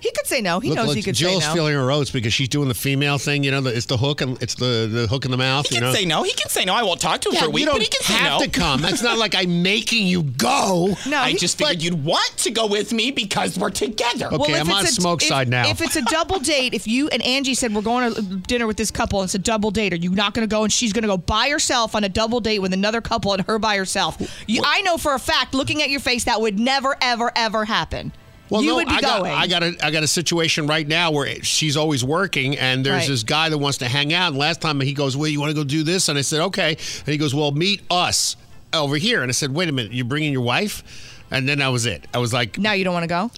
[0.00, 0.60] He could say no.
[0.60, 1.54] He look, knows look, he could Jill's say no.
[1.54, 3.42] feeling her oats because she's doing the female thing.
[3.42, 5.66] You know, the, it's the hook and it's the, the hook in the mouth.
[5.68, 5.94] He you can know?
[5.94, 6.22] say no.
[6.22, 6.74] He can say no.
[6.74, 8.12] I won't talk to him Yeah, for a week, you don't but he can say
[8.14, 8.44] have no.
[8.46, 8.82] to come.
[8.82, 10.96] That's not like I'm making you go.
[11.06, 14.26] No, I he- just figured you'd want to go with me because we're together.
[14.26, 15.68] Okay, Well, I'm on it's a- smoke if- side now.
[15.68, 18.76] If it's a double date, if you and Angie said we're going to dinner with
[18.76, 20.92] this couple and it's a double date, are you not going to go and she's
[20.92, 23.76] going to go by herself on a double date with another couple and her by
[23.76, 24.16] herself?
[24.46, 27.64] You, I know for a fact, looking at your face, that would never, ever, ever
[27.64, 28.12] happen.
[28.48, 29.32] Well, you no, would be I got, going.
[29.32, 33.02] I got a I got a situation right now where she's always working, and there's
[33.02, 33.08] Right.
[33.08, 34.28] this guy that wants to hang out.
[34.28, 36.40] And last time he goes, "Well, you want to go do this?" And I said,
[36.40, 38.36] "Okay." And he goes, "Well, meet us
[38.72, 40.82] over here." And I said, "Wait a minute, you're bringing your wife?"
[41.30, 42.06] And then that was it.
[42.14, 43.30] I was like, now you don't want to go?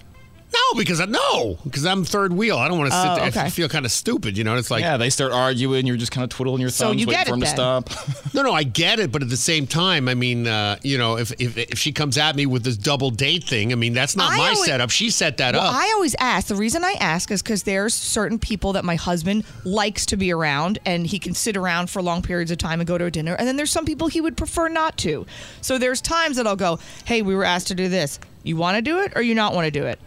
[0.52, 2.56] "No, because I no, because I'm third wheel.
[2.58, 3.24] I don't want to sit Oh, there.
[3.28, 3.40] okay.
[3.40, 5.86] I feel kind of stupid, you know." It's like, yeah, they start arguing.
[5.86, 7.90] You're just kind of twiddling your So thumbs, you waiting for it him to stop.
[8.34, 11.16] no, no, I get it, but at the same time, I mean, uh, you know,
[11.18, 14.16] if, if if she comes at me with this double date thing, I mean, that's
[14.16, 14.90] not I my always- setup.
[14.90, 15.74] She set that well, up.
[15.74, 16.46] I always ask.
[16.48, 20.32] The reason I ask is because there's certain people that my husband likes to be
[20.32, 23.10] around, and he can sit around for long periods of time and go to a
[23.10, 23.34] dinner.
[23.34, 25.26] And then there's some people he would prefer not to.
[25.60, 28.18] So there's times that I'll go, "Hey, we were asked to do this.
[28.42, 29.98] You want to do it, or you not want to do it?"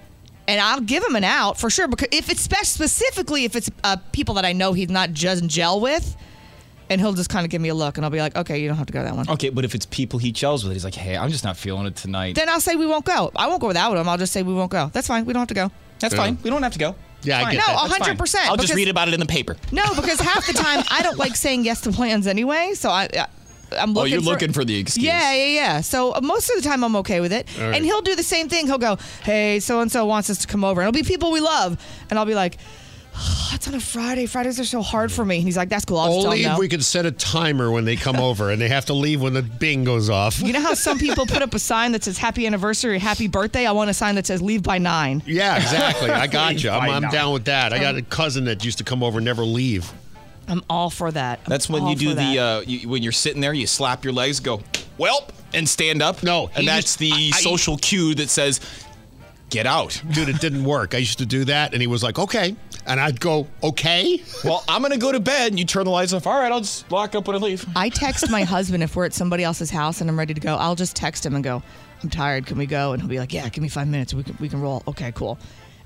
[0.51, 3.69] And I'll give him an out for sure because if it's spe- specifically if it's
[3.85, 6.17] uh, people that I know he's not just gel with,
[6.89, 8.67] and he'll just kind of give me a look, and I'll be like, "Okay, you
[8.67, 10.73] don't have to go to that one." okay, but if it's people he gels with,
[10.73, 12.35] he's like, hey, I'm just not feeling it tonight.
[12.35, 13.31] Then I'll say we won't go.
[13.33, 14.09] I won't go without him.
[14.09, 14.89] I'll just say we won't go.
[14.91, 15.25] That's fine.
[15.25, 15.71] We don't have to go.
[15.99, 16.19] That's Yeah.
[16.19, 16.37] fine.
[16.43, 16.95] We don't have to go.
[17.23, 17.51] Yeah, I Fine.
[17.53, 17.89] get No, that.
[17.99, 18.17] That's fine.
[18.17, 19.55] 100%, I'll just because- read about it in the paper.
[19.71, 22.71] No, because half the time I don't like saying yes to plans anyway.
[22.73, 23.27] So I, I
[23.77, 25.05] I'm Oh, you're for, looking for the excuse.
[25.05, 25.81] Yeah, yeah, yeah.
[25.81, 27.75] So uh, most of the time I'm okay with it, All right.
[27.75, 28.67] and he'll do the same thing.
[28.67, 31.31] He'll go, "Hey, so and so wants us to come over," and it'll be people
[31.31, 31.77] we love,
[32.09, 32.57] and I'll be like,
[33.15, 34.25] oh, "It's on a Friday.
[34.25, 35.97] Fridays are so hard for me." And he's like, "That's cool.
[35.99, 38.85] I'll Only if we could set a timer when they come over, and they have
[38.87, 40.41] to leave when the bing goes off.
[40.41, 43.65] you know how some people put up a sign that says "Happy Anniversary," "Happy Birthday."
[43.65, 45.23] I want a sign that says "Leave by 9.
[45.25, 46.09] Yeah, exactly.
[46.09, 46.69] I got you.
[46.71, 47.73] I'm, I'm down with that.
[47.73, 49.91] I got a cousin that used to come over and never leave.
[50.47, 51.39] I'm all for that.
[51.45, 54.13] I'm That's when you do the uh, you, when you're sitting there, you slap your
[54.13, 54.61] legs, go
[54.99, 56.23] welp, and stand up.
[56.23, 58.59] No, and that's used- the I- I- social cue that says,
[59.49, 60.93] "Get out." Dude, it didn't work.
[60.95, 62.55] I used to do that, and he was like, okay.
[62.87, 64.19] And I'd go, okay.
[64.43, 66.25] Well, I'm gonna go to bed, and you turn the lights off.
[66.25, 67.63] All right, I'll just lock up when I leave.
[67.75, 70.55] I text my husband if we're at somebody else's house and I'm ready to go.
[70.55, 71.61] I'll just text him and go,
[72.01, 72.47] "I'm tired.
[72.47, 74.15] Can we go?" And he'll be like, "Yeah, give me five minutes.
[74.15, 75.37] We can we can roll." Okay, cool.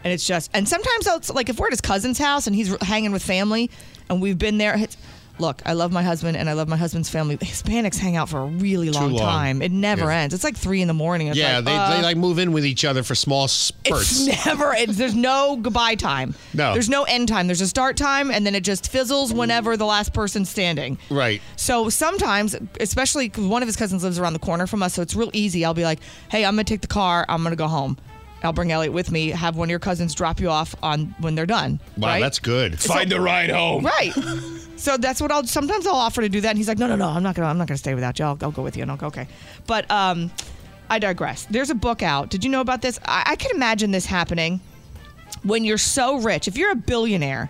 [0.06, 2.74] And it's just, and sometimes I'll like if we're at his cousin's house and he's
[2.84, 3.72] hanging with family,
[4.08, 4.78] and we've been there.
[4.78, 4.96] It's,
[5.40, 7.38] look, I love my husband and I love my husband's family.
[7.38, 9.20] Hispanics hang out for a really long, long.
[9.20, 9.62] time.
[9.64, 10.20] It never Yeah.
[10.20, 10.36] ends.
[10.36, 11.28] It's like three in the morning.
[11.28, 14.28] It's yeah, like, they, uh, they like move in with each other for small spurts.
[14.28, 14.74] It's never.
[14.76, 16.36] It's, there's no goodbye time.
[16.54, 16.74] No.
[16.74, 17.48] There's no end time.
[17.48, 21.00] There's a start time, and then it just fizzles whenever the last person's standing.
[21.10, 21.42] Right.
[21.56, 25.16] So sometimes, especially one of his cousins lives around the corner from us, so it's
[25.16, 25.66] real easy.
[25.66, 26.00] I'll be like,
[26.30, 27.26] "Hey, I'm gonna take the car.
[27.28, 27.98] I'm gonna go home.
[28.46, 29.30] I'll bring Elliot with me.
[29.30, 32.20] Have one of your cousins drop you off on when they're done." Wow, right?
[32.22, 32.80] that's good.
[32.80, 33.86] Find the ride home.
[33.86, 34.14] right.
[34.78, 36.98] So that's what I'll sometimes I'll offer to do that, and he's like, "No, no,
[36.98, 38.26] no, I'm not gonna, I'm not gonna stay without you.
[38.26, 39.26] I'll, I'll go with you." And I'll go, "Okay,"
[39.68, 40.30] but um,
[40.90, 41.48] I digress.
[41.50, 42.30] There's a book out.
[42.30, 43.00] Did you know about this?
[43.06, 44.60] I, I can imagine this happening
[45.44, 46.50] when you're so rich.
[46.50, 47.50] If you're a billionaire,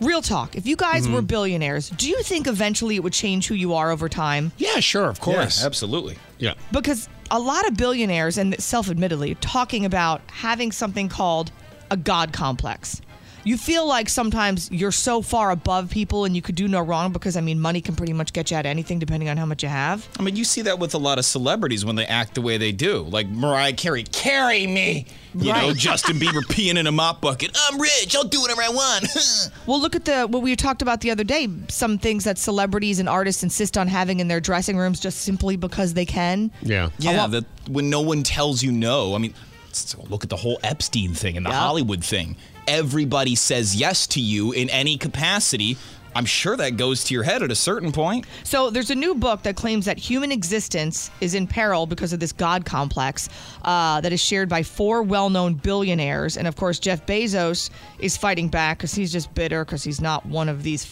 [0.00, 0.56] real talk.
[0.56, 1.14] If you guys Mm-hmm.
[1.14, 4.50] were billionaires, do you think eventually it would change who you are over time?
[4.56, 5.60] Yeah, sure, of course.
[5.60, 6.16] Yeah, absolutely.
[6.38, 6.54] Yeah.
[6.72, 11.50] Because a lot of billionaires, and self-admittedly, talking about having something called
[11.90, 13.00] a god complex.
[13.44, 17.12] You feel like sometimes you're so far above people and you could do no wrong
[17.12, 19.44] because I mean money can pretty much get you out of anything depending on how
[19.46, 20.08] much you have.
[20.18, 22.56] I mean, you see that with a lot of celebrities when they act the way
[22.58, 23.02] they do.
[23.02, 25.06] Like Mariah Carey, carry me.
[25.34, 27.56] You know, Justin Bieber peeing in a mop bucket.
[27.68, 28.14] I'm rich.
[28.16, 29.06] I'll do whatever I want.
[29.66, 31.48] Well, look at the what we talked about the other day.
[31.68, 35.56] Some things that celebrities and artists insist on having in their dressing rooms just simply
[35.56, 36.50] because they can.
[36.62, 36.90] Yeah.
[36.98, 39.14] yeah, that when no one tells you no.
[39.14, 39.34] I mean,
[39.70, 41.60] s- look at the whole Epstein thing and the Yeah.
[41.60, 42.36] Hollywood thing.
[42.66, 45.76] Everybody says yes to you in any capacity
[46.14, 48.26] I'm sure that goes to your head at a certain point.
[48.44, 52.20] So there's a new book that claims that human existence is in peril because of
[52.20, 53.28] this God complex
[53.64, 58.48] uh, that is shared by four well-known billionaires, and of course Jeff Bezos is fighting
[58.48, 60.84] back because he's just bitter because he's not one of these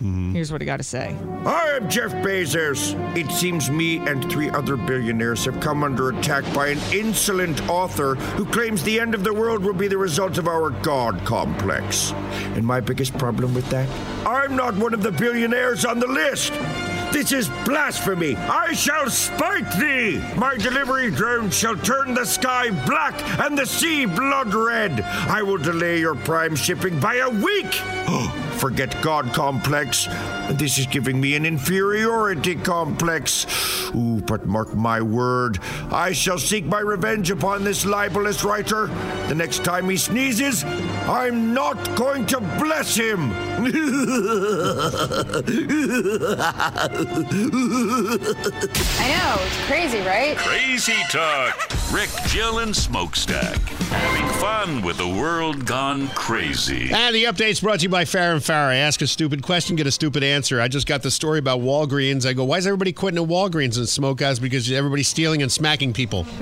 [0.00, 1.16] 4 Here's what he got to say.
[1.44, 2.94] I am Jeff Bezos.
[3.16, 8.14] It seems me and three other billionaires have come under attack by an insolent author
[8.14, 12.12] who claims the end of the world will be the result of our God complex.
[12.54, 13.88] And my biggest problem with that?
[14.26, 16.52] I'm not one of the billionaires on the list.
[17.12, 18.36] This is blasphemy.
[18.36, 20.18] I shall spite thee.
[20.36, 25.00] My delivery drone shall turn the sky black and the sea blood red.
[25.00, 27.80] I will delay your prime shipping by a week.
[28.58, 30.06] Forget God complex.
[30.52, 33.46] This is giving me an inferiority complex.
[33.94, 35.58] Ooh, but mark my word,
[35.90, 38.86] I shall seek my revenge upon this libelous writer.
[39.28, 43.30] The next time he sneezes, I'm not going to bless him.
[48.98, 50.36] I know, it's crazy, right?
[50.36, 51.68] Crazy talk.
[51.92, 53.58] Rick, Jill, and Smokestack.
[53.58, 56.90] Having fun with the world gone crazy.
[56.92, 59.86] And the update's brought to you by Farah and I ask a stupid question, get
[59.86, 60.60] a stupid answer.
[60.60, 62.26] I just got the story about Walgreens.
[62.26, 64.38] I go, why is everybody quitting at Walgreens and Smokehouse?
[64.38, 66.26] Because everybody's stealing and smacking people.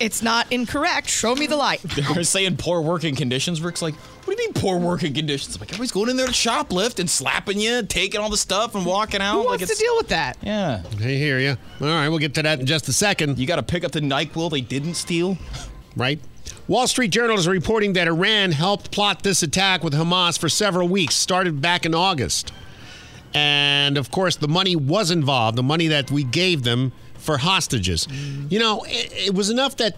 [0.00, 1.10] It's not incorrect.
[1.10, 1.82] Show me the light.
[1.82, 3.60] They were saying poor working conditions.
[3.60, 5.56] Rick's like, what do you mean poor working conditions?
[5.56, 8.74] I'm like everybody's going in there to shoplift and slapping you, taking all the stuff
[8.74, 9.34] and walking out.
[9.34, 10.38] Who like wants to deal with that?
[10.42, 10.82] yeah.
[10.98, 11.56] I hear you.
[11.82, 13.38] All right, we'll get to that in just a second.
[13.38, 15.36] You got to pick up the Nyquil they didn't steal.
[15.96, 16.18] Right?
[16.70, 20.86] Wall Street Journal is reporting that Iran helped plot this attack with Hamas for several
[20.86, 22.52] weeks, started back in August.
[23.34, 28.06] And of course, the money was involved, the money that we gave them for hostages.
[28.48, 29.96] You know, it, it was enough that,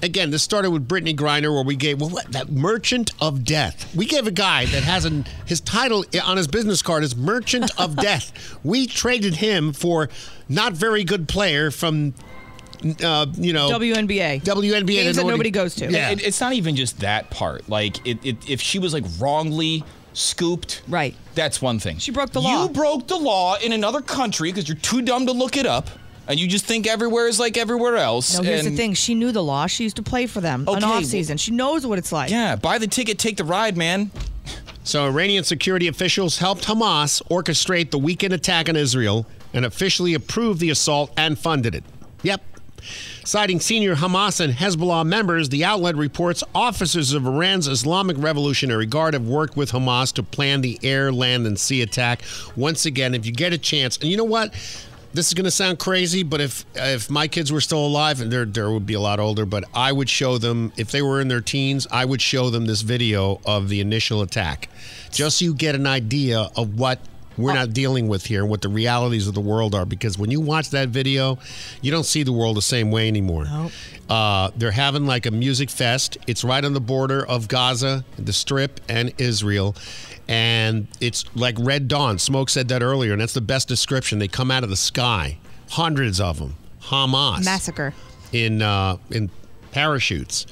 [0.00, 3.92] again, this started with Brittney Griner, where we gave, well, what, that merchant of death.
[3.96, 7.72] We gave a guy that has an, his title on his business card is Merchant
[7.80, 8.60] of Death.
[8.62, 10.08] We traded him for
[10.48, 12.14] not very good player from.
[13.02, 14.42] Uh, you know, WNBA.
[14.42, 14.86] WNBA.
[14.86, 15.90] Games that nobody- nobody goes to.
[15.90, 16.10] Yeah.
[16.10, 17.68] It- it's not even just that part.
[17.68, 21.14] Like, it, it, if she was like wrongly scooped, right?
[21.34, 21.98] That's one thing.
[21.98, 22.64] She broke the law.
[22.64, 25.88] You broke the law in another country because you're too dumb to look it up,
[26.28, 28.36] and you just think everywhere is like everywhere else.
[28.36, 28.94] No, here's the thing.
[28.94, 29.66] She knew the law.
[29.66, 31.36] She used to play for them Okay, on off season.
[31.38, 32.30] She knows what it's like.
[32.30, 34.10] Yeah, buy the ticket, take the ride, man.
[34.84, 40.58] So, Iranian security officials helped Hamas orchestrate the weekend attack on Israel and officially approved
[40.60, 41.84] the assault and funded it.
[42.24, 42.42] Yep.
[43.24, 49.14] Citing senior Hamas and Hezbollah members, the outlet reports officers of Iran's Islamic Revolutionary Guard
[49.14, 52.22] have worked with Hamas to plan the air, land, and sea attack.
[52.56, 54.52] Once again, if you get a chance, and you know what?
[55.14, 58.32] This is going to sound crazy, but if if my kids were still alive, and
[58.32, 61.20] they're they would be a lot older, but I would show them if they were
[61.20, 64.70] in their teens, I would show them this video of the initial attack,
[65.10, 66.98] just so you get an idea of what
[67.36, 69.84] we're not dealing with here and what the realities of the world are.
[69.84, 71.38] Because when you watch that video,
[71.80, 73.46] you don't see the world the same way anymore.
[74.08, 76.18] Uh, they're having like a music fest.
[76.26, 79.74] It's right on the border of Gaza, the Strip, and Israel.
[80.28, 82.18] And it's like Red Dawn.
[82.18, 84.18] Smoke said that earlier, and that's the best description.
[84.18, 85.38] They come out of the sky,
[85.70, 86.56] hundreds of them.
[86.82, 87.94] Hamas Massacre.
[88.32, 89.30] in uh, in
[89.72, 90.46] parachutes.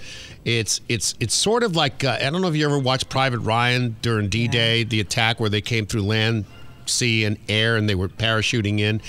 [0.45, 3.41] It's it's it's sort of like uh, I don't know if you ever watched Private
[3.41, 6.47] Ryan during D Day, the attack where they came through land,
[6.91, 9.01] sea, and air, and they were parachuting in,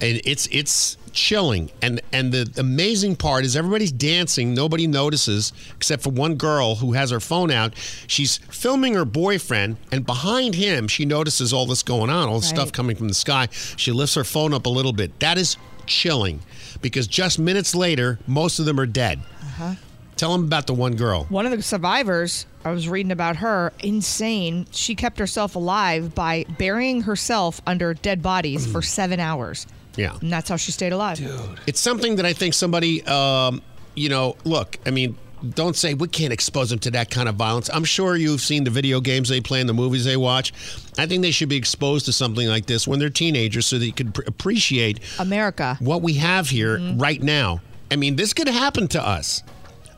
[0.00, 1.70] and it's it's chilling.
[1.82, 6.92] And and the amazing part is everybody's dancing, nobody notices except for one girl who
[6.92, 7.74] has her phone out.
[8.06, 12.48] She's filming her boyfriend, and behind him, she notices all this going on, all this
[12.48, 13.48] stuff coming from the sky.
[13.76, 15.18] She lifts her phone up a little bit.
[15.20, 16.40] That is chilling
[16.82, 19.20] because just minutes later, most of them are dead.
[19.40, 19.74] Uh-huh.
[20.16, 21.24] Tell them about the one girl.
[21.28, 24.66] One of the survivors, I was reading about her, insane.
[24.70, 29.66] She kept herself alive by burying herself under dead bodies for seven hours.
[29.96, 30.16] Yeah.
[30.20, 31.18] And that's how she stayed alive.
[31.18, 31.60] Dude.
[31.66, 33.62] It's something that I think somebody, um,
[33.94, 35.16] you know, look, I mean,
[35.54, 37.68] don't say we can't expose them to that kind of violence.
[37.72, 40.52] I'm sure you've seen the video games they play and the movies they watch.
[40.98, 43.84] I think they should be exposed to something like this when they're teenagers so that
[43.84, 45.76] they could pr- appreciate America.
[45.80, 47.60] what we have here right now.
[47.90, 49.42] I mean, this could happen to us.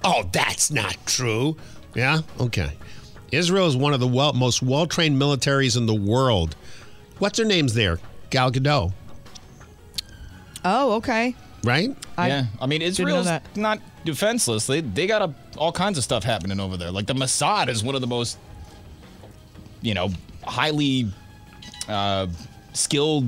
[0.05, 1.57] Oh, that's not true.
[1.95, 2.20] Yeah?
[2.41, 2.73] Okay.
[3.33, 6.57] Israel is one of the well, most well trained militaries in the world.
[7.19, 7.99] What's her name's there?
[8.31, 8.93] Gal Gadot,
[10.65, 11.35] Oh, okay.
[11.65, 11.91] right?
[12.19, 13.27] yeah, I mean know Israel's
[13.57, 14.66] not defenseless.
[14.66, 16.91] They they got a, all kinds of stuff happening over there.
[16.91, 18.39] Like the Mossad is one of the most,
[19.83, 20.11] you know,
[20.45, 21.11] highly
[21.89, 22.27] uh,
[22.73, 23.27] skilled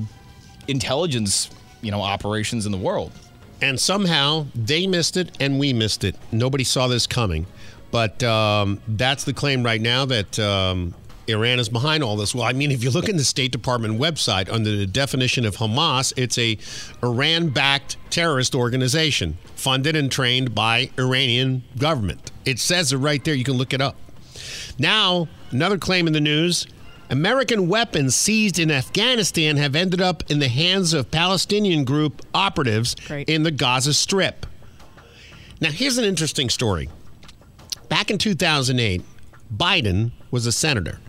[0.68, 1.50] intelligence,
[1.82, 3.12] you know, operations in the world.
[3.62, 6.16] And somehow they missed it and we missed it.
[6.32, 7.46] Nobody saw this coming.
[7.90, 10.94] But um, that's the claim right now that um,
[11.26, 12.34] Iran is behind all this.
[12.34, 15.56] Well, I mean, if you look in the State Department website under the definition of
[15.56, 16.56] Hamas, it's a
[17.02, 22.30] Iran-backed terrorist organization funded and trained by Iranian government.
[22.44, 23.34] It says it right there.
[23.34, 23.96] You can look it up.
[24.78, 26.66] Now, another claim in the news.
[27.10, 32.94] American weapons seized in Afghanistan have ended up in the hands of Palestinian group operatives
[33.26, 34.46] in the Gaza Strip.
[35.60, 36.88] Now, here's an interesting story.
[37.88, 39.02] Back in 2008,
[39.54, 41.00] Biden was a senator,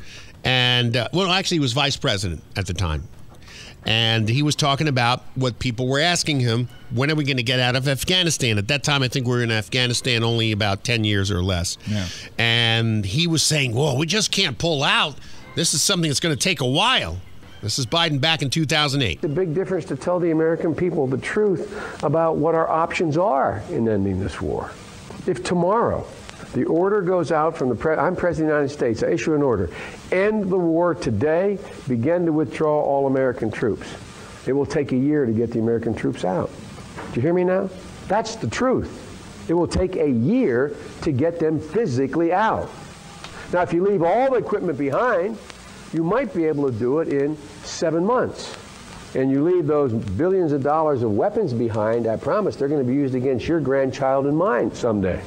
[0.43, 3.07] and uh, well, actually, he was vice president at the time.
[3.83, 7.43] And he was talking about what people were asking him when are we going to
[7.43, 8.59] get out of Afghanistan?
[8.59, 11.79] At that time, I think we were in Afghanistan only about 10 years or less.
[11.87, 12.07] Yeah.
[12.37, 15.15] And he was saying, well, we just can't pull out.
[15.53, 17.19] This is something that's going to take a while.
[17.61, 19.21] This is Biden back in 2008.
[19.21, 23.61] The big difference to tell the American people the truth about what our options are
[23.69, 24.71] in ending this war.
[25.27, 26.07] If tomorrow
[26.53, 29.35] the order goes out from the pre- I'm president of the United States, I issue
[29.35, 29.69] an order,
[30.11, 33.87] end the war today, begin to withdraw all American troops.
[34.47, 36.49] It will take a year to get the American troops out.
[37.11, 37.69] Do you hear me now?
[38.07, 39.49] That's the truth.
[39.49, 42.69] It will take a year to get them physically out.
[43.53, 45.37] Now, if you leave all the equipment behind,
[45.91, 48.57] you might be able to do it in seven months.
[49.13, 52.87] And you leave those billions of dollars of weapons behind, I promise they're going to
[52.87, 55.21] be used against your grandchild and mine someday.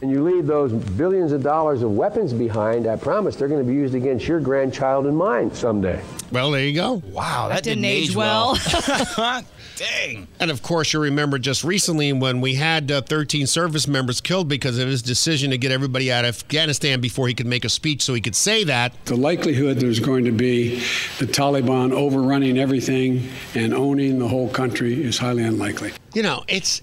[0.00, 3.66] And you leave those billions of dollars of weapons behind, I promise they're going to
[3.70, 6.02] be used against your grandchild and mine someday.
[6.32, 7.02] Well, there you go.
[7.12, 8.56] Wow, That didn't age well.
[9.76, 10.26] Dang.
[10.40, 14.48] And of course, you remember just recently when we had uh, 13 service members killed
[14.48, 17.68] because of his decision to get everybody out of Afghanistan before he could make a
[17.68, 18.92] speech so he could say that.
[19.04, 20.76] The likelihood there's going to be
[21.18, 25.92] the Taliban overrunning everything and owning the whole country is highly unlikely.
[26.14, 26.80] You know, it's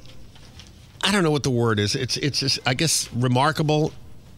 [1.03, 1.95] I don't know what the word is.
[1.95, 3.91] It's it's just, I guess remarkable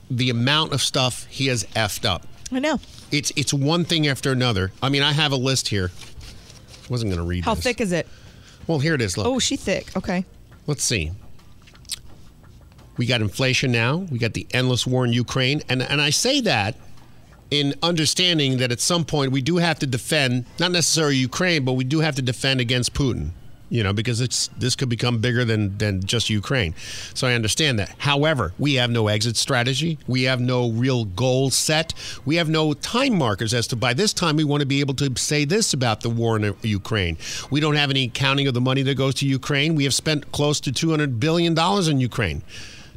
[0.09, 2.25] the amount of stuff he has effed up.
[2.51, 2.79] I know.
[3.11, 4.71] It's it's one thing after another.
[4.81, 5.91] I mean, I have a list here.
[5.91, 7.63] I Wasn't going to read How this.
[7.63, 8.07] thick is it?
[8.67, 9.17] Well, here it is.
[9.17, 9.27] Look.
[9.27, 9.95] Oh, she thick.
[9.95, 10.25] Okay.
[10.67, 11.11] Let's see.
[12.97, 13.97] We got inflation now.
[13.97, 16.75] We got the endless war in Ukraine, and and I say that
[17.51, 21.73] in understanding that at some point we do have to defend not necessarily Ukraine, but
[21.73, 23.31] we do have to defend against Putin.
[23.75, 26.73] You know, because it's this could become bigger than than just Ukraine.
[27.13, 27.93] So I understand that.
[27.97, 29.97] However, we have no exit strategy.
[30.07, 31.93] We have no real goal set.
[32.23, 34.93] We have no time markers as to by this time we want to be able
[34.93, 37.17] to say this about the war in Ukraine.
[37.51, 39.75] We don't have any counting of the money that goes to Ukraine.
[39.75, 42.43] We have spent close to 200 billion dollars in Ukraine.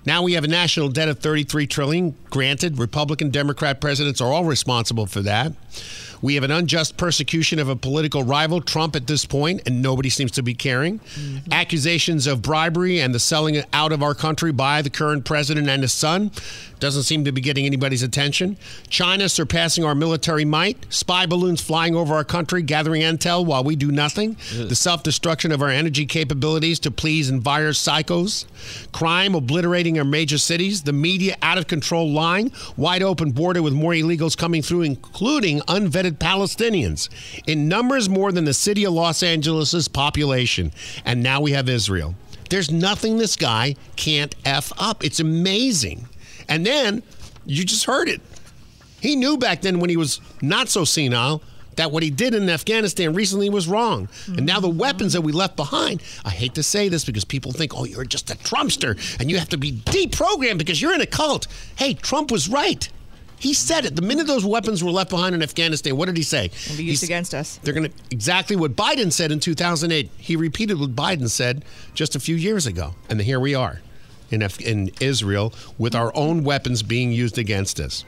[0.07, 2.15] Now we have a national debt of 33 trillion.
[2.31, 5.53] Granted, Republican, Democrat presidents are all responsible for that.
[6.23, 10.09] We have an unjust persecution of a political rival, Trump, at this point, and nobody
[10.09, 10.99] seems to be caring.
[10.99, 11.53] Mm-hmm.
[11.53, 15.83] Accusations of bribery and the selling out of our country by the current president and
[15.83, 16.31] his son
[16.81, 18.57] doesn't seem to be getting anybody's attention.
[18.89, 20.87] China surpassing our military might.
[20.93, 24.37] Spy balloons flying over our country, gathering intel while we do nothing.
[24.57, 28.47] The self destruction of our energy capabilities to please and virus psychos.
[28.93, 30.83] Crime obliterating our major cities.
[30.83, 32.53] The media out of control lying.
[32.77, 37.09] Wide open border with more illegals coming through, including unvetted Palestinians.
[37.47, 40.73] In numbers more than the city of Los Angeles' population.
[41.05, 42.15] And now we have Israel.
[42.51, 45.05] There's nothing this guy can't F up.
[45.05, 46.09] It's amazing.
[46.49, 47.03] And then
[47.47, 48.21] you just heard it.
[49.01, 51.43] He knew back then when he was not so senile
[51.77, 54.09] that what he did in Afghanistan recently was wrong.
[54.27, 57.53] And now the weapons that we left behind, I hate to say this because people
[57.53, 61.01] think, oh, you're just a Trumpster and you have to be deprogrammed because you're in
[61.01, 61.47] a cult.
[61.77, 62.89] Hey, Trump was right.
[63.41, 63.95] He said it.
[63.97, 66.51] The minute those weapons were left behind in Afghanistan, what did he say?
[66.77, 67.59] Be used against us.
[67.63, 70.11] They're going to exactly what Biden said in 2008.
[70.17, 73.81] He repeated what Biden said just a few years ago, and here we are
[74.31, 78.05] in Af- in Israel with our own weapons being used against us.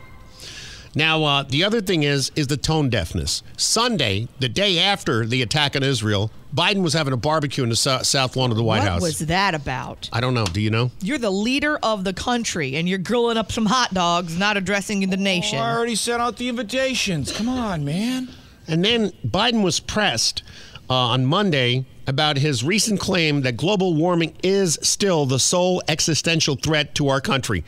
[0.95, 3.43] Now, uh, the other thing is is the tone deafness.
[3.57, 7.77] Sunday, the day after the attack on Israel, Biden was having a barbecue in the
[7.77, 9.01] sou- south lawn of the White what House.
[9.01, 10.09] What was that about?
[10.13, 10.47] I don't know.
[10.47, 10.91] Do you know?
[11.01, 15.09] You're the leader of the country, and you're grilling up some hot dogs, not addressing
[15.09, 15.59] the nation.
[15.59, 17.31] Oh, I already sent out the invitations.
[17.31, 18.29] Come on, man.
[18.67, 20.43] And then Biden was pressed
[20.89, 26.57] uh, on Monday about his recent claim that global warming is still the sole existential
[26.57, 27.65] threat to our country.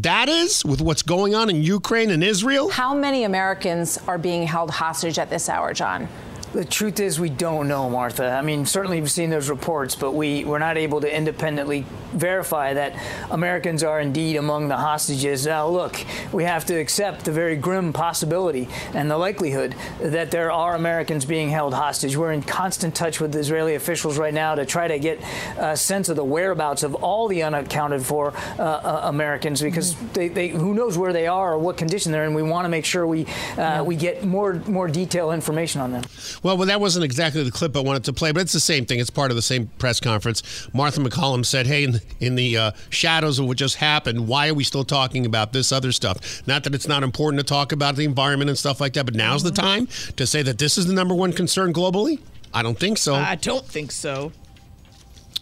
[0.00, 2.68] That is, with what's going on in Ukraine and Israel.
[2.68, 6.06] How many Americans are being held hostage at this hour, John?
[6.52, 8.30] The truth is, we don't know, Martha.
[8.30, 12.72] I mean, certainly we've seen those reports, but we, we're not able to independently verify
[12.72, 12.94] that
[13.30, 15.44] Americans are indeed among the hostages.
[15.44, 16.02] Now, look,
[16.32, 21.24] we have to accept the very grim possibility and the likelihood that there are Americans
[21.26, 22.16] being held hostage.
[22.16, 25.20] We're in constant touch with Israeli officials right now to try to get
[25.58, 30.28] a sense of the whereabouts of all the unaccounted for uh, uh, Americans because they,
[30.28, 32.34] they, who knows where they are or what condition they're in.
[32.34, 33.26] We want to make sure we,
[33.58, 36.04] uh, we get more, more detailed information on them.
[36.42, 38.60] Well, well, well, that wasn't exactly the clip I wanted to play, but it's the
[38.60, 39.00] same thing.
[39.00, 40.68] It's part of the same press conference.
[40.72, 44.54] Martha MacCallum said, "Hey, in, in the uh, shadows of what just happened, why are
[44.54, 46.46] we still talking about this other stuff?
[46.46, 49.16] Not that it's not important to talk about the environment and stuff like that, but
[49.16, 52.20] now's the time to say that this is the number one concern globally.
[52.54, 53.16] I don't think so.
[53.16, 54.30] I don't think so.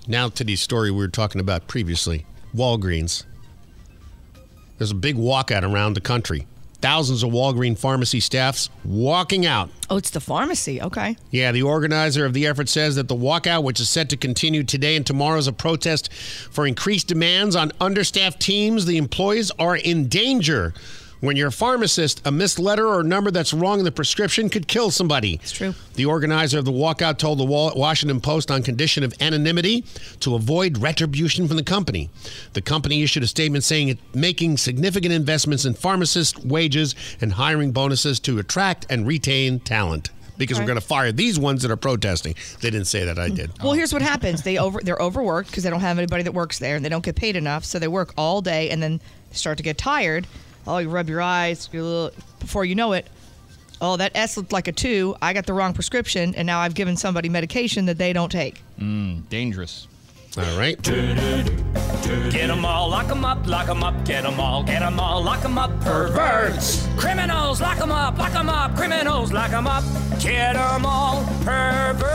[0.09, 2.25] Now to the story we were talking about previously
[2.57, 3.25] Walgreens.
[4.79, 6.47] There's a big walkout around the country.
[6.85, 9.71] Thousands of Walgreens pharmacy staffs walking out.
[9.89, 10.83] Oh, it's the pharmacy.
[10.83, 11.17] Okay.
[11.31, 14.63] Yeah, the organizer of the effort says that the walkout, which is set to continue
[14.65, 18.85] today and tomorrow, is a protest for increased demands on understaffed teams.
[18.85, 20.75] The employees are in danger.
[21.25, 24.69] When you're a pharmacist, a missed letter or number that's wrong in the prescription could
[24.69, 25.41] kill somebody.
[25.43, 25.75] It's true.
[25.95, 29.87] The organizer of the walkout told the Washington Post on condition of anonymity
[30.21, 32.11] to avoid retribution from the company.
[32.53, 37.73] The company issued a statement saying it's making significant investments in pharmacist wages and hiring
[37.73, 40.11] bonuses to attract and retain talent.
[40.37, 42.35] Because we're going to fire these ones that are protesting.
[42.61, 43.19] They didn't say that.
[43.19, 43.51] I did.
[43.63, 46.59] Well, here's what happens: they over they're overworked because they don't have anybody that works
[46.59, 47.65] there, and they don't get paid enough.
[47.65, 50.27] So they work all day, and then start to get tired.
[50.67, 51.69] Oh, you rub your eyes.
[51.73, 52.11] Your little,
[52.41, 53.07] before you know it,
[53.81, 55.17] oh, that S looked like a two.
[55.21, 58.63] I got the wrong prescription, and now I've given somebody medication that they don't take.
[58.81, 59.87] Mm, dangerous.
[60.37, 60.81] All right.
[60.83, 65.23] Get them all, lock 'em up, lock 'em up, get 'em all, get them all,
[65.23, 66.89] lock 'em up, perverts.
[66.97, 69.85] Criminals, lock them up, lock them up, criminals, lock them up,
[70.19, 72.11] get them all, perverts.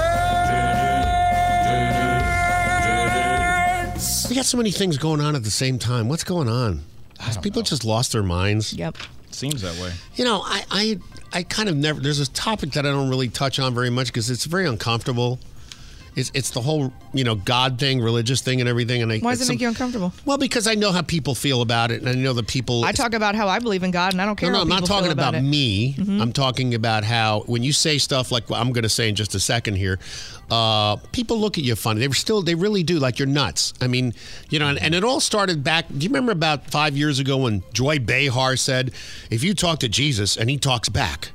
[4.29, 6.09] We got so many things going on at the same time.
[6.09, 6.81] What's going on?
[7.19, 8.73] Has people just lost their minds?
[8.73, 8.97] Yep.
[9.31, 9.91] Seems that way.
[10.15, 10.99] You know, I, I,
[11.33, 11.99] I kind of never.
[11.99, 15.39] There's a topic that I don't really touch on very much because it's very uncomfortable.
[16.19, 19.01] It's, it's the whole you know God thing, religious thing, and everything.
[19.01, 20.13] And I, Why does it make you uncomfortable?
[20.25, 22.83] Well, because I know how people feel about it, and I know the people.
[22.85, 24.49] I talk about how I believe in God, and I don't care.
[24.51, 25.41] No, no, I'm not talking about, it.
[25.41, 25.93] me.
[25.97, 26.21] Mhm.
[26.21, 29.15] I'm talking about how when you say stuff like what I'm going to say in
[29.15, 29.99] just a second here,
[30.51, 31.99] uh, people look at you funny.
[31.99, 33.73] They were still, they really do, like you're nuts.
[33.81, 34.13] I mean,
[34.49, 35.87] you know, and, and it all started back.
[35.89, 38.91] Do you remember about five years ago when Joy Behar said,
[39.29, 41.31] "If you talk to Jesus and he talks back,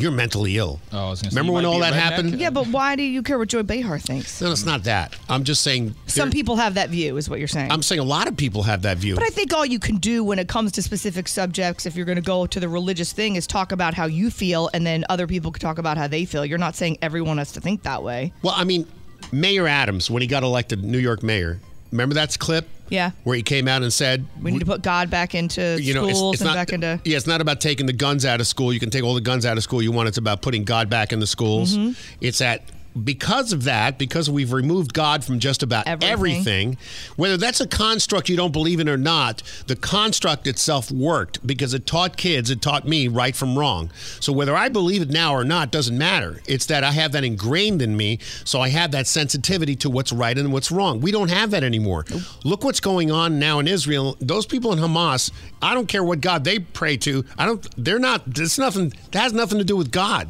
[0.00, 1.96] you're mentally ill." Oh, I was gonna say, remember you when all that redneck.
[1.96, 2.40] happened?
[2.40, 4.40] Yeah, but why do you care what Joy Behar thinks?
[4.40, 5.16] No, it's not that.
[5.28, 5.94] I'm just saying.
[6.06, 7.70] Some people have that view, is what you're saying.
[7.70, 9.14] I'm saying a lot of people have that view.
[9.14, 12.06] But I think all you can do when it comes to specific subjects, if you're
[12.06, 15.04] going to go to the religious thing, is talk about how you feel, and then
[15.08, 16.44] other people can talk about how they feel.
[16.44, 18.32] You're not saying everyone has to think that way.
[18.42, 18.86] Well, I mean,
[19.32, 21.60] Mayor Adams, when he got elected New York mayor,
[21.92, 25.08] remember that clip Yeah, where he came out and said, we need to put God
[25.10, 27.00] back into you know, schools it's and not, back into.
[27.04, 28.72] yeah, it's not about taking the guns out of school.
[28.72, 30.08] You can take all the guns out of school you want.
[30.08, 31.76] It's about putting God back in the schools.
[31.76, 31.96] Mhm.
[32.20, 32.62] It's at
[33.04, 36.12] because of that, because we've removed God from just about Everything.
[36.12, 36.78] everything.
[37.16, 41.74] whether that's a construct you don't believe in or not, the construct itself worked because
[41.74, 43.90] it taught kids, it taught me right from wrong.
[44.20, 46.40] So whether I believe it now or not doesn't matter.
[46.46, 50.12] It's that I have that ingrained in me, so I have that sensitivity to what's
[50.12, 51.00] right and what's wrong.
[51.00, 52.04] We don't have that anymore.
[52.44, 54.16] Look what's going on now in Israel.
[54.20, 55.30] Those people in Hamas,
[55.62, 57.24] I don't care what God they pray to.
[57.38, 60.28] I don't they're not it's nothing that has nothing to do with God.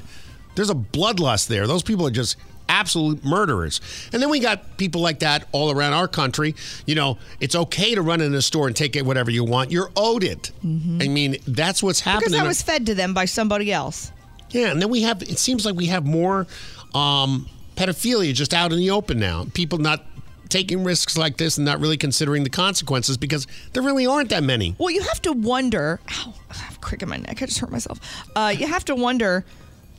[0.55, 1.67] There's a bloodlust there.
[1.67, 2.37] Those people are just
[2.69, 3.81] absolute murderers.
[4.13, 6.55] And then we got people like that all around our country.
[6.87, 9.71] You know, it's okay to run in a store and take it whatever you want.
[9.71, 10.53] You're owed it.
[10.63, 12.31] I mean, that's what's happening.
[12.31, 14.13] Because that was fed to them by somebody else.
[14.51, 15.23] Yeah, and then we have.
[15.23, 16.47] It seems like we have more
[16.95, 19.47] um, pedophilia just out in the open now.
[19.55, 20.05] People not
[20.49, 24.43] taking risks like this and not really considering the consequences because there really aren't that
[24.43, 24.75] many.
[24.79, 26.01] Well, you have to wonder.
[26.11, 27.41] Ow, I have a crick in my neck.
[27.41, 28.01] I just hurt myself.
[28.35, 29.45] Uh, you have to wonder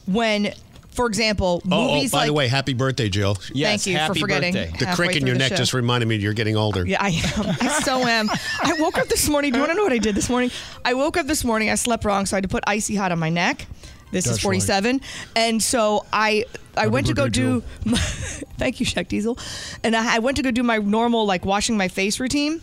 [0.07, 0.53] when,
[0.91, 2.27] for example, Oh, oh, movies by like.
[2.27, 3.35] the way, happy birthday, Jill.
[3.35, 4.53] Thank you for forgetting.
[4.53, 5.55] The crick in your neck show.
[5.57, 6.85] just reminded me you're getting older.
[6.85, 7.55] Yeah, I am.
[7.61, 8.29] I so am.
[8.29, 9.51] I woke up this morning.
[9.51, 10.51] Do you want to know what I did this morning?
[10.83, 11.69] I woke up this morning.
[11.69, 13.65] I slept wrong, so I had to put icy hot on my neck.
[14.11, 14.99] This is That's 47,
[15.37, 16.43] and so I
[16.75, 17.61] I went to go birthday, do.
[18.57, 19.37] thank you, Shaq Diesel,
[19.85, 22.61] and I, I went to go do my normal like washing my face routine.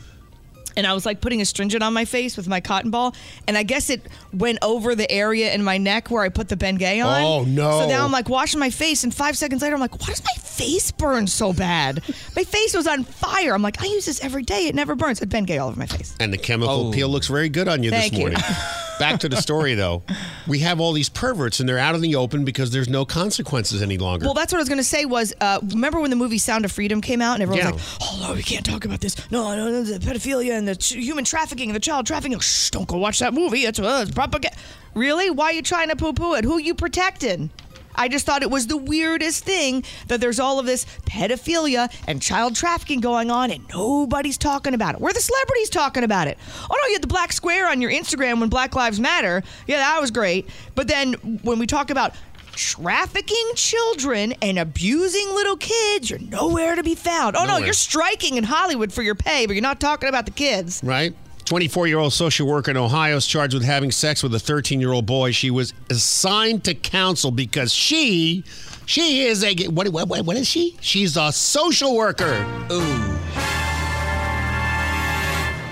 [0.79, 3.15] And I was like putting astringent on my face with my cotton ball,
[3.49, 4.01] and I guess it
[4.33, 7.23] went over the area in my neck where I put the Bengay on.
[7.23, 7.81] Oh, no.
[7.81, 10.23] So now I'm like washing my face, and five seconds later I'm like, why does
[10.23, 12.03] my face burn so bad?
[12.37, 13.53] my face was on fire.
[13.55, 14.69] I'm like, I use this every day.
[14.69, 15.21] It never burns.
[15.21, 16.15] It Bengay all over my face.
[16.21, 16.93] And the chemical Oh.
[16.93, 18.27] peel looks very good on you Thank this you.
[18.29, 18.39] morning.
[19.01, 20.03] back to the story though.
[20.49, 23.81] We have all these perverts and they're out in the open because there's no consequences
[23.81, 24.25] any longer.
[24.27, 25.05] Well, that's what I was going to say.
[25.05, 27.71] Was uh, remember when the movie Sound of Freedom came out and everyone Yeah.
[27.73, 29.15] was like, "Oh no, we can't talk about this.
[29.31, 32.39] No, no, no, the pedophilia and the ch- human trafficking and the child trafficking.
[32.39, 33.65] Shh, don't go watch that movie.
[33.65, 34.57] It's, uh, it's propaganda."
[34.95, 35.31] Really?
[35.31, 36.45] Why are you trying to poo-poo it?
[36.45, 37.51] Who are you protecting?
[37.95, 42.23] I just thought it was the weirdest thing that there's all of this pedophilia and
[42.23, 45.01] child trafficking going on and nobody's talking about it.
[45.01, 46.39] Where are the celebrities talking about it?
[46.71, 49.43] Oh no, you had the black square on your Instagram when Black Lives Matter.
[49.67, 50.49] Yeah, that was great.
[50.77, 52.15] But then when we talk about
[52.59, 57.37] trafficking children and abusing little kids, you're nowhere to be found.
[57.37, 60.33] Oh no, you're striking in Hollywood for your pay, but you're not talking about the
[60.33, 60.81] kids.
[60.83, 61.15] right?
[61.45, 64.81] 24 year old social worker in Ohio is charged with having sex with a 13
[64.81, 65.31] year old boy.
[65.31, 68.45] She was assigned to counsel because she,
[68.85, 70.77] she is a, what, what, what is she?
[70.81, 72.45] She's a social worker.
[72.71, 73.18] Ooh.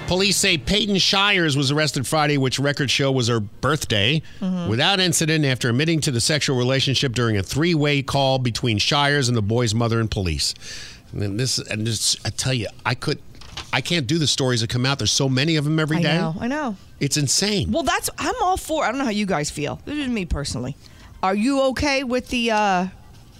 [0.06, 4.68] Police say Peyton Shires was arrested Friday, which records show was her birthday, Mm-hmm.
[4.70, 9.28] without incident after admitting to the sexual relationship during a three way call between Shires
[9.28, 10.54] and the boy's mother and police.
[11.12, 13.20] And then this, and this, I tell you, I could,
[13.72, 14.98] I can't do the stories that come out.
[14.98, 16.16] There's so many of them every I day.
[16.18, 16.76] know, I know.
[17.00, 17.72] It's insane.
[17.72, 18.84] Well, that's I'm all for.
[18.84, 19.80] I don't know how you guys feel.
[19.86, 20.76] This is me personally.
[21.22, 22.86] Are you okay with the uh,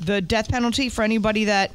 [0.01, 1.70] the death penalty for anybody that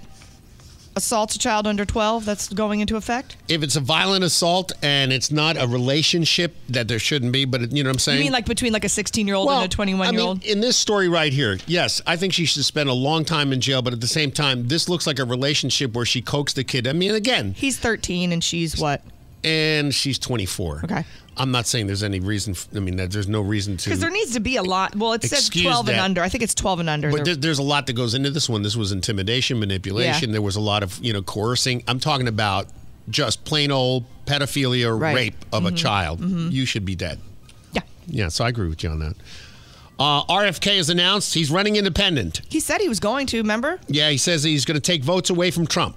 [0.96, 3.38] assaults a child under 12 that's going into effect?
[3.48, 7.62] If it's a violent assault and it's not a relationship that there shouldn't be, but
[7.62, 8.18] it, you know what I'm saying?
[8.20, 10.28] You mean like between like a 16 year old and a 21 I year mean,
[10.28, 10.44] old?
[10.44, 13.62] in this story right here, yes, I think she should spend a long time in
[13.62, 13.82] jail.
[13.82, 16.88] But at the same time, this looks like a relationship where she coaxed the kid.
[16.88, 19.02] I mean, again, He's 13 and she's what?
[19.44, 20.82] and she's 24.
[20.84, 21.04] Okay.
[21.38, 22.52] I'm not saying there's any reason.
[22.54, 23.86] f- I mean, that there's no reason to.
[23.90, 24.96] Because there needs to be a lot.
[24.96, 26.22] Well, it says Excuse 12 and under.
[26.22, 27.10] I think it's 12 and under.
[27.12, 28.62] But there, there's a lot that goes into this one.
[28.64, 30.30] This was intimidation, manipulation.
[30.30, 30.34] Yeah.
[30.34, 31.84] There was a lot of you know coercing.
[31.88, 32.68] I'm talking about
[33.10, 35.16] just plain old pedophilia, Right.
[35.16, 35.78] rape of a Mhm.
[35.78, 36.22] child.
[36.22, 36.52] Mhm.
[36.52, 37.20] You should be dead.
[37.74, 37.82] Yeah.
[38.08, 38.28] Yeah.
[38.28, 39.16] So I agree with you on that.
[39.98, 42.42] Uh, RFK has announced he's running independent.
[42.50, 43.80] he said he was going to, remember?
[43.88, 45.96] Yeah, he says he's going to take votes away from Trump.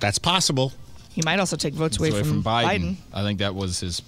[0.00, 0.72] That's possible.
[1.10, 2.64] He might also take votes away, Away from, Biden.
[2.66, 2.96] Biden.
[3.12, 4.02] I think that was his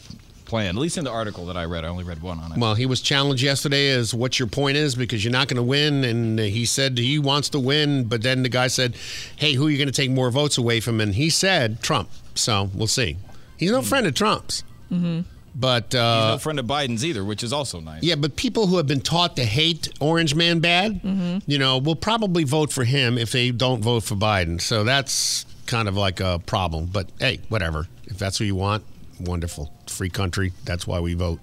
[0.46, 1.84] plan, at least in the article that I read.
[1.84, 2.58] I only read one on it.
[2.58, 5.62] Well, he was challenged yesterday as what your point is because you're not going to
[5.62, 6.04] win.
[6.04, 8.04] And he said he wants to win.
[8.04, 8.96] But then the guy said,
[9.36, 11.00] hey, who are you going to take more votes away from?
[11.00, 12.08] And he said Trump.
[12.34, 13.16] So we'll see.
[13.58, 14.62] He's no friend of Trump's.
[14.90, 15.20] Mm-hmm.
[15.58, 18.02] But He's uh, no friend of Biden's either, which is also nice.
[18.02, 21.38] yeah, but people who have been taught to hate Orange Man bad, Mm-hmm.
[21.50, 24.60] you know, will probably vote for him if they don't vote for Biden.
[24.60, 26.86] So that's kind of like a problem.
[26.92, 27.88] But hey, whatever.
[28.04, 28.84] If that's what you want,
[29.20, 29.72] wonderful.
[29.88, 30.52] Free country.
[30.64, 31.40] That's why we vote.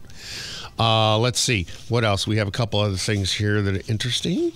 [0.79, 1.67] Uh, let's see.
[1.89, 2.25] What else?
[2.27, 4.51] We have a couple other things here that are interesting.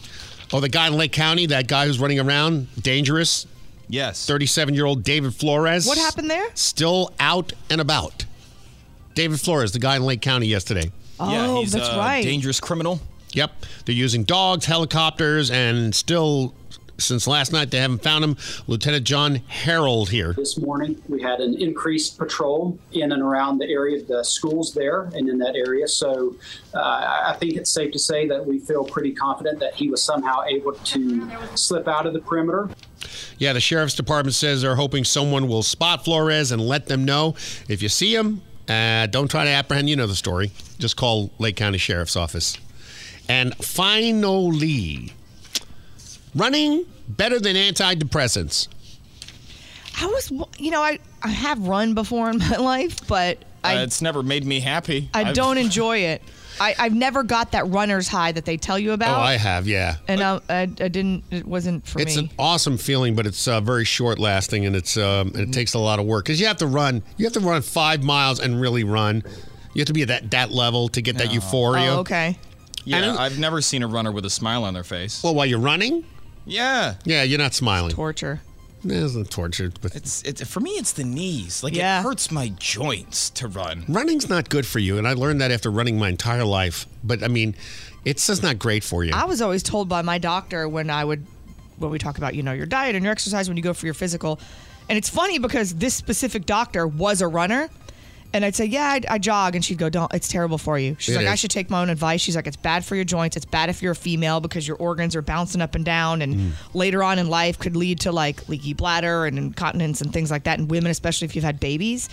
[0.53, 3.45] Oh, the guy in Lake County, that guy who's running around, dangerous.
[3.89, 4.25] Yes.
[4.25, 5.85] 37 year old David Flores.
[5.85, 6.45] What happened there?
[6.55, 8.25] Still out and about.
[9.13, 10.91] David Flores, the guy in Lake County yesterday.
[11.19, 12.23] yeah, Oh, he's that's a right.
[12.23, 12.99] dangerous criminal.
[13.33, 13.51] Yep.
[13.85, 16.53] They're using dogs, helicopters, and still,
[16.97, 18.37] since last night, they haven't found him.
[18.67, 20.33] Lieutenant John Herrell here.
[20.33, 24.73] This morning, we had an increased patrol in and around the area of the schools
[24.73, 25.87] there and in that area.
[25.87, 26.35] So
[26.73, 30.03] uh, I think it's safe to say that we feel pretty confident that he was
[30.03, 32.69] somehow able to slip out of the perimeter.
[33.37, 37.35] Yeah, the sheriff's department says they're hoping someone will spot Flores and let them know.
[37.67, 39.89] If you see him, uh, don't try to apprehend.
[39.89, 40.51] You know the story.
[40.79, 42.57] Just call Lake County Sheriff's Office.
[43.29, 45.13] And finally,
[46.35, 48.67] running better than antidepressants.
[49.99, 53.83] I was, you know, I, I have run before in my life, but I uh,
[53.83, 55.09] it's never made me happy.
[55.13, 56.21] I I've- don't enjoy it.
[56.59, 59.19] I, I've never got that runner's high that they tell you about.
[59.19, 59.21] Oh.
[59.21, 59.97] I have, yeah.
[60.07, 61.23] and I, I, I didn't.
[61.29, 62.23] It wasn't for it's me.
[62.23, 65.53] It's an awesome feeling, but it's uh, very short lasting, and it's um, and it
[65.53, 67.03] takes a lot of work because you have to run.
[67.17, 69.21] You have to run five miles and really run.
[69.75, 71.91] You have to be at that that level to get that euphoria.
[71.91, 72.39] oh, okay.
[72.85, 75.21] Yeah, I've never seen a runner with a smile on their face.
[75.21, 76.05] Well, while you're running,
[76.47, 76.95] Yeah.
[77.05, 77.91] yeah, you're not smiling.
[77.93, 78.41] Torture.
[78.83, 80.71] It's not torture, but It's it's for me.
[80.71, 81.63] It's the knees.
[81.63, 81.99] Like Yeah.
[81.99, 83.83] it hurts my joints to run.
[83.89, 86.85] running's not good for you, and I learned that after running my entire life.
[87.03, 87.55] But I mean,
[88.05, 89.11] it's just not great for you.
[89.13, 91.25] I was always told by my doctor when I would,
[91.77, 93.85] when we talk about, you know, your diet and your exercise when you go for
[93.85, 94.39] your physical.
[94.89, 97.69] And it's funny because this specific doctor was a runner.
[98.33, 99.55] And I'd say, yeah, I, I jog.
[99.55, 100.95] And she'd go, don't, it's terrible for you.
[100.99, 102.19] She's It like, I should take my own advice.
[102.21, 103.37] She's like, it's bad for your joints.
[103.37, 106.21] It's bad if you're a female because your organs are bouncing up and down.
[106.21, 106.51] And Mm.
[106.73, 110.43] later on in life could lead to like leaky bladder and incontinence and things like
[110.43, 112.09] that And women, especially if you've had babies.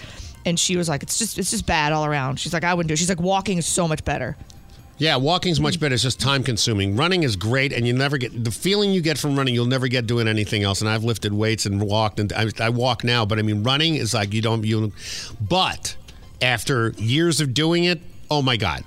[0.47, 2.39] And she was like, it's just, it's just bad all around.
[2.39, 2.99] She's like, I wouldn't do it.
[2.99, 4.37] She's like, walking is so much better.
[4.97, 5.93] Yeah, walking's much better.
[5.95, 6.95] It's just time consuming.
[6.95, 9.53] Running is great, and you never get the feeling you get from running.
[9.53, 10.81] You'll never get doing anything else.
[10.81, 13.27] And I've lifted weights and walked, and I, I walk now.
[13.27, 14.93] But I mean, running is like you don't you.
[15.41, 15.97] But
[16.45, 18.01] after years of doing it,
[18.31, 18.85] oh my god.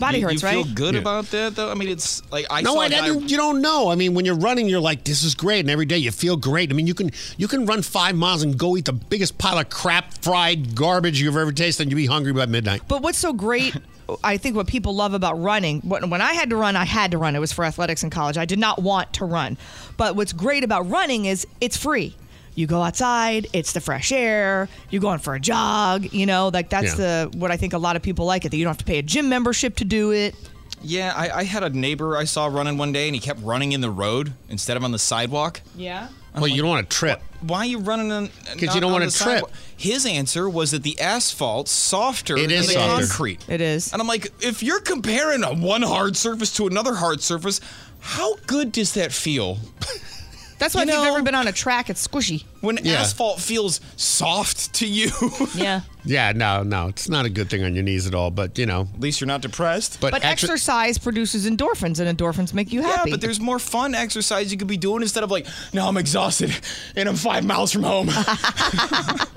[0.00, 0.74] Body you, hurts, you feel right?
[0.74, 1.00] good Yeah.
[1.00, 1.70] about that though?
[1.70, 3.88] I mean, it's like I no, saw I, a guy- didn't- you don't know.
[3.88, 6.36] I mean, when you're running, you're like, "This is great," and every day you feel
[6.36, 6.70] great.
[6.72, 9.58] I mean, you can you can run five miles and go eat the biggest pile
[9.58, 12.82] of crap, fried garbage you've ever tasted, and you'll be hungry by midnight.
[12.88, 13.76] But what's so great,
[14.24, 17.12] I think, what people love about running, when, when I had to run, I had
[17.12, 17.36] to run.
[17.36, 18.36] It was for athletics in college.
[18.36, 19.56] I did not want to run.
[19.98, 22.16] But what's great about running is it's free.
[22.54, 26.68] You go outside, it's the fresh air, you're going for a jog, you know, like
[26.68, 27.26] that's Yeah.
[27.28, 28.84] the what I think a lot of people like it, that you don't have to
[28.84, 30.34] pay a gym membership to do it.
[30.82, 33.72] Yeah, I, I had a neighbor I saw running one day, and he kept running
[33.72, 35.60] in the road instead of on the sidewalk.
[35.76, 36.08] Yeah.
[36.34, 37.20] Well, you don't want to trip.
[37.42, 38.28] Why are you running on?
[38.58, 39.12] 'Cause you don't on wanna trip.
[39.12, 39.50] sidewalk?
[39.76, 43.06] His answer was that the asphalt's softer It than is the softer.
[43.06, 43.44] concrete.
[43.48, 43.92] It is.
[43.92, 47.60] And I'm like, if you're comparing a one hard surface to another hard surface,
[48.00, 49.58] how good does that feel?
[50.62, 52.44] That's why You if you've know- ever been on a track, it's squishy.
[52.60, 53.00] When Yeah.
[53.00, 55.10] asphalt feels soft to you.
[55.54, 55.80] Yeah.
[56.04, 58.30] Yeah, no, no, it's not a good thing on your knees at all.
[58.32, 59.98] But you know, At least you're not depressed.
[60.00, 63.10] But, But, extra- exercise produces endorphins, and endorphins make you happy.
[63.10, 65.96] Yeah, but there's more fun exercise you could be doing instead of like, no, I'm
[65.96, 66.52] exhausted
[66.96, 68.08] and I'm five miles from home.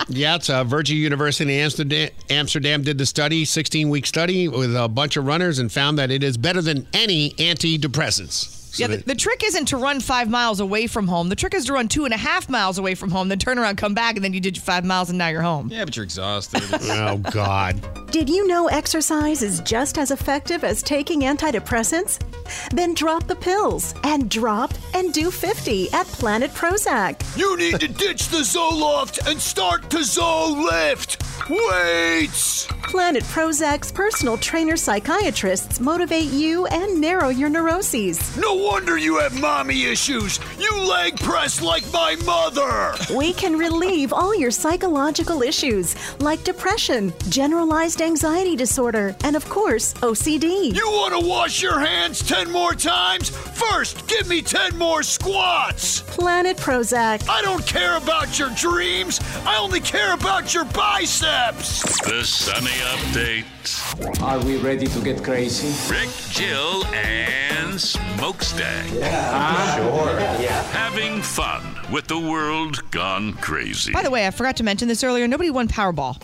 [0.08, 4.76] Yeah, it's uh, Virgin University in Amsterdam, Amsterdam did the study, 16 week study with
[4.76, 8.65] a bunch of runners, and found that it is better than any antidepressants.
[8.76, 11.30] So yeah, the, the trick isn't to run five miles away from home.
[11.30, 13.58] The trick is to run two and a half miles away from home, then turn
[13.58, 15.70] around, come back, and then you did your five miles, and now you're home.
[15.72, 16.62] yeah, but you're exhausted.
[16.74, 17.80] oh God.
[18.12, 22.20] Did you know exercise is just as effective as taking antidepressants?
[22.72, 27.38] Then drop the pills and drop and do 50 at Planet Prozac.
[27.38, 31.22] You need to ditch the Zoloft and start the Zolift.
[31.50, 32.66] Weights.
[32.84, 38.36] Planet Prozac's personal trainer psychiatrists motivate you and narrow your neuroses.
[38.38, 40.40] No wonder you have mommy issues.
[40.60, 42.96] You leg press like my mother.
[43.16, 49.94] We can relieve all your psychological issues like depression, generalized anxiety disorder, and of course,
[49.96, 50.76] OCD.
[50.76, 53.30] You want to wash your hands 10 more times?
[53.30, 56.02] First, give me 10 more squats.
[56.02, 57.30] Planet Prozac.
[57.30, 59.20] I don't care about your dreams.
[59.46, 61.84] I only care about your biceps.
[62.02, 63.46] The Sunny Update.
[64.22, 65.70] Are we ready to get crazy?
[65.92, 67.80] Rick, Jill, and
[68.56, 68.86] Smokestack.
[69.04, 69.74] Ah.
[69.78, 70.20] Sure.
[70.42, 70.64] Yeah.
[70.72, 71.62] Having fun
[71.92, 73.92] with the world gone crazy.
[73.92, 75.28] By the way, I forgot to mention this earlier.
[75.28, 76.22] Nobody won Powerball.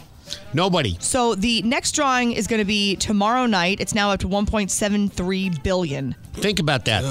[0.54, 0.98] Nobody.
[1.00, 3.80] So the next drawing is going to be tomorrow night.
[3.80, 6.16] It's now up to 1.73 billion.
[6.34, 7.04] Think about that.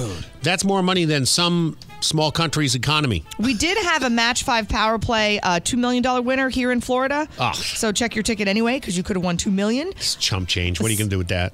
[0.43, 3.25] That's more money than some small country's economy.
[3.39, 6.81] We did have a match five power play, uh, two million dollar winner here in
[6.81, 7.29] Florida.
[7.39, 7.53] Oh.
[7.53, 9.89] So check your ticket anyway because you could have won two million.
[9.89, 10.81] It's chump change.
[10.81, 11.53] What are you going to do with that?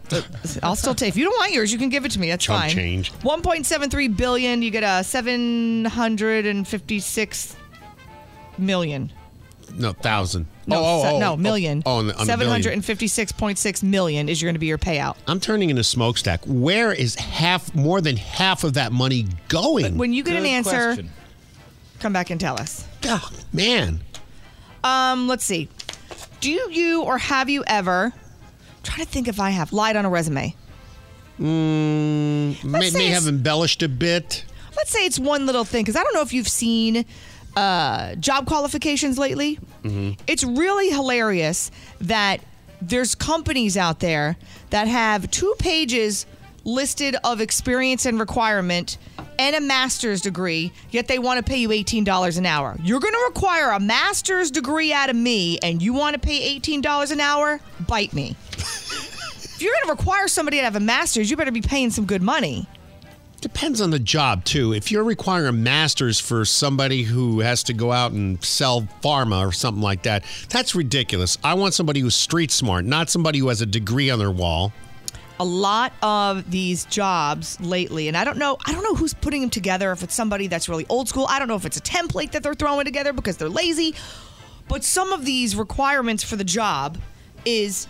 [0.62, 1.08] I'll still take.
[1.10, 2.28] If you don't want yours, you can give it to me.
[2.28, 2.70] That's Chump fine.
[2.70, 3.12] change.
[3.14, 4.62] 1.73 billion.
[4.62, 7.56] You get a 756
[8.58, 9.12] million.
[9.74, 10.46] No, thousand.
[10.66, 11.82] No, oh, se- oh, no, oh, million.
[11.86, 15.16] Oh, on the, on 756.6 million is going to be your payout.
[15.26, 16.40] I'm turning into smokestack.
[16.44, 19.96] Where is half, more than half of that money going?
[19.96, 21.10] When you get an answer, question.
[22.00, 22.84] come back and tell us.
[23.04, 24.00] Oh, man.
[24.82, 25.68] Um, let's see.
[26.40, 28.12] Do you or have you ever?
[28.86, 30.54] trying to think if I have lied on a resume.
[31.40, 34.44] Mm, may, may have embellished a bit.
[34.76, 37.04] Let's say it's one little thing because I don't know if you've seen
[37.56, 39.58] uh, job qualifications lately.
[39.82, 40.20] Mm-hmm.
[40.26, 41.70] It's really hilarious
[42.00, 42.40] that
[42.82, 44.36] there's companies out there
[44.70, 46.26] that have two pages
[46.64, 48.98] listed of experience and requirement
[49.38, 52.76] and a master's degree, yet they want to pay you $18 an hour.
[52.82, 56.58] You're going to require a master's degree out of me and you want to pay
[56.58, 57.60] $18 an hour?
[57.86, 58.36] Bite me.
[58.52, 62.04] if you're going to require somebody to have a master's, you better be paying some
[62.04, 62.66] good money.
[63.46, 64.72] Depends on the job too.
[64.72, 69.46] If you're requiring a master's for somebody who has to go out and sell pharma
[69.46, 71.38] or something like that, that's ridiculous.
[71.44, 74.72] I want somebody who's street smart, not somebody who has a degree on their wall.
[75.38, 79.42] a lot of these jobs lately and i don't know i don't know who's putting
[79.42, 81.80] them together if it's somebody that's really old school i don't know if it's a
[81.82, 83.94] template that they're throwing together because they're lazy
[84.66, 86.96] but some of these requirements for the job
[87.44, 87.86] is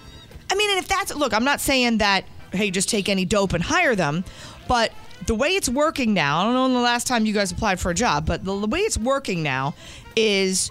[0.50, 3.52] i mean and if that's look i'm not saying that hey just take any dope
[3.52, 4.24] and hire them
[4.66, 4.92] but
[5.26, 7.90] the way it's working now i don't know the last time you guys applied for
[7.90, 9.74] a job but the, the way it's working now
[10.14, 10.70] is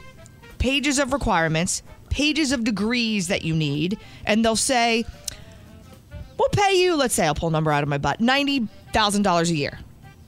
[0.58, 5.04] pages of requirements pages of degrees that you need and they'll say
[6.38, 9.56] we'll pay you, let's say I'll pull a number out of my butt, $90,000 a
[9.56, 9.80] year,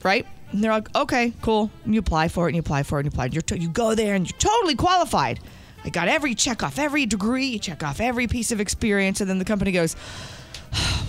[0.03, 0.25] right?
[0.51, 1.69] And they're like, okay, cool.
[1.85, 3.25] And you apply for it and you apply for it and you apply.
[3.31, 5.39] You're to- you go there and you're totally qualified.
[5.83, 9.21] I got every check off every degree, you check off every piece of experience.
[9.21, 9.95] And then the company goes,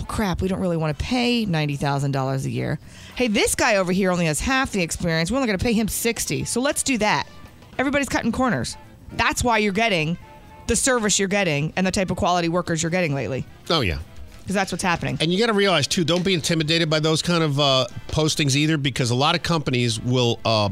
[0.08, 2.78] crap, we don't really want to pay $90,000 a year.
[3.14, 5.30] Hey, this guy over here only has half the experience.
[5.30, 6.44] We're only going to pay him 60.
[6.44, 7.26] So let's do that.
[7.78, 8.76] Everybody's cutting corners.
[9.12, 10.18] That's why you're getting
[10.66, 13.46] the service you're getting and the type of quality workers you're getting lately.
[13.70, 13.98] Oh yeah.
[14.40, 15.16] because that's what's happening.
[15.20, 18.56] And you got to realize too, don't be intimidated by those kind of uh, postings
[18.56, 20.68] either, because a lot of companies will, uh,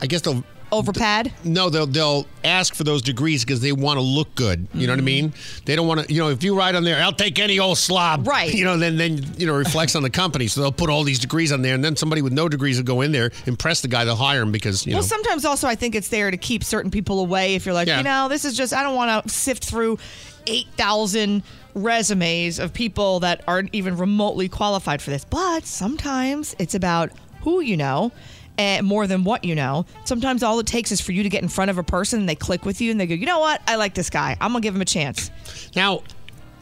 [0.00, 1.32] I guess they'll overpad.
[1.44, 4.66] No, they'll they'll ask for those degrees because they want to look good.
[4.74, 5.04] You know what I mm-hmm.
[5.04, 5.34] mean?
[5.64, 6.12] They don't want to.
[6.12, 8.26] You know, if you write on there, I'll take any old slob.
[8.26, 8.52] Right.
[8.52, 10.46] You know, then then you know reflects on the company.
[10.46, 12.84] So they'll put all these degrees on there, and then somebody with no degrees will
[12.84, 15.02] go in there, impress the guy, they'll hire him because you well, know.
[15.02, 17.54] Well, sometimes also I think it's there to keep certain people away.
[17.54, 17.98] If you're like, Yeah.
[17.98, 19.98] you know, this is just I don't want to sift through
[20.46, 21.42] eight thousand
[21.74, 25.24] resumes of people that aren't even remotely qualified for this.
[25.24, 27.10] But sometimes it's about
[27.42, 28.12] who you know.
[28.58, 29.86] And more than what you know.
[30.04, 32.28] Sometimes all it takes is for you to get in front of a person and
[32.28, 33.62] they click with you and they go, you know what?
[33.68, 34.36] I like this guy.
[34.40, 35.30] I'm gonna give him a chance.
[35.76, 36.02] Now,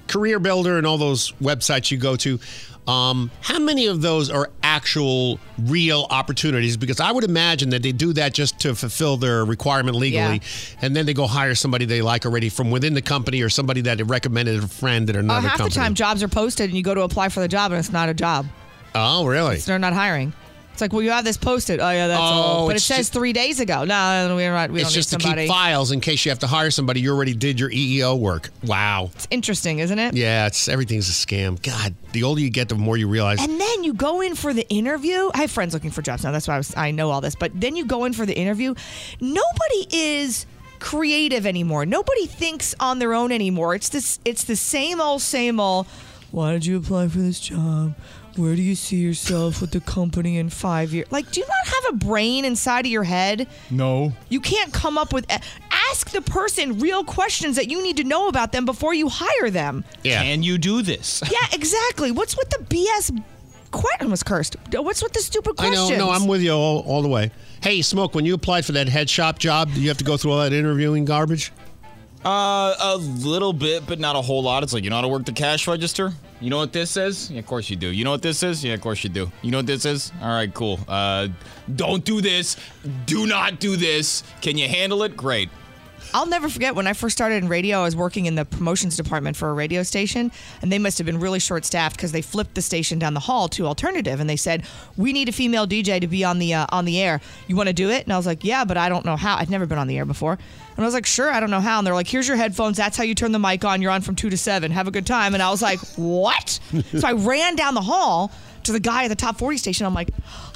[0.06, 2.39] Career Builder and all those websites you go to,
[2.86, 6.77] um, how many of those are actual real opportunities?
[6.77, 10.40] Because I would imagine that they do that just to fulfill their requirement legally,
[10.82, 13.81] and then they go hire somebody they like already from within the company or somebody
[13.81, 15.70] that they recommended a friend at Uh, another half company.
[15.70, 17.90] the time, jobs are posted and you go to apply for the job and it's
[17.90, 18.47] not a job.
[18.94, 19.56] Oh, really?
[19.56, 20.32] They're not hiring.
[20.77, 21.81] It's like, well, you have this posted.
[21.81, 22.66] Oh yeah, that's Oh, all.
[22.66, 23.85] But it says just- three days ago.
[23.86, 24.70] No, we're not.
[24.70, 25.43] We it's don't just need to somebody.
[25.47, 27.01] keep files in case you have to hire somebody.
[27.01, 28.51] You already did your EEO work.
[28.62, 29.11] Wow.
[29.15, 30.12] It's interesting, isn't it?
[30.15, 31.62] Yeah, it's everything's a scam.
[31.62, 33.43] God, the older you get, the more you realize.
[33.43, 35.31] And then you go in for the interview.
[35.32, 36.31] I have friends looking for jobs now.
[36.31, 37.35] That's why I, was, I know all this.
[37.36, 38.74] But then you go in for the interview.
[39.19, 40.44] Nobody is
[40.78, 41.86] creative anymore.
[41.86, 43.74] Nobody thinks on their own anymore.
[43.74, 44.19] It's this.
[44.27, 45.86] It's the same old, same old.
[46.32, 47.94] Why did you apply for this job?
[48.36, 51.10] Where do you see yourself with the company in five years?
[51.10, 53.48] Like, do you not have a brain inside of your head?
[53.70, 54.12] No.
[54.28, 55.26] You can't come up with.
[55.90, 59.50] Ask the person real questions that you need to know about them before you hire
[59.50, 59.84] them.
[60.02, 60.22] Yeah.
[60.22, 61.22] Can you do this?
[61.30, 62.10] Yeah, exactly.
[62.12, 63.22] What's with the BS?
[63.72, 64.56] Que- almost cursed.
[64.72, 67.30] What's with the stupid I know, no, I'm with you all, all the way.
[67.62, 70.16] Hey, Smoke, when you applied for that head shop job, did you have to go
[70.16, 71.52] through all that interviewing garbage?
[72.27, 74.65] Uh, a little bit, but not a whole lot.
[74.65, 76.12] It's like you know how to work the cash register.
[76.40, 77.31] You know what this is?
[77.31, 77.86] Yeah, of course you do.
[77.86, 78.65] You know what this is?
[78.65, 79.31] Yeah, of course you do.
[79.43, 80.11] You know what this is?
[80.20, 80.81] All right, cool.
[80.89, 81.28] Uh,
[81.77, 82.57] don't do this.
[83.07, 84.24] Do not do this.
[84.40, 85.16] Can you handle it?
[85.16, 85.51] Great.
[86.16, 87.80] I'll never forget when I first started in radio.
[87.80, 90.32] I was working in the promotions department for a radio station,
[90.62, 93.20] and they must have been really short staffed because they flipped the station down the
[93.20, 94.64] hall to alternative, and they said
[94.97, 97.20] we need a female DJ to be on the uh, on the air.
[97.48, 98.05] You want to do it?
[98.05, 99.36] And I was like, yeah, but I don't know how.
[99.36, 101.60] I'd never been on the air before, and I was like, sure, I don't know
[101.60, 101.76] how.
[101.76, 102.78] And they're like, here's your headphones.
[102.78, 103.82] That's how you turn the mic on.
[103.82, 104.70] You're on from two to seven.
[104.70, 105.34] Have a good time.
[105.34, 106.48] And I was like, what?
[106.98, 108.32] so I ran down the hall
[108.66, 109.86] to the guy at the top 40 station.
[109.86, 110.10] I'm like,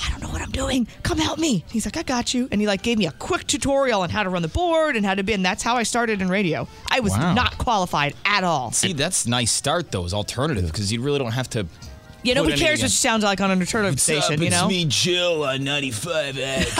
[0.06, 0.86] I don't know what I'm doing.
[1.02, 1.64] Come help me.
[1.70, 2.48] He's like, I got you.
[2.52, 5.04] And he like gave me a quick tutorial on how to run the board and
[5.04, 5.32] how to be.
[5.32, 6.68] And that's how I started in radio.
[6.90, 7.34] I was Wow.
[7.34, 8.72] not qualified at all.
[8.72, 11.66] See, that's a nice start though, as alternative, because you really don't have to.
[12.22, 14.50] You know, put who cares anything what you sound like on an alternative station, you
[14.50, 14.68] know?
[14.88, 16.76] Jill on 95X.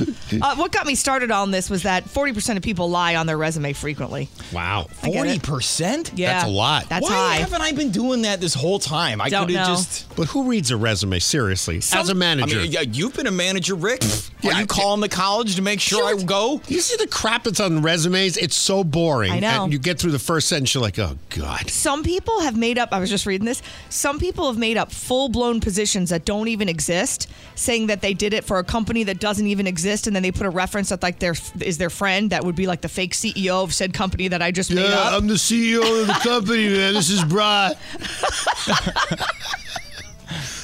[0.40, 3.36] Uh, what got me started on this was that 40% of people lie on their
[3.36, 4.28] resume frequently.
[4.52, 4.86] Wow.
[5.02, 5.42] I get it.
[5.42, 6.12] 40%?
[6.14, 6.32] Yeah.
[6.34, 6.88] That's a lot.
[6.88, 7.34] That's Why high.
[7.36, 9.20] haven't I been doing that this whole time?
[9.20, 9.74] I Don't could have know.
[9.74, 10.14] just.
[10.14, 12.58] But who reads a resume seriously as a manager?
[12.60, 14.02] I mean, yeah, you've been a manager, Rick.
[14.44, 16.60] Are you calling the college to make sure I go?
[16.68, 18.36] you see the crap that's on resumes?
[18.36, 19.32] It's so boring.
[19.32, 19.64] I know.
[19.64, 21.68] And you get through the first sentence, you're like, oh god.
[21.70, 23.49] Some people have made up, I was just reading this,
[23.88, 28.14] some people have made up full blown positions that don't even exist, saying that they
[28.14, 30.88] did it for a company that doesn't even exist, and then they put a reference
[30.90, 33.92] that like their is their friend that would be like the fake CEO of said
[33.92, 35.12] company that I just made Yeah, up.
[35.14, 36.94] I'm the CEO of the company, man.
[36.94, 37.74] This is Bry.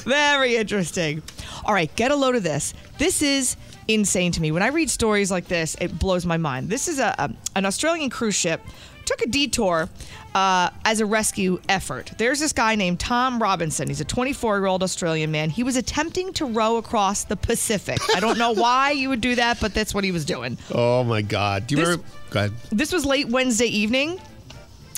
[0.04, 1.22] Very interesting.
[1.64, 2.74] All right, get a load of this.
[2.98, 3.56] This is
[3.88, 4.52] insane to me.
[4.52, 6.68] When I read stories like this, it blows my mind.
[6.68, 8.60] This is a, a an Australian cruise ship
[9.06, 9.88] took a detour
[10.34, 12.12] uh, as a rescue effort.
[12.18, 13.88] There's this guy named Tom Robinson.
[13.88, 15.48] He's a 24 year old Australian man.
[15.48, 17.98] He was attempting to row across the Pacific.
[18.14, 20.58] I don't know why you would do that, but that's what he was doing.
[20.74, 21.66] Oh my god.
[21.66, 22.06] Do you This- remember?
[22.30, 22.52] Go ahead.
[22.70, 24.20] This was late Wednesday evening,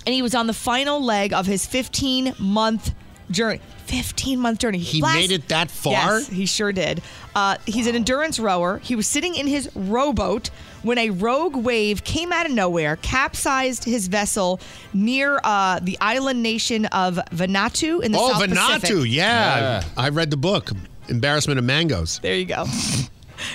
[0.06, 2.94] and he was on the final leg of his 15 month
[3.30, 3.60] journey.
[3.86, 4.78] 15 month journey.
[4.78, 5.92] He made it that far?
[5.92, 7.00] Yes, he sure did.
[7.34, 8.78] Uh, he's an endurance rower.
[8.78, 10.50] He was sitting in his rowboat
[10.82, 14.60] when a rogue wave came out of nowhere, capsized his vessel
[14.92, 18.80] near uh, the island nation of Vanuatu in the oh, South Vanuatu.
[18.80, 19.12] Pacific.
[19.12, 19.84] Yeah.
[19.96, 20.70] I read the book,
[21.08, 22.18] Embarrassment of Mangoes.
[22.20, 22.66] There you go.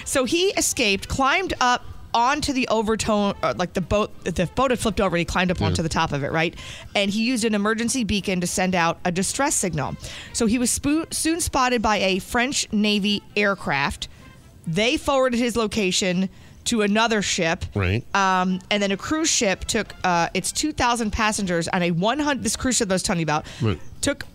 [0.05, 1.83] so he escaped, climbed up
[2.13, 4.11] onto the overtone, uh, like the boat.
[4.23, 5.15] The boat had flipped over.
[5.15, 6.55] and He climbed up onto the top of it, right?
[6.95, 9.95] And he used an emergency beacon to send out a distress signal.
[10.33, 14.07] So he was spo- soon spotted by a French Navy aircraft.
[14.67, 16.29] They forwarded his location
[16.65, 17.65] to another ship.
[17.75, 18.03] Right.
[18.15, 22.43] Um, and then a cruise ship took uh, its 2,000 passengers on a 100.
[22.43, 23.79] This cruise ship that I was telling you about Right.
[24.01, 24.25] took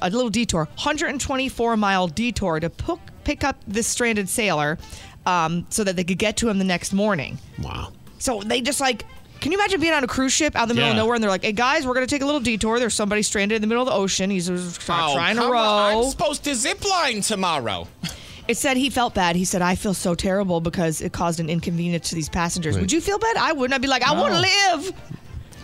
[0.00, 4.78] a little detour, 124 mile detour to pick, pick up this stranded sailor
[5.26, 7.38] um, so that they could get to him the next morning.
[7.62, 7.92] Wow.
[8.18, 9.04] So they just like
[9.40, 11.22] Can you imagine being on a cruise ship out in the middle of nowhere and
[11.22, 12.78] they're like, "Hey guys, we're gonna take a little detour.
[12.78, 14.30] There's somebody stranded in the middle of the ocean.
[14.30, 14.72] He's Oh,
[15.14, 15.96] trying to row." on.
[16.04, 17.86] I'm supposed to zip line tomorrow.
[18.46, 19.36] It said he felt bad.
[19.36, 22.82] He said, "I feel so terrible because it caused an inconvenience to these passengers." Right.
[22.82, 23.36] Would you feel bad?
[23.38, 23.74] I wouldn't.
[23.74, 24.92] I'd be like, "I want to live."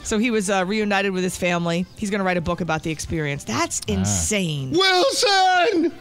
[0.03, 1.85] So he was uh, reunited with his family.
[1.99, 3.45] He's going to write a book about the experience.
[3.45, 3.93] That's Ah.
[3.93, 4.71] insane.
[4.73, 5.93] Wilson.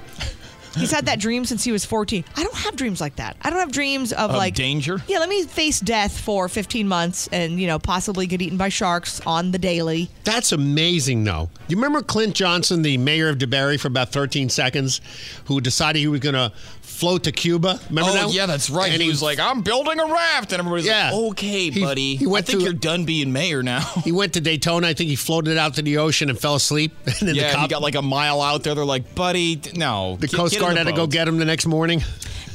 [0.76, 2.24] He's had that dream since he was 14.
[2.36, 3.38] I don't have dreams like that.
[3.42, 5.02] I don't have dreams of, Of like danger?
[5.08, 8.70] Yeah, let me face death for 15 months and, you know, possibly get eaten by
[8.70, 10.10] sharks on the daily.
[10.24, 11.50] That's amazing, though.
[11.68, 15.02] You remember Clint Johnson, the mayor of DeBary, for about 13 seconds,
[15.46, 16.52] who decided he was going to
[17.00, 17.80] float to Cuba?
[17.90, 18.34] Remember oh, that?
[18.34, 18.92] yeah, that's right.
[18.92, 20.52] And he was like, I'm building a raft.
[20.52, 21.12] And everybody's Yeah.
[21.12, 22.16] like, okay, He- buddy.
[22.18, 23.80] he went I think to- you're done being mayor now.
[24.04, 24.88] He went to Daytona.
[24.88, 26.92] I think he floated out to the ocean and fell asleep.
[27.06, 28.76] And then yeah, the and he got like a mile out there.
[28.76, 30.18] They're like, buddy, no.
[30.20, 32.04] the get- Coast get Guard the had to go get him the next morning.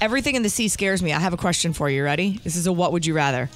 [0.01, 1.13] Everything in the sea scares me.
[1.13, 2.05] I have a question for you.
[2.05, 2.41] Ready?
[2.45, 3.49] This is a what would you rather?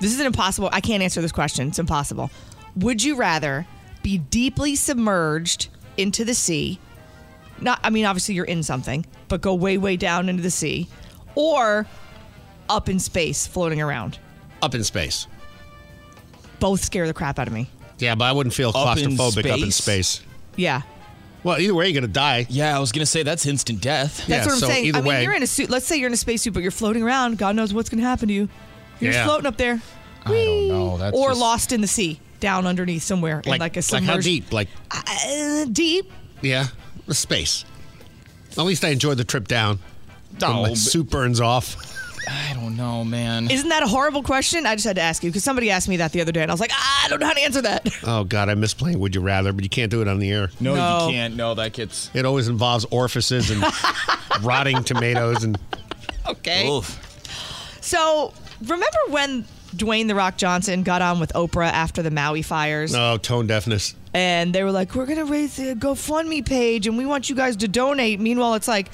[0.00, 0.68] This is an impossible.
[0.72, 1.68] I can't answer this question.
[1.68, 2.30] It's impossible.
[2.76, 3.66] Would you rather
[4.02, 6.80] be deeply submerged into the sea?
[7.62, 10.88] Not I mean obviously you're in something, but go way way down into the sea
[11.34, 11.86] or
[12.68, 14.18] up in space floating around.
[14.62, 15.26] Up in space.
[16.60, 17.68] Both scare the crap out of me.
[17.98, 20.06] Yeah, but I wouldn't feel Up in claustrophobic up in space?
[20.08, 20.26] space.
[20.56, 20.82] Yeah.
[21.44, 22.46] Well, either way, you're going to die.
[22.48, 24.18] Yeah, I was going to say that's instant death.
[24.18, 24.84] That's Yeah, what I'm so saying.
[24.86, 25.70] either I mean, way- you're in a suit.
[25.70, 27.36] Let's say you're in a spacesuit, but you're floating around.
[27.38, 28.48] God knows what's going to happen to you.
[29.00, 29.82] You're just floating up there.
[30.24, 30.98] I don't know.
[30.98, 34.06] That's or just- lost in the sea, down underneath somewhere, in like a like submerged.
[34.06, 34.52] how deep?
[34.52, 36.12] Like, Uh, deep.
[36.42, 36.68] yeah,
[37.12, 37.64] the space.
[38.52, 39.78] At least I enjoyed the trip down.
[40.42, 41.76] Oh, my but- suit burns off.
[42.28, 43.50] I don't know, man.
[43.50, 44.64] Isn't that a horrible question?
[44.64, 46.52] I just had to ask you because somebody asked me that the other day, and
[46.52, 47.88] I was like, I don't know how to answer that.
[48.04, 50.30] Oh God, I miss playing Would You Rather, but you can't do it on the
[50.30, 50.48] air.
[50.60, 51.06] no, No.
[51.08, 51.34] you can't.
[51.34, 52.10] No, that gets.
[52.14, 53.64] It always involves orifices and
[54.42, 55.58] rotting tomatoes and
[56.28, 56.68] Okay.
[56.68, 56.98] Oof.
[57.80, 58.32] So
[58.62, 59.44] remember when
[59.76, 63.94] Dwayne the Rock Johnson got on with Oprah after the Maui fires, oh tone deafness.
[64.14, 67.56] and they were like, "We're gonna raise the GoFundMe page, and we want you guys
[67.56, 68.90] to donate." Meanwhile, it's like,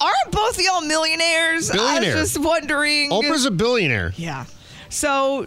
[0.00, 1.70] aren't both of y'all millionaires?
[1.70, 2.16] Billionaire.
[2.16, 3.10] I was just wondering.
[3.10, 4.12] Oprah's a billionaire.
[4.16, 4.44] Yeah.
[4.88, 5.46] So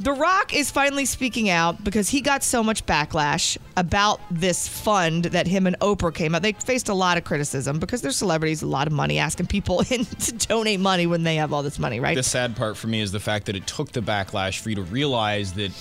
[0.00, 5.24] The Rock is finally speaking out because he got so much backlash about this fund
[5.24, 6.42] that him and Oprah came out.
[6.42, 9.80] They faced a lot of criticism because they're celebrities, a lot of money, asking people
[9.90, 12.14] in to donate money when they have all this money, right?
[12.14, 14.76] The sad part for me is the fact that it took the backlash for you
[14.76, 15.72] to realize that,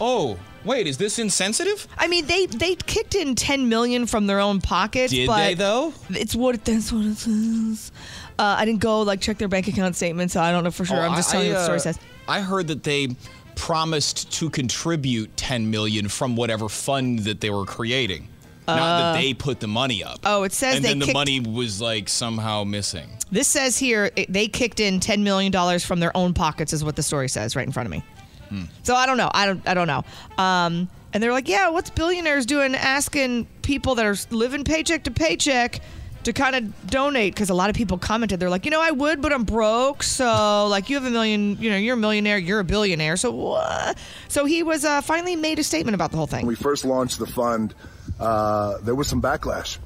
[0.00, 1.86] oh, wait, is this insensitive?
[1.96, 5.12] I mean, they they kicked in 10 million from their own pockets.
[5.12, 5.94] Did but they, though?
[6.08, 7.92] It's what that's what it says.
[8.36, 10.84] Uh, I didn't go like check their bank account statement, so I don't know for
[10.84, 10.96] sure.
[10.96, 11.98] Oh, I'm just I- telling you what the story uh, says.
[12.28, 13.08] I heard that they
[13.56, 18.28] promised to contribute 10 million from whatever fund that they were creating.
[18.68, 20.20] Not Uh, that they put the money up.
[20.24, 23.08] Oh, it says and they then the kicked- money was like somehow missing.
[23.32, 26.84] This says here it, they kicked in 10 million dollars from their own pockets, is
[26.84, 28.02] what the story says right in front of me.
[28.48, 28.64] Hmm.
[28.82, 29.30] So I don't know.
[29.32, 29.66] I don't.
[29.68, 30.04] I don't know.
[30.38, 35.10] Um, and they're like, yeah, what's billionaires doing, asking people that are living paycheck to
[35.10, 35.80] paycheck
[36.24, 37.34] to kind of donate?
[37.34, 40.02] Because a lot of people commented, they're like, you know, I would, but I'm broke.
[40.02, 43.16] So like, you have a million, you know, you're a millionaire, you're a billionaire.
[43.16, 43.98] So what?
[44.28, 46.46] So he was uh, finally made a statement about the whole thing.
[46.46, 47.74] When we first launched the fund,
[48.18, 49.78] uh, there was some backlash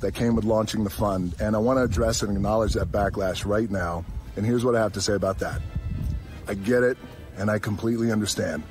[0.00, 3.44] that came with launching the fund, and I want to address and acknowledge that backlash
[3.44, 4.04] right now.
[4.36, 5.60] And here's what I have to say about that.
[6.46, 6.96] I get it,
[7.36, 8.62] and I completely understand,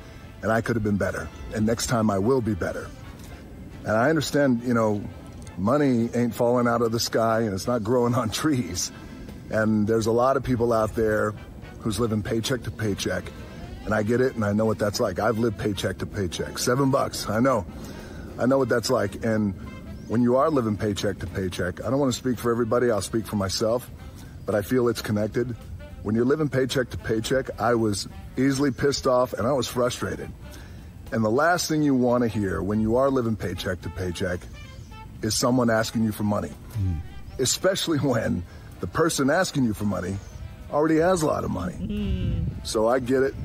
[0.42, 2.90] and I could have been better, and next time I will be better.
[3.84, 5.02] And I understand, you know,
[5.58, 8.92] money ain't falling out of the sky, and it's not growing on trees.
[9.50, 11.34] And there's a lot of people out there
[11.80, 13.24] who's living paycheck to paycheck.
[13.86, 15.20] And I get it, and I know what that's like.
[15.20, 16.58] I've lived paycheck to paycheck.
[16.58, 17.66] Seven bucks, I know.
[18.38, 19.24] I know what that's like.
[19.24, 19.54] And
[20.08, 23.02] when you are living paycheck to paycheck, I don't want to speak for everybody, I'll
[23.02, 23.90] speak for myself,
[24.46, 25.56] but I feel it's connected.
[26.04, 28.08] When you're living paycheck to paycheck, I was
[28.38, 30.30] easily pissed off and I was frustrated.
[31.12, 34.40] And the last thing you want to hear when you are living paycheck to paycheck
[35.28, 36.52] is someone asking you for money,
[37.40, 38.44] especially when
[38.80, 40.18] the person asking you for money
[40.72, 42.46] already has a lot of money.
[42.64, 43.36] So I get it.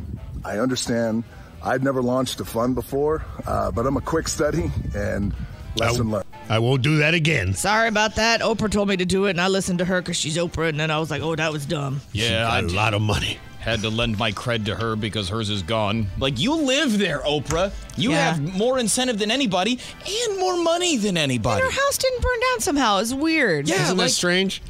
[0.45, 1.25] I understand.
[1.63, 5.33] I'd never launched a fund before, uh, but I'm a quick study and
[5.77, 6.27] lesson learned.
[6.49, 7.55] I won't do that again.
[7.55, 8.41] Sorry about that.
[8.41, 10.81] Oprah told me to do it, and I listened to her because she's Oprah, and
[10.81, 12.01] then I was like, oh, that was dumb.
[12.13, 13.39] Yeah, got a lot of money.
[13.63, 16.09] Had to lend my cred to her because hers is gone.
[16.19, 17.71] Like you live there, Oprah.
[17.97, 18.33] You Yeah.
[18.35, 21.63] have more incentive than anybody and more money than anybody.
[21.63, 22.99] Her house didn't burn down somehow.
[22.99, 23.69] It's weird.
[23.69, 24.63] Yeah, Isn't that strange?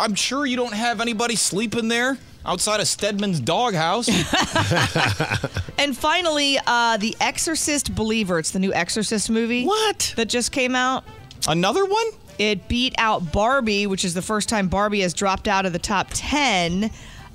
[0.00, 2.16] I'm sure you don't have anybody sleeping there
[2.46, 4.08] outside of Stedman's doghouse.
[5.78, 8.38] And finally, uh, The Exorcist Believer.
[8.40, 9.64] It's the new Exorcist movie.
[9.64, 10.12] What?
[10.16, 11.04] That just came out.
[11.46, 12.06] Another one?
[12.38, 15.78] It beat out Barbie, which is the first time Barbie has dropped out of the
[15.78, 16.90] top 10.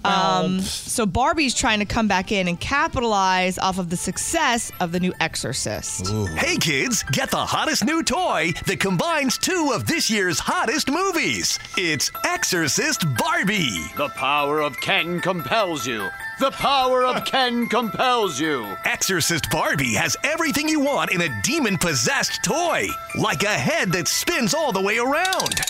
[0.06, 4.92] Um, so Barbie's trying to come back in and capitalize off of the success of
[4.92, 6.08] the new Exorcist.
[6.36, 11.58] Hey kids, get the hottest new toy that combines two of this year's hottest movies.
[11.78, 13.80] It's Exorcist Barbie.
[13.96, 16.10] The power of Ken compels you.
[16.40, 18.66] The power of Ken compels you.
[18.86, 24.08] Exorcist Barbie has everything you want in a demon possessed toy, like a head that
[24.08, 25.62] spins all the way around,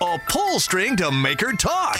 [0.00, 1.98] a pull string to make her talk.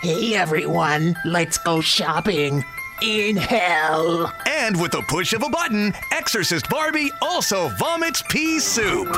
[0.00, 2.64] Hey everyone, let's go shopping
[3.02, 4.32] in hell.
[4.46, 9.08] And with the push of a button, Exorcist Barbie also vomits pea soup.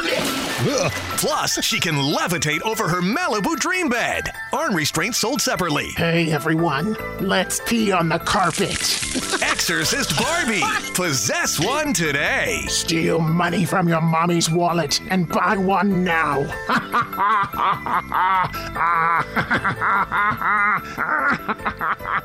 [1.16, 4.30] Plus, she can levitate over her Malibu dream bed.
[4.52, 5.88] Arm restraints sold separately.
[5.96, 8.70] Hey everyone, let's pee on the carpet.
[9.42, 10.62] Exorcist Barbie,
[10.94, 12.64] possess one today.
[12.68, 16.44] Steal money from your mommy's wallet and buy one now.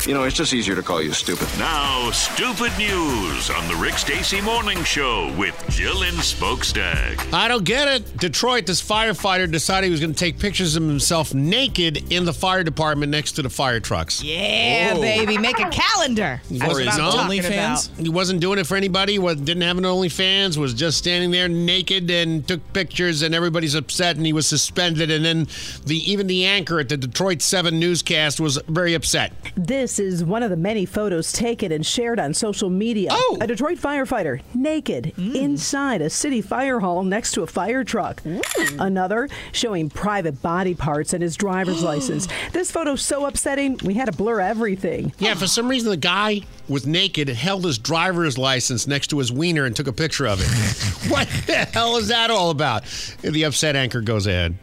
[0.07, 1.49] You know, it's just easier to call you stupid.
[1.59, 7.33] Now, stupid news on the Rick Stacy Morning Show with Jill and Smokestack.
[7.33, 8.17] I don't get it.
[8.17, 12.31] Detroit, this firefighter decided he was going to take pictures of himself naked in the
[12.31, 14.23] fire department next to the fire trucks.
[14.23, 15.01] Yeah, oh.
[15.01, 16.41] baby, make a calendar.
[16.47, 17.89] He That's what wasn't, I'm talking about.
[17.97, 19.19] he wasn't doing it for anybody.
[19.19, 20.55] Was, didn't have an OnlyFans.
[20.55, 23.23] Was just standing there naked and took pictures.
[23.23, 24.15] And everybody's upset.
[24.15, 25.11] And he was suspended.
[25.11, 25.47] And then
[25.85, 29.33] the even the anchor at the Detroit Seven newscast was very upset.
[29.57, 33.09] This is one of the many photos taken and shared on social media.
[33.11, 33.39] Oh!
[33.41, 35.35] A Detroit firefighter naked hmm.
[35.35, 38.21] inside a city fire hall next to a fire truck.
[38.21, 38.39] Hmm.
[38.79, 42.29] Another showing private body parts and his driver's license.
[42.53, 45.11] This photo's so upsetting, we had to blur everything.
[45.19, 49.29] Yeah, for some reason the guy was naked, held his driver's license next to his
[49.29, 51.09] wiener, and took a picture of it.
[51.11, 52.85] what the hell is that all about?
[53.21, 54.57] The upset anchor goes ahead.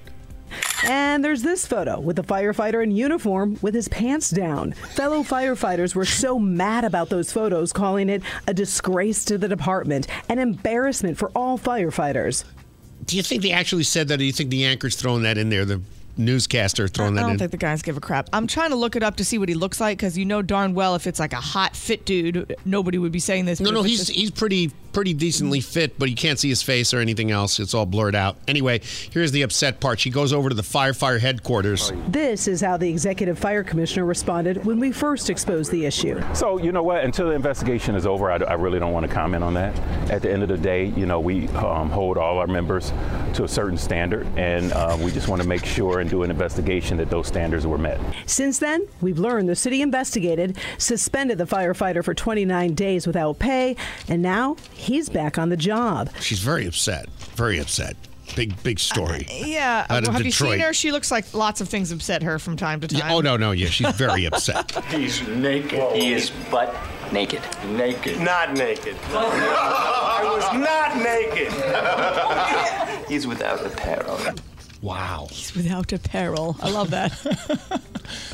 [0.85, 4.73] And there's this photo with a firefighter in uniform with his pants down.
[4.73, 10.07] Fellow firefighters were so mad about those photos, calling it a disgrace to the department,
[10.29, 12.45] an embarrassment for all firefighters.
[13.07, 14.15] Do you think they actually said that?
[14.15, 15.65] Or do you think the anchor's throwing that in there?
[15.65, 15.81] The
[16.17, 17.21] newscaster throwing that.
[17.21, 17.39] I don't in?
[17.39, 18.29] think the guys give a crap.
[18.33, 20.43] I'm trying to look it up to see what he looks like because you know
[20.43, 23.61] darn well if it's like a hot, fit dude, nobody would be saying this.
[23.61, 26.95] No, no, he's just- he's pretty pretty decently fit, but you can't see his face
[26.95, 27.59] or anything else.
[27.59, 28.37] It's all blurred out.
[28.47, 28.81] Anyway,
[29.11, 29.99] here's the upset part.
[29.99, 31.93] She goes over to the firefighter headquarters.
[32.07, 36.23] This is how the executive fire commissioner responded when we first exposed the issue.
[36.33, 37.03] So, you know what?
[37.05, 39.77] Until the investigation is over, I, I really don't want to comment on that.
[40.11, 42.93] At the end of the day, you know, we um, hold all our members
[43.35, 46.31] to a certain standard, and uh, we just want to make sure and do an
[46.31, 47.99] investigation that those standards were met.
[48.27, 53.75] Since then, we've learned the city investigated, suspended the firefighter for 29 days without pay,
[54.07, 56.11] and now he's back on the job.
[56.21, 57.09] She's very upset.
[57.37, 57.97] Very upset.
[58.37, 59.27] Big big story.
[59.31, 59.87] Uh, yeah.
[59.89, 60.73] Out of have you seen her?
[60.73, 62.99] She looks like lots of things upset her from time to time.
[62.99, 64.71] Yeah, oh no no yeah she's very upset.
[64.91, 65.93] He's naked.
[65.93, 66.75] He is butt
[67.13, 67.43] naked.
[67.69, 68.21] Naked.
[68.21, 68.97] Not naked.
[69.11, 70.97] I was not
[72.97, 73.09] naked.
[73.09, 74.19] He's without apparel.
[74.85, 75.29] Wow.
[75.31, 76.57] He's without apparel.
[76.61, 77.81] I love that.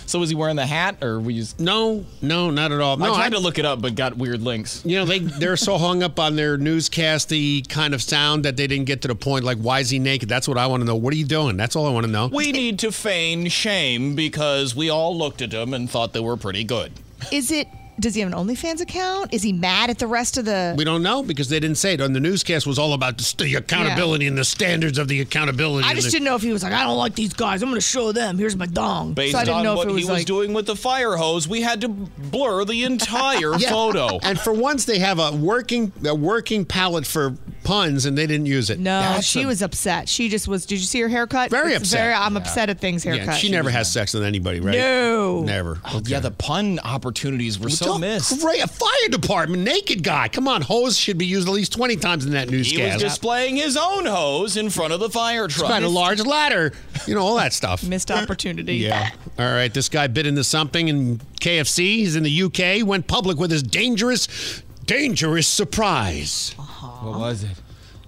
[0.06, 1.60] So was he wearing the hat, or we just?
[1.60, 2.96] No, no, not at all.
[2.96, 4.82] No, I tried I- to look it up, but got weird links.
[4.84, 8.66] You know, they they're so hung up on their newscasty kind of sound that they
[8.66, 9.44] didn't get to the point.
[9.44, 10.28] Like, why is he naked?
[10.28, 10.96] That's what I want to know.
[10.96, 11.56] What are you doing?
[11.56, 12.26] That's all I want to know.
[12.26, 16.36] We need to feign shame because we all looked at him and thought they were
[16.36, 16.90] pretty good.
[17.30, 17.68] Is it?
[18.00, 19.32] Does he have an OnlyFans account?
[19.34, 20.74] Is he mad at the rest of the?
[20.76, 22.00] We don't know because they didn't say it.
[22.00, 25.20] On the newscast was all about the, st- the accountability and the standards of the
[25.20, 25.86] accountability.
[25.86, 27.62] I just the- didn't know if he was like, I don't like these guys.
[27.62, 28.38] I'm going to show them.
[28.38, 29.14] Here's my dong.
[29.14, 30.26] Based so I didn't on know what if it was he was like.
[30.26, 33.70] doing with the fire hose, we had to blur the entire Yeah.
[33.70, 34.18] photo.
[34.22, 38.46] And for once, they have a working a working palette for puns, and they didn't
[38.46, 38.78] use it.
[38.78, 40.08] No, That's she a- was upset.
[40.08, 40.64] She just was.
[40.66, 41.50] Did you see her haircut?
[41.50, 42.00] Very It's upset.
[42.00, 42.40] Very, I'm Yeah.
[42.40, 43.26] upset at things haircut.
[43.26, 44.76] Yeah, she never has sex with anybody, right?
[44.78, 45.42] No.
[45.42, 45.78] never.
[45.84, 48.40] Oh, Yeah, the pun opportunities were so Don't- missed.
[48.40, 50.28] Great, a fire department, naked guy.
[50.28, 52.70] Come on, hose should be used at least twenty times in that newscast.
[52.76, 53.02] He newscast.
[53.04, 55.68] was displaying his own hose in front of the fire It's truck.
[55.70, 56.72] got a large ladder,
[57.06, 57.82] you know, all that stuff.
[57.84, 58.76] Missed opportunity.
[58.76, 59.10] Yeah.
[59.38, 59.72] All right.
[59.72, 61.96] This guy bit into something in KFC.
[61.98, 62.86] He's in the UK.
[62.86, 66.54] Went public with his dangerous, dangerous surprise.
[66.56, 67.50] What was it?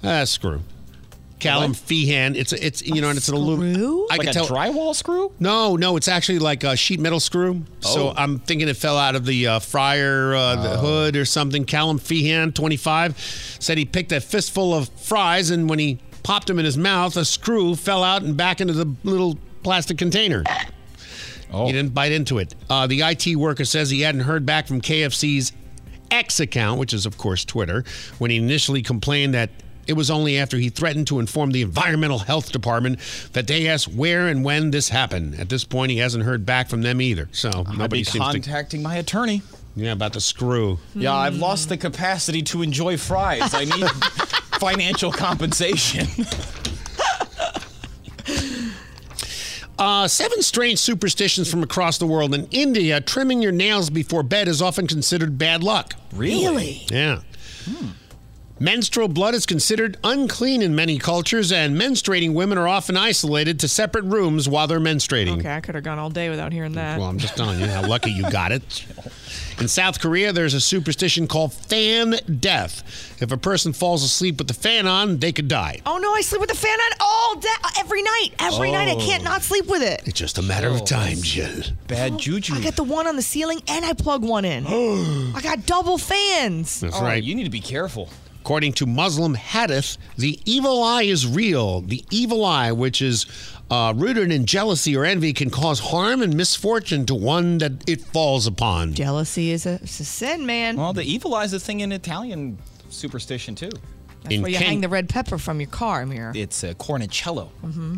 [0.05, 0.61] Ah, screw.
[1.43, 2.37] Callum Feehan.
[2.37, 4.07] It's a, it's you know, and it's an aluminum.
[4.11, 4.47] I Like can a tell.
[4.47, 5.33] drywall screw?
[5.41, 7.63] No, no, it's actually like a sheet metal screw.
[7.81, 8.15] So Oh.
[8.17, 11.65] I'm thinking it fell out of the uh, fryer, uh, the hood or something.
[11.65, 13.19] Callum Feehan, 25,
[13.61, 17.17] said he picked a fistful of fries and when he popped them in his mouth,
[17.17, 20.45] a screw fell out and back into the little plastic container.
[21.53, 21.67] Oh.
[21.67, 22.55] He didn't bite into it.
[22.71, 25.53] Uh, the IT worker says he hadn't heard back from KFC's
[26.11, 27.85] X account, which is, of course, Twitter,
[28.19, 29.51] when he initially complained that
[29.87, 32.99] It was only after he threatened to inform the Environmental Health Department
[33.33, 35.35] that they asked where and when this happened.
[35.41, 37.29] At this point, he hasn't heard back from them either.
[37.33, 38.33] So I'll nobody be seems to.
[38.33, 39.43] contacting my attorney.
[39.75, 40.79] Yeah, about the screw.
[40.95, 43.55] Yeah, I've lost the capacity to enjoy fries.
[43.55, 43.89] I need
[44.61, 46.07] financial compensation.
[49.79, 52.33] Uh, seven strange superstitions from across the world.
[52.35, 55.95] In India, trimming your nails before bed is often considered bad luck.
[56.15, 56.87] Really?
[56.89, 57.23] Yeah.
[58.63, 63.67] Menstrual blood is considered unclean in many cultures, and menstruating women are often isolated to
[63.67, 65.41] separate rooms while they're menstruating.
[65.41, 66.97] Okay, I could have gone all day without hearing that.
[66.97, 68.87] Well, I'm just telling you how lucky you got it.
[69.59, 72.85] In South Korea, there's a superstition called fan death.
[73.21, 75.81] If a person falls asleep with the fan on, they could die.
[75.85, 77.49] Oh no, I sleep with the fan on all day,
[77.81, 78.29] every night.
[78.39, 79.01] Every night, I Oh.
[79.01, 80.03] can't not sleep with it.
[80.07, 80.85] It's just a matter of oh.
[80.85, 81.65] time, Jill.
[81.89, 82.55] Bad oh, juju.
[82.55, 84.67] I got the one on the ceiling, and I plug one in.
[85.35, 86.79] I got double fans.
[86.79, 87.21] That's right.
[87.21, 88.09] You need to be careful.
[88.43, 91.81] According to Muslim hadith, the evil eye is real.
[91.81, 93.25] The evil eye, which is
[93.71, 98.01] uh, rooted in jealousy or envy, can cause harm and misfortune to one that it
[98.01, 98.95] falls upon.
[98.95, 100.77] Jealousy is a, a sin, man.
[100.77, 102.59] Well, the evil eye is a thing in Italian
[102.91, 103.71] superstition too.
[104.23, 106.33] That's in where you Ken- hang the red pepper from your car mirror.
[106.35, 107.49] It's a cornicello.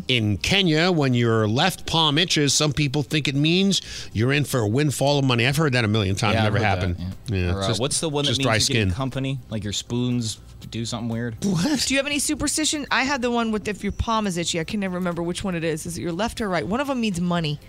[0.07, 3.81] In Kenya, when your left palm itches, some people think it means
[4.13, 5.45] you're in for a windfall of money.
[5.45, 6.35] I've heard that a million times.
[6.35, 6.97] Yeah, Never happened.
[6.97, 8.73] that, Yeah, Or, it's uh, just- what's the one that just means dry you skin?
[8.75, 9.39] get in company?
[9.49, 10.39] Like your spoons
[10.71, 11.35] do something weird?
[11.45, 11.81] What?
[11.85, 12.87] Do you have any superstition?
[12.89, 14.59] I had the one with if your palm is itchy.
[14.59, 15.85] I can never remember which one it is.
[15.85, 16.65] Is it your left or right?
[16.65, 17.59] One of them means money.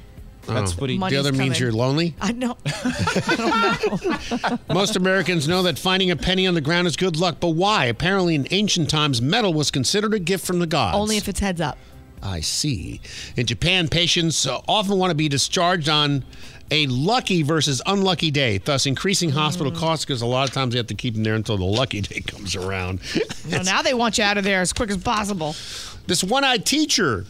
[0.46, 0.76] That's Oh.
[0.76, 0.96] what he.
[0.96, 1.60] The Money's other means coming.
[1.60, 2.14] you're lonely.
[2.20, 2.56] I know.
[4.72, 7.86] Most Americans know that finding a penny on the ground is good luck, but why?
[7.86, 10.96] Apparently, in ancient times, metal was considered a gift from the gods.
[10.96, 11.78] Only if it's heads up.
[12.22, 13.00] I see.
[13.36, 16.24] In Japan, patients uh, often want to be discharged on
[16.70, 19.76] a lucky versus unlucky day, thus increasing hospital Mm.
[19.78, 22.00] costs because a lot of times they have to keep them there until the lucky
[22.00, 23.00] day comes around.
[23.48, 25.54] No, now they want you out of there as quick as possible.
[26.08, 27.26] This one-eyed teacher,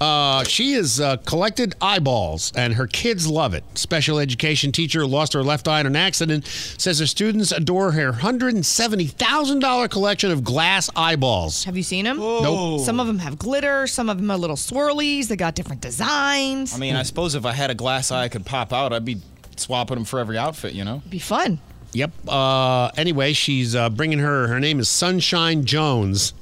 [0.00, 3.64] uh, she has uh, collected eyeballs, and her kids love it.
[3.74, 6.46] Special education teacher lost her left eye in an accident.
[6.46, 11.64] Says her students adore her hundred and seventy thousand dollar collection of glass eyeballs.
[11.64, 12.18] Have you seen them?
[12.18, 12.80] Nope.
[12.80, 13.86] Some of them have glitter.
[13.86, 15.28] Some of them are little swirlies.
[15.28, 16.74] They got different designs.
[16.74, 19.04] I mean, I suppose if I had a glass eye I could pop out, I'd
[19.04, 19.18] be
[19.56, 20.74] swapping them for every outfit.
[20.74, 21.02] You know.
[21.08, 21.58] be fun.
[21.92, 22.10] Yep.
[22.28, 24.48] Uh, anyway, she's uh, bringing her.
[24.48, 26.34] Her name is Sunshine Jones.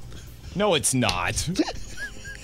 [0.57, 1.49] No, it's not.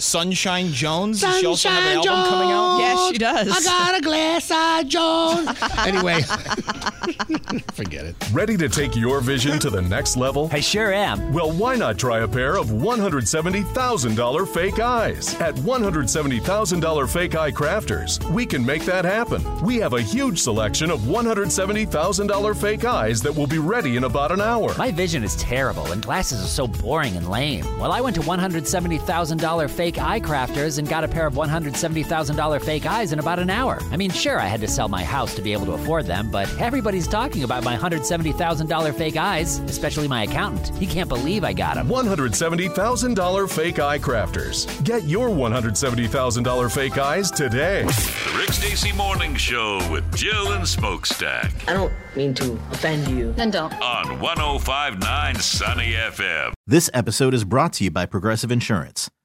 [0.01, 1.21] Sunshine Jones.
[1.21, 2.79] Does she also have an Sunshine album coming out?
[2.79, 3.67] Yes, she does.
[3.67, 5.49] I got a glass eye, Jones.
[5.87, 6.23] anyway,
[7.73, 8.17] forget it.
[8.33, 10.49] Ready to take your vision to the next level?
[10.53, 11.33] I sure am.
[11.33, 15.35] Well, why not try a pair of $170,000 fake eyes?
[15.41, 19.43] At $170,000 Fake Eye Crafters, we can make that happen.
[19.61, 24.33] We have a huge selection of $170,000 fake eyes that will be ready in about
[24.33, 24.75] an hour.
[24.79, 27.65] My vision is terrible, and glasses are so boring and lame.
[27.79, 32.87] Well, I went to $170,000 fake eye crafters and got a pair of $170,000 fake
[32.87, 33.79] eyes in about an hour.
[33.91, 36.31] I mean, sure, I had to sell my house to be able to afford them,
[36.31, 40.77] but everybody's talking about my $170,000 fake eyes, especially my accountant.
[40.77, 41.89] He can't believe I got them.
[41.89, 44.85] $170,000 Fake Eye Crafters.
[44.85, 47.83] Get your $170,000 fake eyes today.
[47.85, 53.33] The Rick Stacy Morning Show with Jill and Smokestack I don't mean to offend you.
[53.33, 53.73] Then don't.
[53.81, 56.53] on 1059 Sunny FM.
[56.67, 59.11] This episode is brought to you by Progressive Insurance.